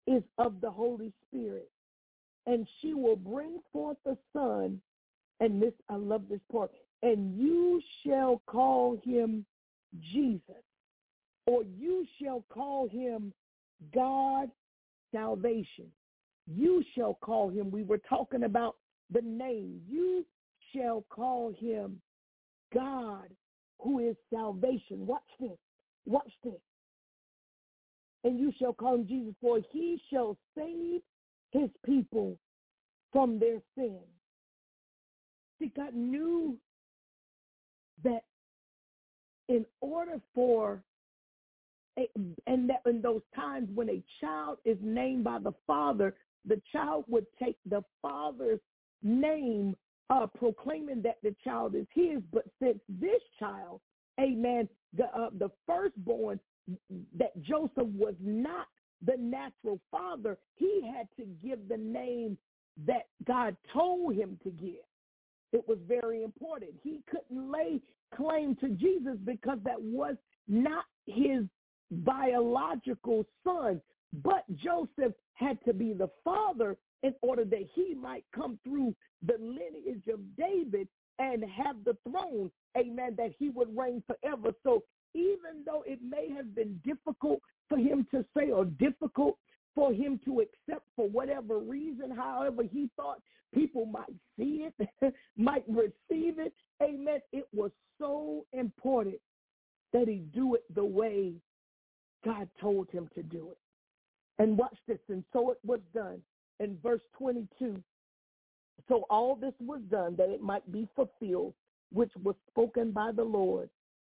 is 0.07 0.23
of 0.39 0.61
the 0.61 0.71
Holy 0.71 1.13
Spirit. 1.29 1.71
And 2.47 2.67
she 2.81 2.95
will 2.95 3.17
bring 3.17 3.59
forth 3.73 3.99
a 4.07 4.17
son, 4.33 4.81
and 5.41 5.63
this, 5.63 5.75
I 5.89 5.97
love 5.97 6.23
this 6.29 6.41
part, 6.51 6.71
and 7.03 7.39
you 7.39 7.81
shall 8.05 8.43
call 8.47 8.99
him 9.05 9.45
Jesus, 10.13 10.65
or 11.47 11.63
you 11.79 12.07
shall 12.21 12.45
call 12.49 12.89
him 12.89 13.33
God 13.95 14.51
salvation. 15.13 15.87
You 16.47 16.83
shall 16.97 17.19
call 17.21 17.51
him, 17.51 17.71
we 17.71 17.83
were 17.83 18.01
talking 18.09 18.45
about 18.45 18.77
the 19.13 19.23
name, 19.23 19.81
you 19.89 20.25
shall 20.75 21.05
call 21.11 21.53
him 21.59 22.01
God 22.73 23.29
who 23.81 23.99
is 23.99 24.17
salvation. 24.33 25.07
Watch 25.07 25.23
this. 25.41 25.59
Watch 26.07 26.33
this. 26.45 26.61
And 28.25 28.39
you 28.39 28.53
shall 28.59 28.73
call 28.73 28.97
him 28.97 29.07
Jesus, 29.07 29.35
for 29.41 29.61
he 29.73 30.01
shall 30.13 30.37
save 30.57 31.01
his 31.53 31.71
people 31.85 32.37
from 33.13 33.39
their 33.39 33.61
sin. 33.77 34.01
See, 35.59 35.73
God 35.77 35.95
knew 35.95 36.57
that 38.03 38.25
in 39.49 39.67
order 39.81 40.21
for 40.35 40.83
and 42.47 42.71
that 42.71 42.81
in 42.87 43.03
those 43.03 43.23
times 43.35 43.69
when 43.75 43.91
a 43.91 44.03
child 44.21 44.59
is 44.65 44.79
named 44.81 45.25
by 45.25 45.39
the 45.39 45.53
father, 45.67 46.15
the 46.47 46.61
child 46.73 47.05
would 47.09 47.27
take 47.43 47.57
the 47.69 47.83
father's 48.01 48.61
name, 49.03 49.77
uh, 50.09 50.27
proclaiming 50.27 51.03
that 51.03 51.19
the 51.23 51.35
child 51.45 51.75
is 51.75 51.87
his. 51.93 52.21
But 52.33 52.45
since 52.63 52.79
this 52.89 53.21
child, 53.39 53.81
amen, 54.19 54.69
the 54.97 55.05
uh, 55.05 55.31
the 55.39 55.51
firstborn, 55.67 56.41
that 57.19 57.43
Joseph 57.43 57.89
was 57.99 58.15
not 58.21 58.69
the 59.05 59.17
natural 59.19 59.81
father, 59.91 60.39
he 60.57 60.83
had 60.95 61.09
to 61.17 61.27
give 61.43 61.69
the 61.69 61.77
name 61.77 62.37
that 62.87 63.07
God 63.27 63.57
told 63.73 64.15
him 64.15 64.39
to 64.45 64.51
give. 64.51 64.85
It 65.53 65.67
was 65.67 65.79
very 65.89 66.23
important. 66.23 66.73
He 66.83 67.03
couldn't 67.11 67.51
lay 67.51 67.81
claim 68.15 68.57
to 68.57 68.69
Jesus 68.71 69.17
because 69.25 69.59
that 69.65 69.81
was 69.81 70.17
not 70.49 70.85
his 71.07 71.45
biological 71.91 73.27
son. 73.45 73.81
But 74.23 74.45
Joseph 74.57 75.15
had 75.35 75.59
to 75.65 75.73
be 75.73 75.93
the 75.93 76.11
father 76.25 76.77
in 77.03 77.15
order 77.23 77.45
that 77.45 77.69
he 77.75 77.95
might 77.95 78.25
come 78.35 78.59
through 78.65 78.95
the 79.23 79.37
lineage 79.41 80.07
of 80.13 80.21
David 80.37 80.89
and 81.19 81.45
have 81.45 81.77
the 81.85 81.97
throne, 82.09 82.51
amen, 82.77 83.15
that 83.17 83.33
he 83.39 83.51
would 83.51 83.77
reign 83.77 84.03
forever. 84.07 84.53
So 84.63 84.83
even 85.15 85.65
though 85.65 85.83
it 85.87 86.01
may 86.03 86.31
have 86.35 86.55
been 86.55 86.81
difficult 86.85 87.41
for 87.69 87.79
him 87.79 88.07
to 88.11 88.25
say 88.37 88.51
or 88.51 88.65
difficult 88.65 89.37
for 89.75 89.93
him 89.93 90.21
to 90.25 90.41
accept 90.41 90.87
for 90.97 91.09
whatever 91.09 91.59
reason, 91.59 92.11
however 92.11 92.63
he 92.63 92.89
thought 92.97 93.21
people 93.55 93.87
might 93.87 94.15
see 94.39 94.69
it, 94.79 95.15
might 95.37 95.65
receive 95.69 96.39
it. 96.39 96.53
Amen. 96.83 97.21
It 97.33 97.47
was 97.53 97.71
so 97.99 98.45
important 98.53 99.17
that 99.93 100.09
he 100.09 100.23
do 100.35 100.55
it 100.55 100.65
the 100.75 100.85
way 100.85 101.35
God 102.25 102.49
told 102.61 102.91
him 102.91 103.09
to 103.15 103.23
do 103.23 103.49
it. 103.51 103.59
And 104.39 104.57
watch 104.57 104.77
this. 104.87 104.99
And 105.09 105.25
so 105.33 105.51
it 105.51 105.59
was 105.65 105.81
done 105.95 106.21
in 106.61 106.79
verse 106.83 107.03
22. 107.19 107.83
So 108.89 109.05
all 109.11 109.37
this 109.37 109.55
was 109.61 109.81
done 109.91 110.17
that 110.17 110.31
it 110.31 110.43
might 110.43 110.71
be 110.73 110.89
fulfilled, 110.97 111.55
which 111.93 112.13
was 112.23 112.35
spoken 112.51 112.93
by 112.93 113.13
the 113.13 113.23
Lord 113.23 113.69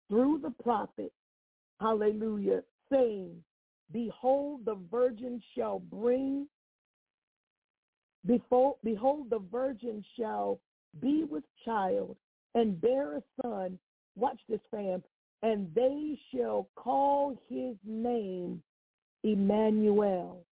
through 0.09 0.40
the 0.42 0.53
prophet. 0.62 1.12
Hallelujah. 1.80 2.62
Saying, 2.90 3.42
Behold, 3.92 4.64
the 4.64 4.78
virgin 4.90 5.42
shall 5.55 5.80
bring, 5.80 6.46
behold, 8.26 8.76
behold, 8.82 9.28
the 9.30 9.42
virgin 9.50 10.03
shall 10.18 10.61
be 11.00 11.24
with 11.24 11.44
child 11.64 12.16
and 12.55 12.80
bear 12.80 13.16
a 13.18 13.22
son. 13.42 13.78
Watch 14.16 14.38
this, 14.48 14.61
fam. 14.70 15.03
And 15.42 15.68
they 15.74 16.18
shall 16.32 16.68
call 16.76 17.36
his 17.48 17.76
name 17.84 18.62
Emmanuel, 19.24 20.44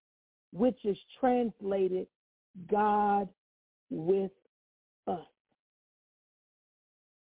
which 0.52 0.84
is 0.84 0.98
translated 1.18 2.06
God 2.70 3.28
with 3.90 4.32
us. 5.06 5.26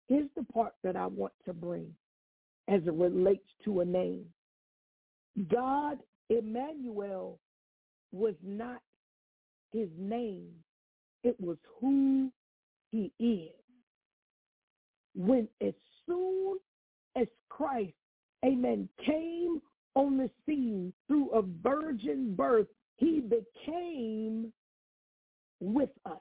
Here's 0.08 0.28
the 0.36 0.44
part 0.44 0.74
that 0.82 0.96
I 0.96 1.06
want 1.06 1.32
to 1.46 1.52
bring 1.52 1.94
as 2.68 2.82
it 2.86 2.94
relates 2.94 3.46
to 3.64 3.80
a 3.80 3.84
name. 3.84 4.24
God, 5.50 5.98
Emmanuel, 6.30 7.38
was 8.12 8.34
not 8.42 8.80
his 9.72 9.88
name. 9.98 10.50
It 11.24 11.38
was 11.40 11.56
who 11.80 12.30
he 12.90 13.12
is. 13.18 13.50
When 15.16 15.48
as 15.60 15.74
soon 16.06 16.58
as 17.16 17.26
Christ, 17.48 17.94
amen, 18.44 18.88
came 19.04 19.60
on 19.94 20.16
the 20.16 20.30
scene 20.46 20.92
through 21.08 21.30
a 21.30 21.42
virgin 21.42 22.34
birth, 22.34 22.66
he 22.96 23.20
became 23.20 24.52
with 25.60 25.90
us. 26.06 26.18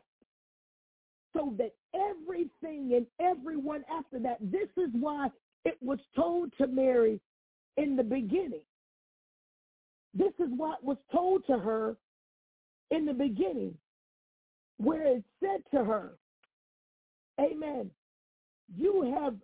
So 1.35 1.55
that 1.57 1.73
everything 1.95 2.93
and 2.95 3.07
everyone 3.19 3.83
after 3.91 4.19
that, 4.19 4.37
this 4.41 4.69
is 4.77 4.89
why 4.93 5.29
it 5.65 5.77
was 5.81 5.99
told 6.15 6.53
to 6.57 6.67
Mary 6.67 7.19
in 7.77 7.95
the 7.95 8.03
beginning. 8.03 8.61
This 10.13 10.33
is 10.39 10.49
what 10.55 10.83
was 10.83 10.97
told 11.11 11.45
to 11.47 11.57
her 11.57 11.97
in 12.91 13.05
the 13.05 13.13
beginning, 13.13 13.75
where 14.77 15.07
it 15.07 15.23
said 15.39 15.63
to 15.71 15.83
her, 15.83 16.13
Amen. 17.39 17.89
You 18.75 19.13
have, 19.19 19.35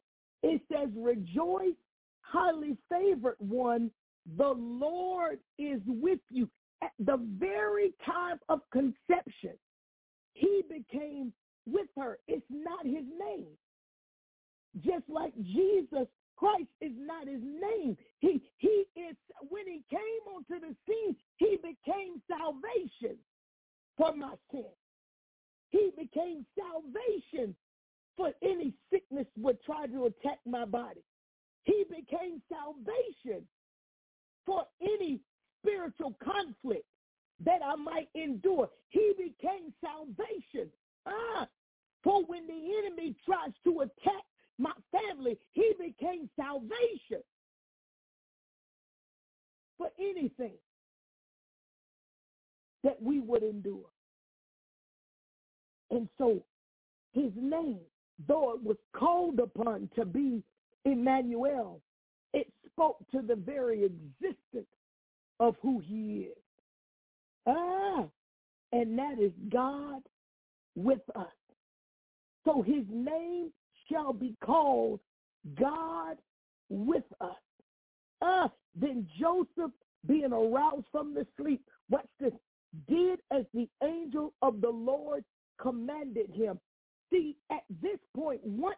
it 0.43 0.61
says, 0.71 0.89
rejoice, 0.95 1.75
highly 2.21 2.77
favored 2.89 3.35
one, 3.39 3.89
the 4.37 4.53
Lord 4.55 5.39
is 5.57 5.81
with 5.87 6.19
you. 6.29 6.49
At 6.81 6.91
the 6.99 7.17
very 7.37 7.93
time 8.05 8.39
of 8.47 8.61
conception, 8.71 9.57
he 10.33 10.61
became 10.69 11.33
with 11.65 11.87
her. 11.97 12.19
It's 12.27 12.45
not 12.49 12.85
his 12.85 13.03
name. 13.19 13.47
Just 14.77 15.03
like 15.09 15.33
Jesus 15.41 16.07
Christ 16.37 16.69
is 16.79 16.93
not 16.97 17.27
his 17.27 17.41
name. 17.41 17.97
He 18.19 18.41
he 18.57 18.85
is 18.95 19.15
when 19.49 19.67
he 19.67 19.83
came 19.89 20.35
onto 20.35 20.59
the 20.59 20.75
scene, 20.87 21.15
he 21.37 21.57
became 21.57 22.21
salvation 22.29 23.17
for 23.97 24.15
my 24.15 24.35
sin. 24.51 24.65
He 25.69 25.91
became 25.97 26.45
salvation 26.57 27.55
for 28.15 28.31
any 28.41 28.73
sickness 28.91 29.27
would 29.37 29.61
try 29.63 29.87
to 29.87 30.05
attack 30.05 30.39
my 30.45 30.65
body. 30.65 31.03
He 31.63 31.83
became 31.89 32.41
salvation 32.49 33.45
for 34.45 34.65
any 34.81 35.19
spiritual 35.61 36.15
conflict 36.23 36.85
that 37.45 37.59
I 37.63 37.75
might 37.75 38.09
endure. 38.15 38.69
He 38.89 39.13
became 39.17 39.73
salvation. 39.83 40.71
Ah, 41.05 41.47
for 42.03 42.23
when 42.25 42.47
the 42.47 42.77
enemy 42.79 43.15
tries 43.25 43.51
to 43.65 43.81
attack 43.81 44.23
my 44.59 44.73
family, 44.91 45.37
he 45.51 45.73
became 45.79 46.29
salvation 46.35 47.23
for 49.77 49.89
anything 49.97 50.57
that 52.83 53.01
we 53.01 53.21
would 53.21 53.43
endure. 53.43 53.89
And 55.91 56.07
so 56.17 56.43
his 57.13 57.31
name, 57.35 57.79
though 58.27 58.53
it 58.53 58.63
was 58.63 58.77
called 58.93 59.39
upon 59.39 59.89
to 59.95 60.05
be 60.05 60.43
Emmanuel, 60.85 61.81
it 62.33 62.51
spoke 62.65 62.97
to 63.11 63.21
the 63.21 63.35
very 63.35 63.85
existence 63.85 64.67
of 65.39 65.55
who 65.61 65.79
he 65.79 66.27
is. 66.31 66.37
Ah, 67.47 68.03
and 68.73 68.99
that 68.99 69.19
is 69.19 69.31
God 69.49 70.01
with 70.75 71.01
us. 71.15 71.25
So 72.45 72.61
his 72.61 72.83
name 72.89 73.51
shall 73.91 74.13
be 74.13 74.35
called 74.43 74.99
God 75.59 76.17
with 76.69 77.03
us. 77.21 77.35
Ah, 78.21 78.51
then 78.75 79.07
Joseph, 79.19 79.71
being 80.05 80.33
aroused 80.33 80.85
from 80.91 81.13
the 81.13 81.25
sleep, 81.37 81.61
watch 81.89 82.07
this, 82.19 82.33
did 82.87 83.19
as 83.31 83.45
the 83.53 83.67
angel 83.83 84.33
of 84.41 84.61
the 84.61 84.69
Lord 84.69 85.23
commanded 85.59 86.29
him. 86.29 86.59
See, 87.11 87.35
at 87.51 87.63
this 87.81 87.97
point, 88.15 88.41
once 88.43 88.77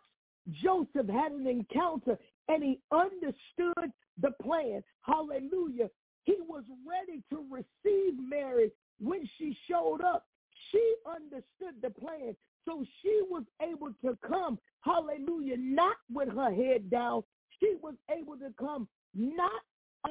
Joseph 0.52 1.10
had 1.10 1.32
an 1.34 1.48
encounter 1.48 2.18
and 2.48 2.64
he 2.64 2.80
understood 2.92 3.92
the 4.22 4.32
plan, 4.42 4.84
hallelujah, 5.02 5.90
he 6.24 6.38
was 6.48 6.64
ready 6.88 7.22
to 7.30 7.46
receive 7.50 8.14
Mary 8.20 8.72
when 9.00 9.28
she 9.38 9.58
showed 9.70 10.02
up. 10.02 10.28
She 10.72 10.96
understood 11.06 11.82
the 11.82 11.90
plan. 11.90 12.36
So 12.66 12.86
she 13.02 13.22
was 13.30 13.44
able 13.62 13.92
to 14.06 14.18
come, 14.28 14.60
hallelujah, 14.82 15.58
not 15.58 15.98
with 16.12 16.30
her 16.30 16.54
head 16.54 16.90
down. 16.90 17.24
She 17.60 17.76
was 17.82 17.96
able 18.10 18.38
to 18.38 18.54
come 18.60 18.88
not 19.14 19.62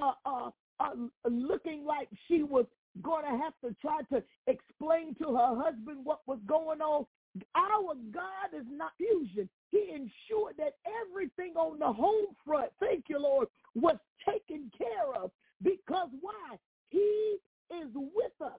uh, 0.01 0.13
uh, 0.25 0.51
uh, 0.79 0.91
looking 1.29 1.85
like 1.85 2.09
she 2.29 2.43
was 2.43 2.67
going 3.03 3.25
to 3.25 3.31
have 3.31 3.55
to 3.65 3.75
try 3.81 4.01
to 4.13 4.23
explain 4.47 5.15
to 5.17 5.37
her 5.37 5.63
husband 5.63 6.05
what 6.05 6.21
was 6.27 6.39
going 6.47 6.81
on. 6.81 7.07
Our 7.55 7.95
God 8.13 8.59
is 8.59 8.67
not 8.69 8.93
fusion. 8.99 9.49
He 9.71 9.91
ensured 9.91 10.57
that 10.59 10.75
everything 11.07 11.55
on 11.57 11.79
the 11.79 11.93
home 11.93 12.27
front, 12.45 12.73
thank 12.81 13.05
you, 13.09 13.21
Lord, 13.21 13.47
was 13.75 13.97
taken 14.29 14.71
care 14.77 15.23
of. 15.23 15.31
Because 15.63 16.09
why? 16.21 16.57
He 16.89 17.37
is 17.71 17.89
with 17.95 18.33
us. 18.45 18.59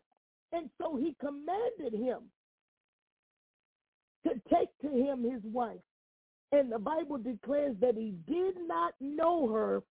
And 0.53 0.69
so 0.79 0.95
he 0.95 1.15
commanded 1.19 1.99
him 1.99 2.19
him 4.93 5.23
his 5.29 5.41
wife. 5.43 5.79
And 6.51 6.71
the 6.71 6.79
Bible 6.79 7.17
declares 7.17 7.75
that 7.79 7.95
he 7.95 8.13
did 8.27 8.55
not 8.67 8.93
know 8.99 9.47
her 9.51 9.83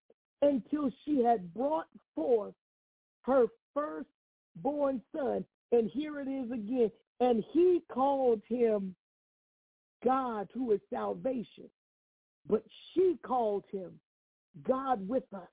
until 0.42 0.90
she 1.04 1.22
had 1.22 1.52
brought 1.54 1.88
forth 2.14 2.54
her 3.22 3.46
firstborn 3.74 5.00
son. 5.14 5.44
And 5.72 5.90
here 5.90 6.20
it 6.20 6.28
is 6.28 6.50
again. 6.50 6.90
And 7.20 7.44
he 7.52 7.82
called 7.92 8.42
him 8.48 8.94
God 10.04 10.48
who 10.54 10.72
is 10.72 10.80
salvation. 10.90 11.68
But 12.48 12.64
she 12.92 13.16
called 13.22 13.64
him 13.70 13.92
God 14.66 15.06
with 15.06 15.24
us. 15.34 15.48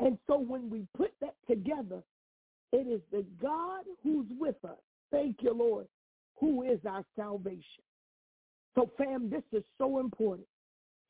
And 0.00 0.18
so 0.26 0.38
when 0.38 0.70
we 0.70 0.86
put 0.96 1.12
that 1.20 1.34
together, 1.48 2.02
it 2.72 2.86
is 2.86 3.00
the 3.10 3.24
God 3.40 3.84
who's 4.02 4.26
with 4.38 4.56
us. 4.64 4.78
Thank 5.10 5.36
you, 5.40 5.54
Lord, 5.54 5.86
who 6.38 6.62
is 6.62 6.80
our 6.88 7.04
salvation. 7.16 7.62
So, 8.76 8.90
fam, 8.98 9.30
this 9.30 9.42
is 9.52 9.64
so 9.78 9.98
important 9.98 10.46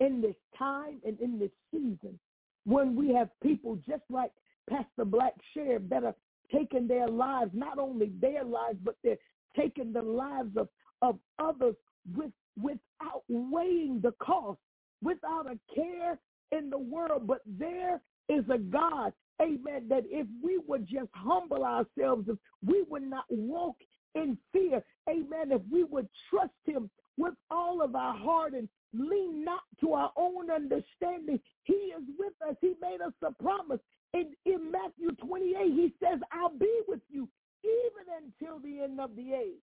in 0.01 0.21
this 0.21 0.37
time 0.57 1.01
and 1.05 1.19
in 1.21 1.39
this 1.39 1.51
season 1.71 2.19
when 2.65 2.95
we 2.95 3.13
have 3.15 3.29
people 3.43 3.79
just 3.89 4.03
like 4.11 4.31
Pastor 4.69 5.05
Black 5.05 5.35
shared 5.55 5.89
that 5.91 6.05
are 6.05 6.15
taking 6.53 6.87
their 6.87 7.09
lives, 7.09 7.51
not 7.55 7.79
only 7.79 8.13
their 8.21 8.45
lives, 8.45 8.79
but 8.83 8.97
they're 9.03 9.17
taking 9.57 9.93
the 9.93 10.03
lives 10.03 10.57
of, 10.57 10.69
of 11.03 11.19
others 11.39 11.75
with 12.15 12.31
without 12.61 13.23
weighing 13.29 14.01
the 14.01 14.13
cost, 14.13 14.59
without 15.03 15.47
a 15.47 15.59
care 15.75 16.19
in 16.53 16.71
the 16.71 16.79
world. 16.79 17.27
But 17.27 17.41
there 17.47 18.01
is 18.29 18.45
a 18.51 18.59
God, 18.59 19.13
amen, 19.43 19.87
that 19.89 20.05
if 20.07 20.27
we 20.43 20.59
would 20.67 20.87
just 20.87 21.11
humble 21.13 21.65
ourselves, 21.65 22.29
if 22.29 22.39
we 22.65 22.85
would 22.89 23.03
not 23.03 23.25
walk 23.29 23.77
in 24.15 24.39
fear, 24.53 24.83
amen, 25.09 25.53
if 25.53 25.61
we 25.71 25.85
would 25.85 26.09
trust 26.31 26.55
him 26.65 26.89
with 27.17 27.35
all 27.51 27.83
of 27.83 27.95
our 27.95 28.17
heart 28.17 28.55
and 28.55 28.69
lean 28.93 29.45
not 29.45 29.63
to 29.81 29.95
our 29.95 30.13
own 30.17 30.51
understanding. 30.51 31.41
He 31.65 31.73
is 31.73 32.05
with 32.19 32.33
us. 32.49 32.57
He 32.61 32.75
made 32.81 33.01
us 33.01 33.13
a 33.23 33.33
promise 33.43 33.81
in, 34.17 34.33
in 34.45 34.71
Matthew 34.71 35.13
28, 35.27 35.73
he 35.73 35.93
says, 36.03 36.21
I'll 36.33 36.57
be 36.57 36.81
with 36.89 37.01
you 37.09 37.29
even 37.65 38.25
until 38.25 38.59
the 38.61 38.83
end 38.83 39.01
of 39.01 39.15
the 39.17 39.33
age. 39.33 39.63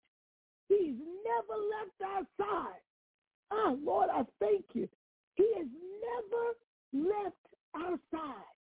He's 0.68 0.96
never 1.24 1.60
left 1.78 2.02
our 2.06 2.24
side. 2.38 2.82
Ah, 3.52 3.74
Lord, 3.84 4.10
I 4.12 4.24
thank 4.40 4.66
you. 4.74 4.88
He 5.36 5.46
has 5.58 5.68
never 6.94 7.12
left 7.14 7.36
our 7.76 7.98
side 8.12 8.56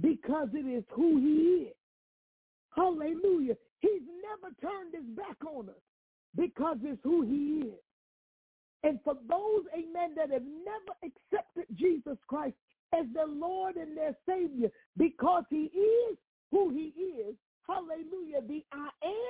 because 0.00 0.48
it 0.54 0.66
is 0.66 0.84
who 0.90 1.18
he 1.18 1.68
is. 1.68 1.76
Hallelujah. 2.74 3.56
He's 3.80 4.02
never 4.22 4.54
turned 4.60 4.94
his 4.94 5.04
back 5.16 5.36
on 5.44 5.68
us 5.68 5.74
because 6.36 6.78
it's 6.82 7.00
who 7.02 7.22
he 7.22 7.68
is. 7.68 7.80
And 8.84 8.98
for 9.04 9.14
those, 9.28 9.64
amen, 9.74 10.14
that 10.16 10.30
have 10.30 10.42
never 10.42 10.96
accepted 11.04 11.66
Jesus 11.76 12.18
Christ 12.26 12.56
as 12.92 13.06
their 13.14 13.28
Lord 13.28 13.76
and 13.76 13.96
their 13.96 14.16
Savior 14.28 14.70
because 14.96 15.44
he 15.50 15.64
is 15.66 16.18
who 16.50 16.70
he 16.70 16.92
is, 16.98 17.34
hallelujah, 17.66 18.42
the 18.46 18.64
I 18.72 18.88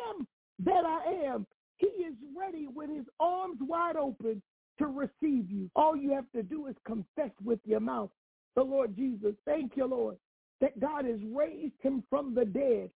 am 0.08 0.26
that 0.64 0.84
I 0.84 1.26
am, 1.26 1.46
he 1.76 1.86
is 1.86 2.14
ready 2.36 2.66
with 2.66 2.90
his 2.90 3.04
arms 3.20 3.58
wide 3.60 3.96
open 3.96 4.42
to 4.78 4.86
receive 4.86 5.50
you. 5.50 5.70
All 5.76 5.96
you 5.96 6.12
have 6.12 6.30
to 6.34 6.42
do 6.42 6.66
is 6.66 6.76
confess 6.86 7.30
with 7.44 7.60
your 7.64 7.80
mouth 7.80 8.10
the 8.56 8.62
Lord 8.62 8.96
Jesus. 8.96 9.34
Thank 9.44 9.72
you, 9.76 9.86
Lord, 9.86 10.16
that 10.60 10.78
God 10.80 11.04
has 11.04 11.18
raised 11.34 11.74
him 11.80 12.02
from 12.08 12.34
the 12.34 12.44
dead, 12.44 12.90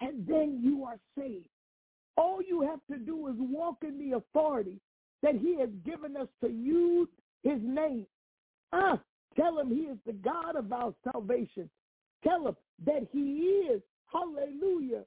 and 0.00 0.26
then 0.26 0.60
you 0.62 0.84
are 0.84 0.98
saved. 1.16 1.48
All 2.16 2.40
you 2.42 2.62
have 2.62 2.80
to 2.90 3.04
do 3.04 3.28
is 3.28 3.34
walk 3.38 3.78
in 3.82 3.98
the 3.98 4.16
authority 4.16 4.80
that 5.22 5.34
he 5.34 5.58
has 5.58 5.70
given 5.84 6.16
us 6.16 6.28
to 6.42 6.50
use 6.50 7.08
his 7.42 7.58
name. 7.62 8.06
Ah, 8.72 9.00
tell 9.36 9.58
him 9.58 9.68
he 9.68 9.82
is 9.82 9.98
the 10.06 10.12
God 10.12 10.56
of 10.56 10.72
our 10.72 10.94
salvation. 11.12 11.68
Tell 12.24 12.48
him 12.48 12.56
that 12.84 13.06
he 13.10 13.66
is, 13.70 13.82
hallelujah, 14.12 15.04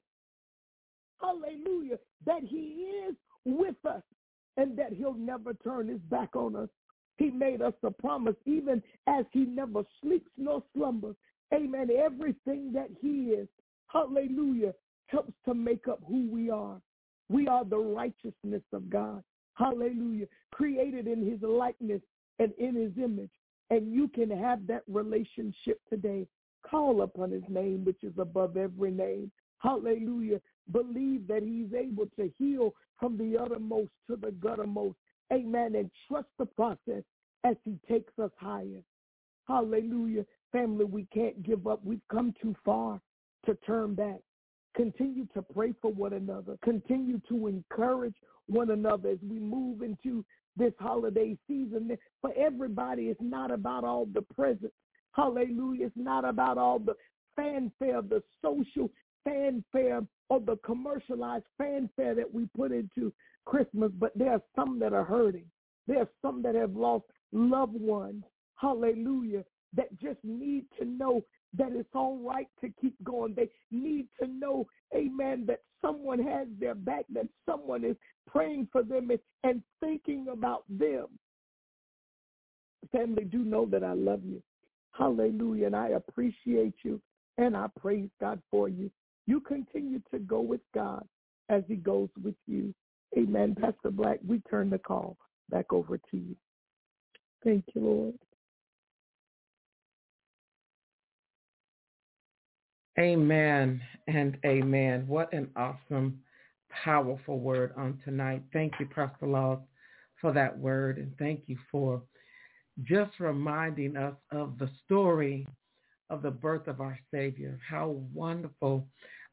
hallelujah, 1.20 1.98
that 2.26 2.42
he 2.42 2.90
is 3.08 3.14
with 3.44 3.76
us 3.88 4.02
and 4.56 4.76
that 4.78 4.92
he'll 4.92 5.14
never 5.14 5.54
turn 5.54 5.88
his 5.88 6.00
back 6.10 6.36
on 6.36 6.56
us. 6.56 6.68
He 7.16 7.30
made 7.30 7.62
us 7.62 7.74
a 7.82 7.90
promise, 7.90 8.34
even 8.44 8.82
as 9.06 9.24
he 9.32 9.44
never 9.44 9.82
sleeps 10.02 10.30
nor 10.36 10.62
slumbers. 10.76 11.16
Amen. 11.52 11.88
Everything 11.96 12.72
that 12.72 12.88
he 13.00 13.30
is, 13.30 13.48
hallelujah, 13.86 14.74
helps 15.06 15.32
to 15.44 15.54
make 15.54 15.86
up 15.86 16.00
who 16.08 16.28
we 16.30 16.50
are. 16.50 16.80
We 17.28 17.46
are 17.46 17.64
the 17.64 17.78
righteousness 17.78 18.62
of 18.72 18.90
God. 18.90 19.22
Hallelujah. 19.54 20.26
Created 20.52 21.06
in 21.06 21.24
his 21.24 21.40
likeness 21.42 22.02
and 22.38 22.52
in 22.58 22.74
his 22.74 22.92
image. 23.02 23.30
And 23.70 23.92
you 23.92 24.08
can 24.08 24.30
have 24.30 24.66
that 24.66 24.82
relationship 24.88 25.80
today. 25.88 26.26
Call 26.68 27.02
upon 27.02 27.30
his 27.30 27.42
name, 27.48 27.84
which 27.84 28.02
is 28.02 28.12
above 28.18 28.56
every 28.56 28.90
name. 28.90 29.30
Hallelujah. 29.58 30.40
Believe 30.72 31.26
that 31.28 31.42
he's 31.42 31.72
able 31.74 32.06
to 32.16 32.30
heal 32.38 32.74
from 32.98 33.16
the 33.16 33.38
uttermost 33.38 33.90
to 34.08 34.16
the 34.16 34.28
guttermost. 34.28 34.94
Amen. 35.32 35.74
And 35.76 35.90
trust 36.08 36.28
the 36.38 36.46
process 36.46 37.02
as 37.44 37.56
he 37.64 37.78
takes 37.88 38.18
us 38.18 38.30
higher. 38.36 38.82
Hallelujah. 39.46 40.24
Family, 40.52 40.84
we 40.84 41.06
can't 41.12 41.42
give 41.42 41.66
up. 41.66 41.80
We've 41.84 42.06
come 42.10 42.34
too 42.40 42.54
far 42.64 43.00
to 43.46 43.54
turn 43.66 43.94
back. 43.94 44.20
Continue 44.74 45.26
to 45.34 45.42
pray 45.42 45.72
for 45.80 45.92
one 45.92 46.14
another. 46.14 46.56
Continue 46.62 47.20
to 47.28 47.46
encourage 47.46 48.14
one 48.46 48.70
another 48.70 49.10
as 49.10 49.18
we 49.28 49.38
move 49.38 49.82
into 49.82 50.24
this 50.56 50.72
holiday 50.78 51.36
season. 51.48 51.96
For 52.20 52.32
everybody, 52.36 53.04
it's 53.04 53.20
not 53.20 53.50
about 53.50 53.84
all 53.84 54.06
the 54.06 54.22
presents. 54.22 54.74
Hallelujah. 55.12 55.86
It's 55.86 55.96
not 55.96 56.24
about 56.24 56.58
all 56.58 56.78
the 56.78 56.94
fanfare, 57.36 58.02
the 58.02 58.22
social 58.42 58.90
fanfare 59.24 60.02
or 60.28 60.40
the 60.40 60.56
commercialized 60.64 61.46
fanfare 61.58 62.14
that 62.14 62.32
we 62.32 62.46
put 62.56 62.72
into 62.72 63.12
Christmas, 63.44 63.90
but 63.98 64.12
there 64.16 64.32
are 64.32 64.42
some 64.56 64.78
that 64.80 64.92
are 64.92 65.04
hurting. 65.04 65.44
There 65.86 66.00
are 66.00 66.08
some 66.22 66.42
that 66.42 66.54
have 66.54 66.74
lost 66.74 67.04
loved 67.32 67.78
ones. 67.78 68.24
Hallelujah. 68.56 69.44
That 69.74 69.98
just 70.00 70.18
need 70.22 70.64
to 70.78 70.84
know 70.84 71.24
that 71.56 71.72
it's 71.72 71.88
all 71.94 72.18
right 72.18 72.48
to 72.60 72.70
keep 72.80 72.94
going. 73.04 73.34
They 73.34 73.48
need 73.70 74.06
to 74.20 74.28
know, 74.28 74.66
amen, 74.94 75.44
that 75.46 75.60
someone 75.80 76.22
has 76.22 76.48
their 76.58 76.74
back, 76.74 77.04
that 77.12 77.28
someone 77.46 77.84
is 77.84 77.96
praying 78.26 78.68
for 78.72 78.82
them 78.82 79.10
and, 79.10 79.20
and 79.42 79.62
thinking 79.80 80.26
about 80.32 80.64
them. 80.68 81.06
Family, 82.92 83.24
do 83.24 83.38
know 83.38 83.66
that 83.66 83.84
I 83.84 83.92
love 83.92 84.20
you. 84.24 84.42
Hallelujah. 84.92 85.66
And 85.66 85.76
I 85.76 85.88
appreciate 85.88 86.74
you 86.82 87.00
and 87.38 87.56
I 87.56 87.66
praise 87.78 88.10
God 88.20 88.40
for 88.50 88.68
you. 88.68 88.90
You 89.26 89.40
continue 89.40 90.00
to 90.12 90.18
go 90.18 90.40
with 90.40 90.60
God 90.74 91.04
as 91.48 91.62
he 91.66 91.76
goes 91.76 92.08
with 92.22 92.36
you. 92.46 92.74
Amen. 93.16 93.56
Pastor 93.58 93.90
Black, 93.90 94.18
we 94.26 94.40
turn 94.50 94.70
the 94.70 94.78
call 94.78 95.16
back 95.50 95.72
over 95.72 95.98
to 95.98 96.16
you. 96.16 96.36
Thank 97.42 97.64
you, 97.74 97.80
Lord. 97.80 98.14
Amen 102.98 103.80
and 104.06 104.36
amen. 104.46 105.04
What 105.08 105.32
an 105.32 105.50
awesome, 105.56 106.20
powerful 106.70 107.40
word 107.40 107.72
on 107.76 107.98
tonight. 108.04 108.42
Thank 108.52 108.74
you, 108.78 108.86
Pastor 108.86 109.26
Laws, 109.26 109.58
for 110.20 110.32
that 110.32 110.56
word. 110.56 110.98
And 110.98 111.12
thank 111.18 111.42
you 111.46 111.58
for 111.72 112.02
just 112.84 113.10
reminding 113.18 113.96
us 113.96 114.14
of 114.30 114.58
the 114.58 114.70
story 114.84 115.44
of 116.08 116.22
the 116.22 116.30
birth 116.30 116.68
of 116.68 116.80
our 116.80 116.96
Savior. 117.12 117.58
How 117.68 118.00
wonderful. 118.12 118.86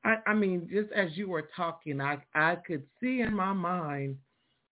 I, 0.04 0.16
I 0.26 0.34
mean, 0.34 0.68
just 0.72 0.92
as 0.94 1.16
you 1.16 1.30
were 1.30 1.50
talking, 1.56 2.02
I, 2.02 2.18
I 2.34 2.56
could 2.56 2.84
see 3.00 3.22
in 3.22 3.36
my 3.36 3.54
mind 3.54 4.18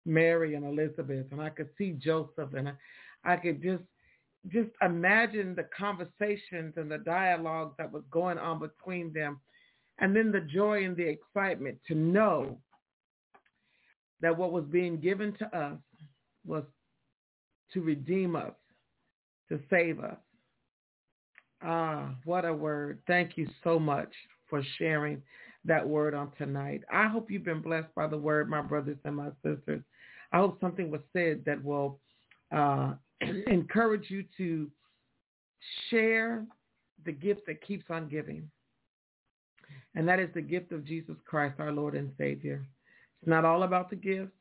Mary 0.03 0.55
and 0.55 0.65
Elizabeth, 0.65 1.27
and 1.31 1.41
I 1.41 1.49
could 1.49 1.69
see 1.77 1.91
Joseph, 1.91 2.53
and 2.57 2.69
I, 2.69 2.73
I 3.23 3.35
could 3.35 3.61
just 3.61 3.83
just 4.47 4.69
imagine 4.81 5.53
the 5.53 5.67
conversations 5.77 6.73
and 6.77 6.89
the 6.89 6.97
dialogue 6.99 7.73
that 7.77 7.91
was 7.91 8.03
going 8.09 8.37
on 8.37 8.59
between 8.59 9.11
them 9.13 9.39
and 9.99 10.15
then 10.15 10.31
the 10.31 10.41
joy 10.41 10.85
and 10.85 10.95
the 10.95 11.07
excitement 11.07 11.77
to 11.87 11.95
know 11.95 12.57
that 14.21 14.37
what 14.37 14.51
was 14.51 14.65
being 14.65 14.97
given 14.99 15.33
to 15.33 15.57
us 15.57 15.77
was 16.45 16.63
to 17.73 17.81
redeem 17.81 18.35
us, 18.35 18.53
to 19.49 19.59
save 19.69 19.99
us. 19.99 20.17
Ah, 21.61 22.15
what 22.23 22.45
a 22.45 22.53
word. 22.53 22.99
Thank 23.07 23.37
you 23.37 23.47
so 23.63 23.77
much 23.77 24.11
for 24.49 24.63
sharing 24.77 25.21
that 25.65 25.87
word 25.87 26.13
on 26.13 26.31
tonight. 26.37 26.81
I 26.91 27.07
hope 27.07 27.29
you've 27.29 27.43
been 27.43 27.61
blessed 27.61 27.93
by 27.95 28.07
the 28.07 28.17
word, 28.17 28.49
my 28.49 28.61
brothers 28.61 28.97
and 29.03 29.17
my 29.17 29.29
sisters. 29.43 29.83
I 30.31 30.37
hope 30.37 30.59
something 30.61 30.89
was 30.89 31.01
said 31.11 31.43
that 31.45 31.61
will 31.63 31.99
uh, 32.55 32.93
encourage 33.47 34.09
you 34.09 34.23
to 34.37 34.69
share 35.89 36.45
the 37.05 37.11
gift 37.11 37.41
that 37.47 37.65
keeps 37.65 37.85
on 37.89 38.07
giving. 38.07 38.49
And 39.95 40.07
that 40.07 40.19
is 40.19 40.29
the 40.33 40.41
gift 40.41 40.71
of 40.71 40.85
Jesus 40.85 41.15
Christ, 41.25 41.55
our 41.59 41.71
Lord 41.71 41.95
and 41.95 42.11
Savior. 42.17 42.65
It's 43.21 43.29
not 43.29 43.45
all 43.45 43.63
about 43.63 43.89
the 43.89 43.95
gifts. 43.95 44.31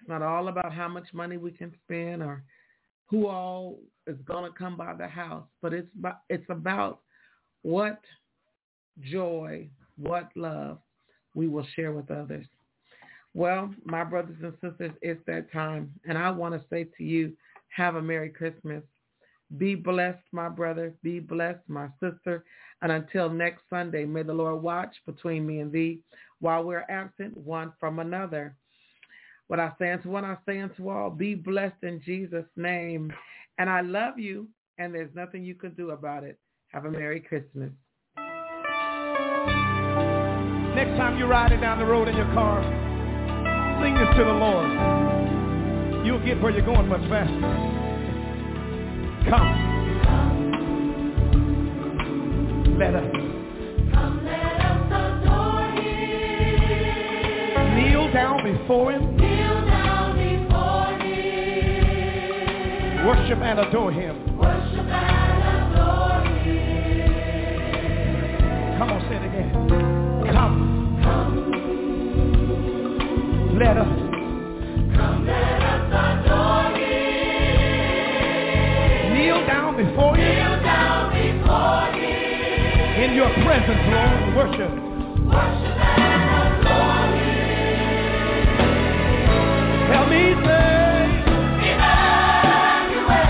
It's 0.00 0.08
not 0.08 0.22
all 0.22 0.48
about 0.48 0.72
how 0.72 0.88
much 0.88 1.08
money 1.12 1.36
we 1.36 1.50
can 1.50 1.72
spend 1.84 2.22
or 2.22 2.42
who 3.06 3.26
all 3.26 3.78
is 4.06 4.16
going 4.24 4.50
to 4.50 4.56
come 4.56 4.76
by 4.76 4.94
the 4.94 5.06
house, 5.06 5.44
but 5.60 5.72
it's 5.72 5.88
about, 5.98 6.20
it's 6.28 6.48
about 6.48 7.00
what 7.62 8.00
joy, 9.02 9.68
what 9.96 10.30
love 10.36 10.78
we 11.34 11.48
will 11.48 11.66
share 11.74 11.92
with 11.92 12.10
others. 12.10 12.46
Well, 13.34 13.72
my 13.84 14.04
brothers 14.04 14.36
and 14.42 14.52
sisters, 14.60 14.92
it's 15.02 15.20
that 15.26 15.52
time. 15.52 15.92
And 16.04 16.18
I 16.18 16.30
want 16.30 16.54
to 16.54 16.68
say 16.68 16.88
to 16.96 17.04
you, 17.04 17.32
have 17.70 17.96
a 17.96 18.02
Merry 18.02 18.30
Christmas. 18.30 18.82
Be 19.56 19.74
blessed, 19.74 20.22
my 20.32 20.48
brother. 20.48 20.94
Be 21.02 21.18
blessed, 21.18 21.68
my 21.68 21.88
sister. 22.00 22.44
And 22.82 22.92
until 22.92 23.28
next 23.28 23.62
Sunday, 23.68 24.04
may 24.04 24.22
the 24.22 24.32
Lord 24.32 24.62
watch 24.62 24.94
between 25.06 25.46
me 25.46 25.60
and 25.60 25.72
thee 25.72 26.00
while 26.38 26.64
we're 26.64 26.86
absent 26.88 27.36
one 27.36 27.72
from 27.80 27.98
another. 27.98 28.54
What 29.48 29.60
I 29.60 29.72
say 29.78 29.90
unto 29.90 30.10
one, 30.10 30.24
I 30.24 30.36
say 30.46 30.60
unto 30.60 30.88
all, 30.88 31.10
be 31.10 31.34
blessed 31.34 31.82
in 31.82 32.00
Jesus' 32.04 32.46
name. 32.56 33.12
And 33.58 33.68
I 33.68 33.80
love 33.80 34.18
you, 34.18 34.48
and 34.78 34.94
there's 34.94 35.14
nothing 35.14 35.44
you 35.44 35.54
can 35.54 35.74
do 35.74 35.90
about 35.90 36.24
it. 36.24 36.38
Have 36.68 36.84
a 36.84 36.90
Merry 36.90 37.20
Christmas. 37.20 37.70
Next 40.74 40.96
time 40.96 41.18
you're 41.18 41.28
riding 41.28 41.60
down 41.60 41.80
the 41.80 41.84
road 41.84 42.06
in 42.06 42.16
your 42.16 42.32
car, 42.32 42.62
sing 43.82 43.94
this 43.94 44.16
to 44.16 44.24
the 44.24 44.32
Lord. 44.32 45.09
You'll 46.04 46.24
get 46.24 46.40
where 46.42 46.50
you're 46.50 46.64
going 46.64 46.88
much 46.88 47.02
faster. 47.10 47.40
Come. 49.28 49.66
Let 52.78 52.94
us. 52.94 53.04
Come, 53.92 54.24
let 54.24 54.60
us 54.64 54.86
adore 54.86 55.70
him. 55.76 57.76
Kneel 57.76 58.10
down 58.12 58.42
before 58.42 58.92
him. 58.92 59.14
Kneel 59.18 59.66
down 59.66 60.16
before 60.16 60.88
him. 61.04 63.06
Worship 63.06 63.38
and 63.38 63.58
adore 63.60 63.92
him. 63.92 64.38
Worship 64.38 64.88
and 64.88 65.74
adore 65.74 66.22
him. 66.40 68.78
Come 68.78 68.90
on, 68.90 69.00
say 69.10 69.16
it 69.16 69.24
again. 69.28 69.50
Come. 70.32 70.98
Come. 71.02 71.30
Let 73.58 73.76
us. 73.76 73.99
Kneel 79.82 80.62
down 80.62 81.08
before 81.10 81.88
you. 81.96 82.12
In 83.02 83.14
your 83.14 83.32
presence, 83.44 83.80
Lord. 83.88 84.36
Worship. 84.36 84.72
Worship 85.24 85.78
and 85.80 86.52
glory. 86.60 87.32
Help 89.88 90.06
me 90.10 90.22
say. 90.44 91.00
Emmanuel. 91.72 93.24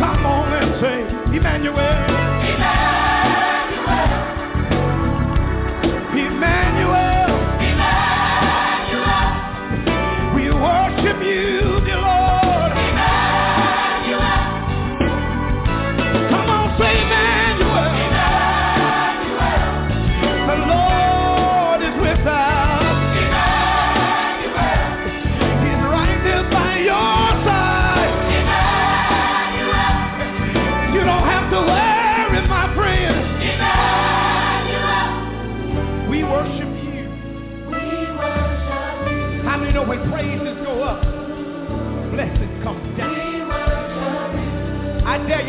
Come 0.00 0.26
on 0.26 0.48
and 0.54 0.70
say. 0.80 0.98
Emmanuel. 1.36 2.17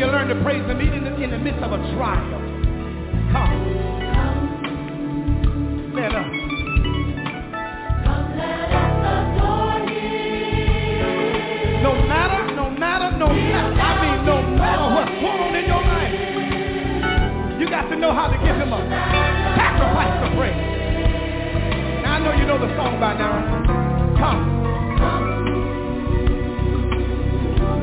You 0.00 0.06
learn 0.06 0.28
to 0.28 0.42
praise 0.42 0.64
Him 0.64 0.80
even 0.80 1.04
in 1.20 1.30
the, 1.30 1.36
midst 1.36 1.60
of 1.62 1.72
a 1.72 1.78
trial. 1.92 2.40
Come. 3.36 3.52
Let 5.92 6.14
us. 6.16 6.24
No 11.84 11.92
matter, 12.08 12.40
no 12.56 12.70
matter, 12.70 13.12
no 13.18 13.28
matter, 13.28 13.76
I 13.76 13.92
mean 14.00 14.24
no 14.24 14.40
matter 14.56 14.88
what's 14.88 15.12
going 15.20 15.40
on 15.44 15.54
in 15.60 15.68
your 15.68 15.84
life, 15.84 17.60
you 17.60 17.68
got 17.68 17.90
to 17.90 17.96
know 17.96 18.14
how 18.14 18.28
to 18.28 18.38
give 18.38 18.56
him 18.56 18.72
a 18.72 18.80
sacrifice 19.52 20.16
of 20.24 20.32
praise. 20.32 20.56
Now 22.00 22.14
I 22.14 22.18
know 22.24 22.32
you 22.40 22.46
know 22.46 22.56
the 22.58 22.74
song 22.74 22.98
by 22.98 23.12
now. 23.18 23.36
Come. 24.16 24.40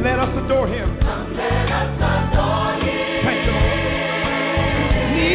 Let 0.03 0.17
us 0.17 0.45
adore 0.45 0.67
him. 0.67 0.96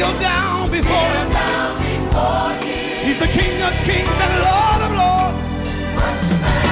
Kneel 0.02 0.18
down 0.18 0.68
before 0.68 1.14
him. 1.14 1.30
He's 3.06 3.20
the 3.20 3.28
King 3.38 3.62
of 3.62 3.72
kings 3.86 4.10
and 4.10 4.34
Lord 4.42 4.82
of 4.82 4.90
lords. 4.98 6.71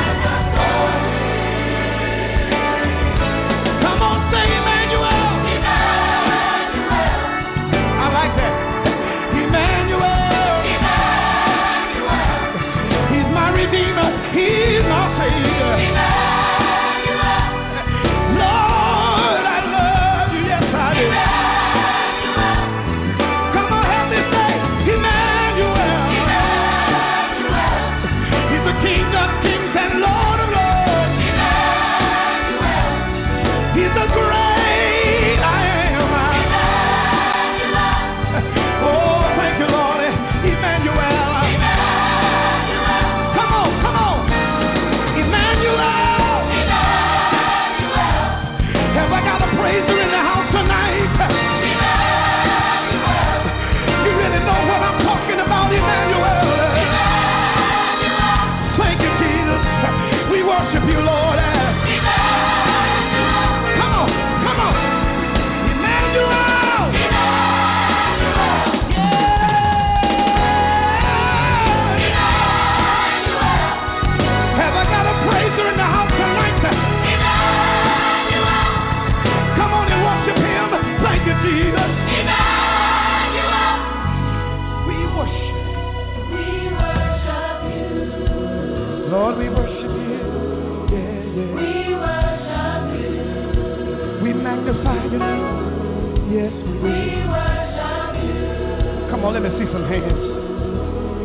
Come 99.21 99.37
on, 99.37 99.43
let 99.43 99.43
me 99.43 99.51
see 99.51 99.71
some 99.71 99.85
hands. 99.85 100.17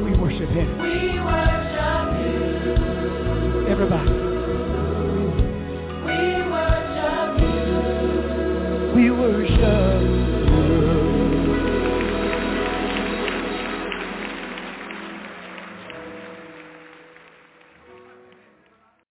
We 0.03 0.19
worship 0.19 0.49
him. 0.49 0.67
Everybody. 3.69 4.11
We 4.11 4.15
worship. 4.15 4.24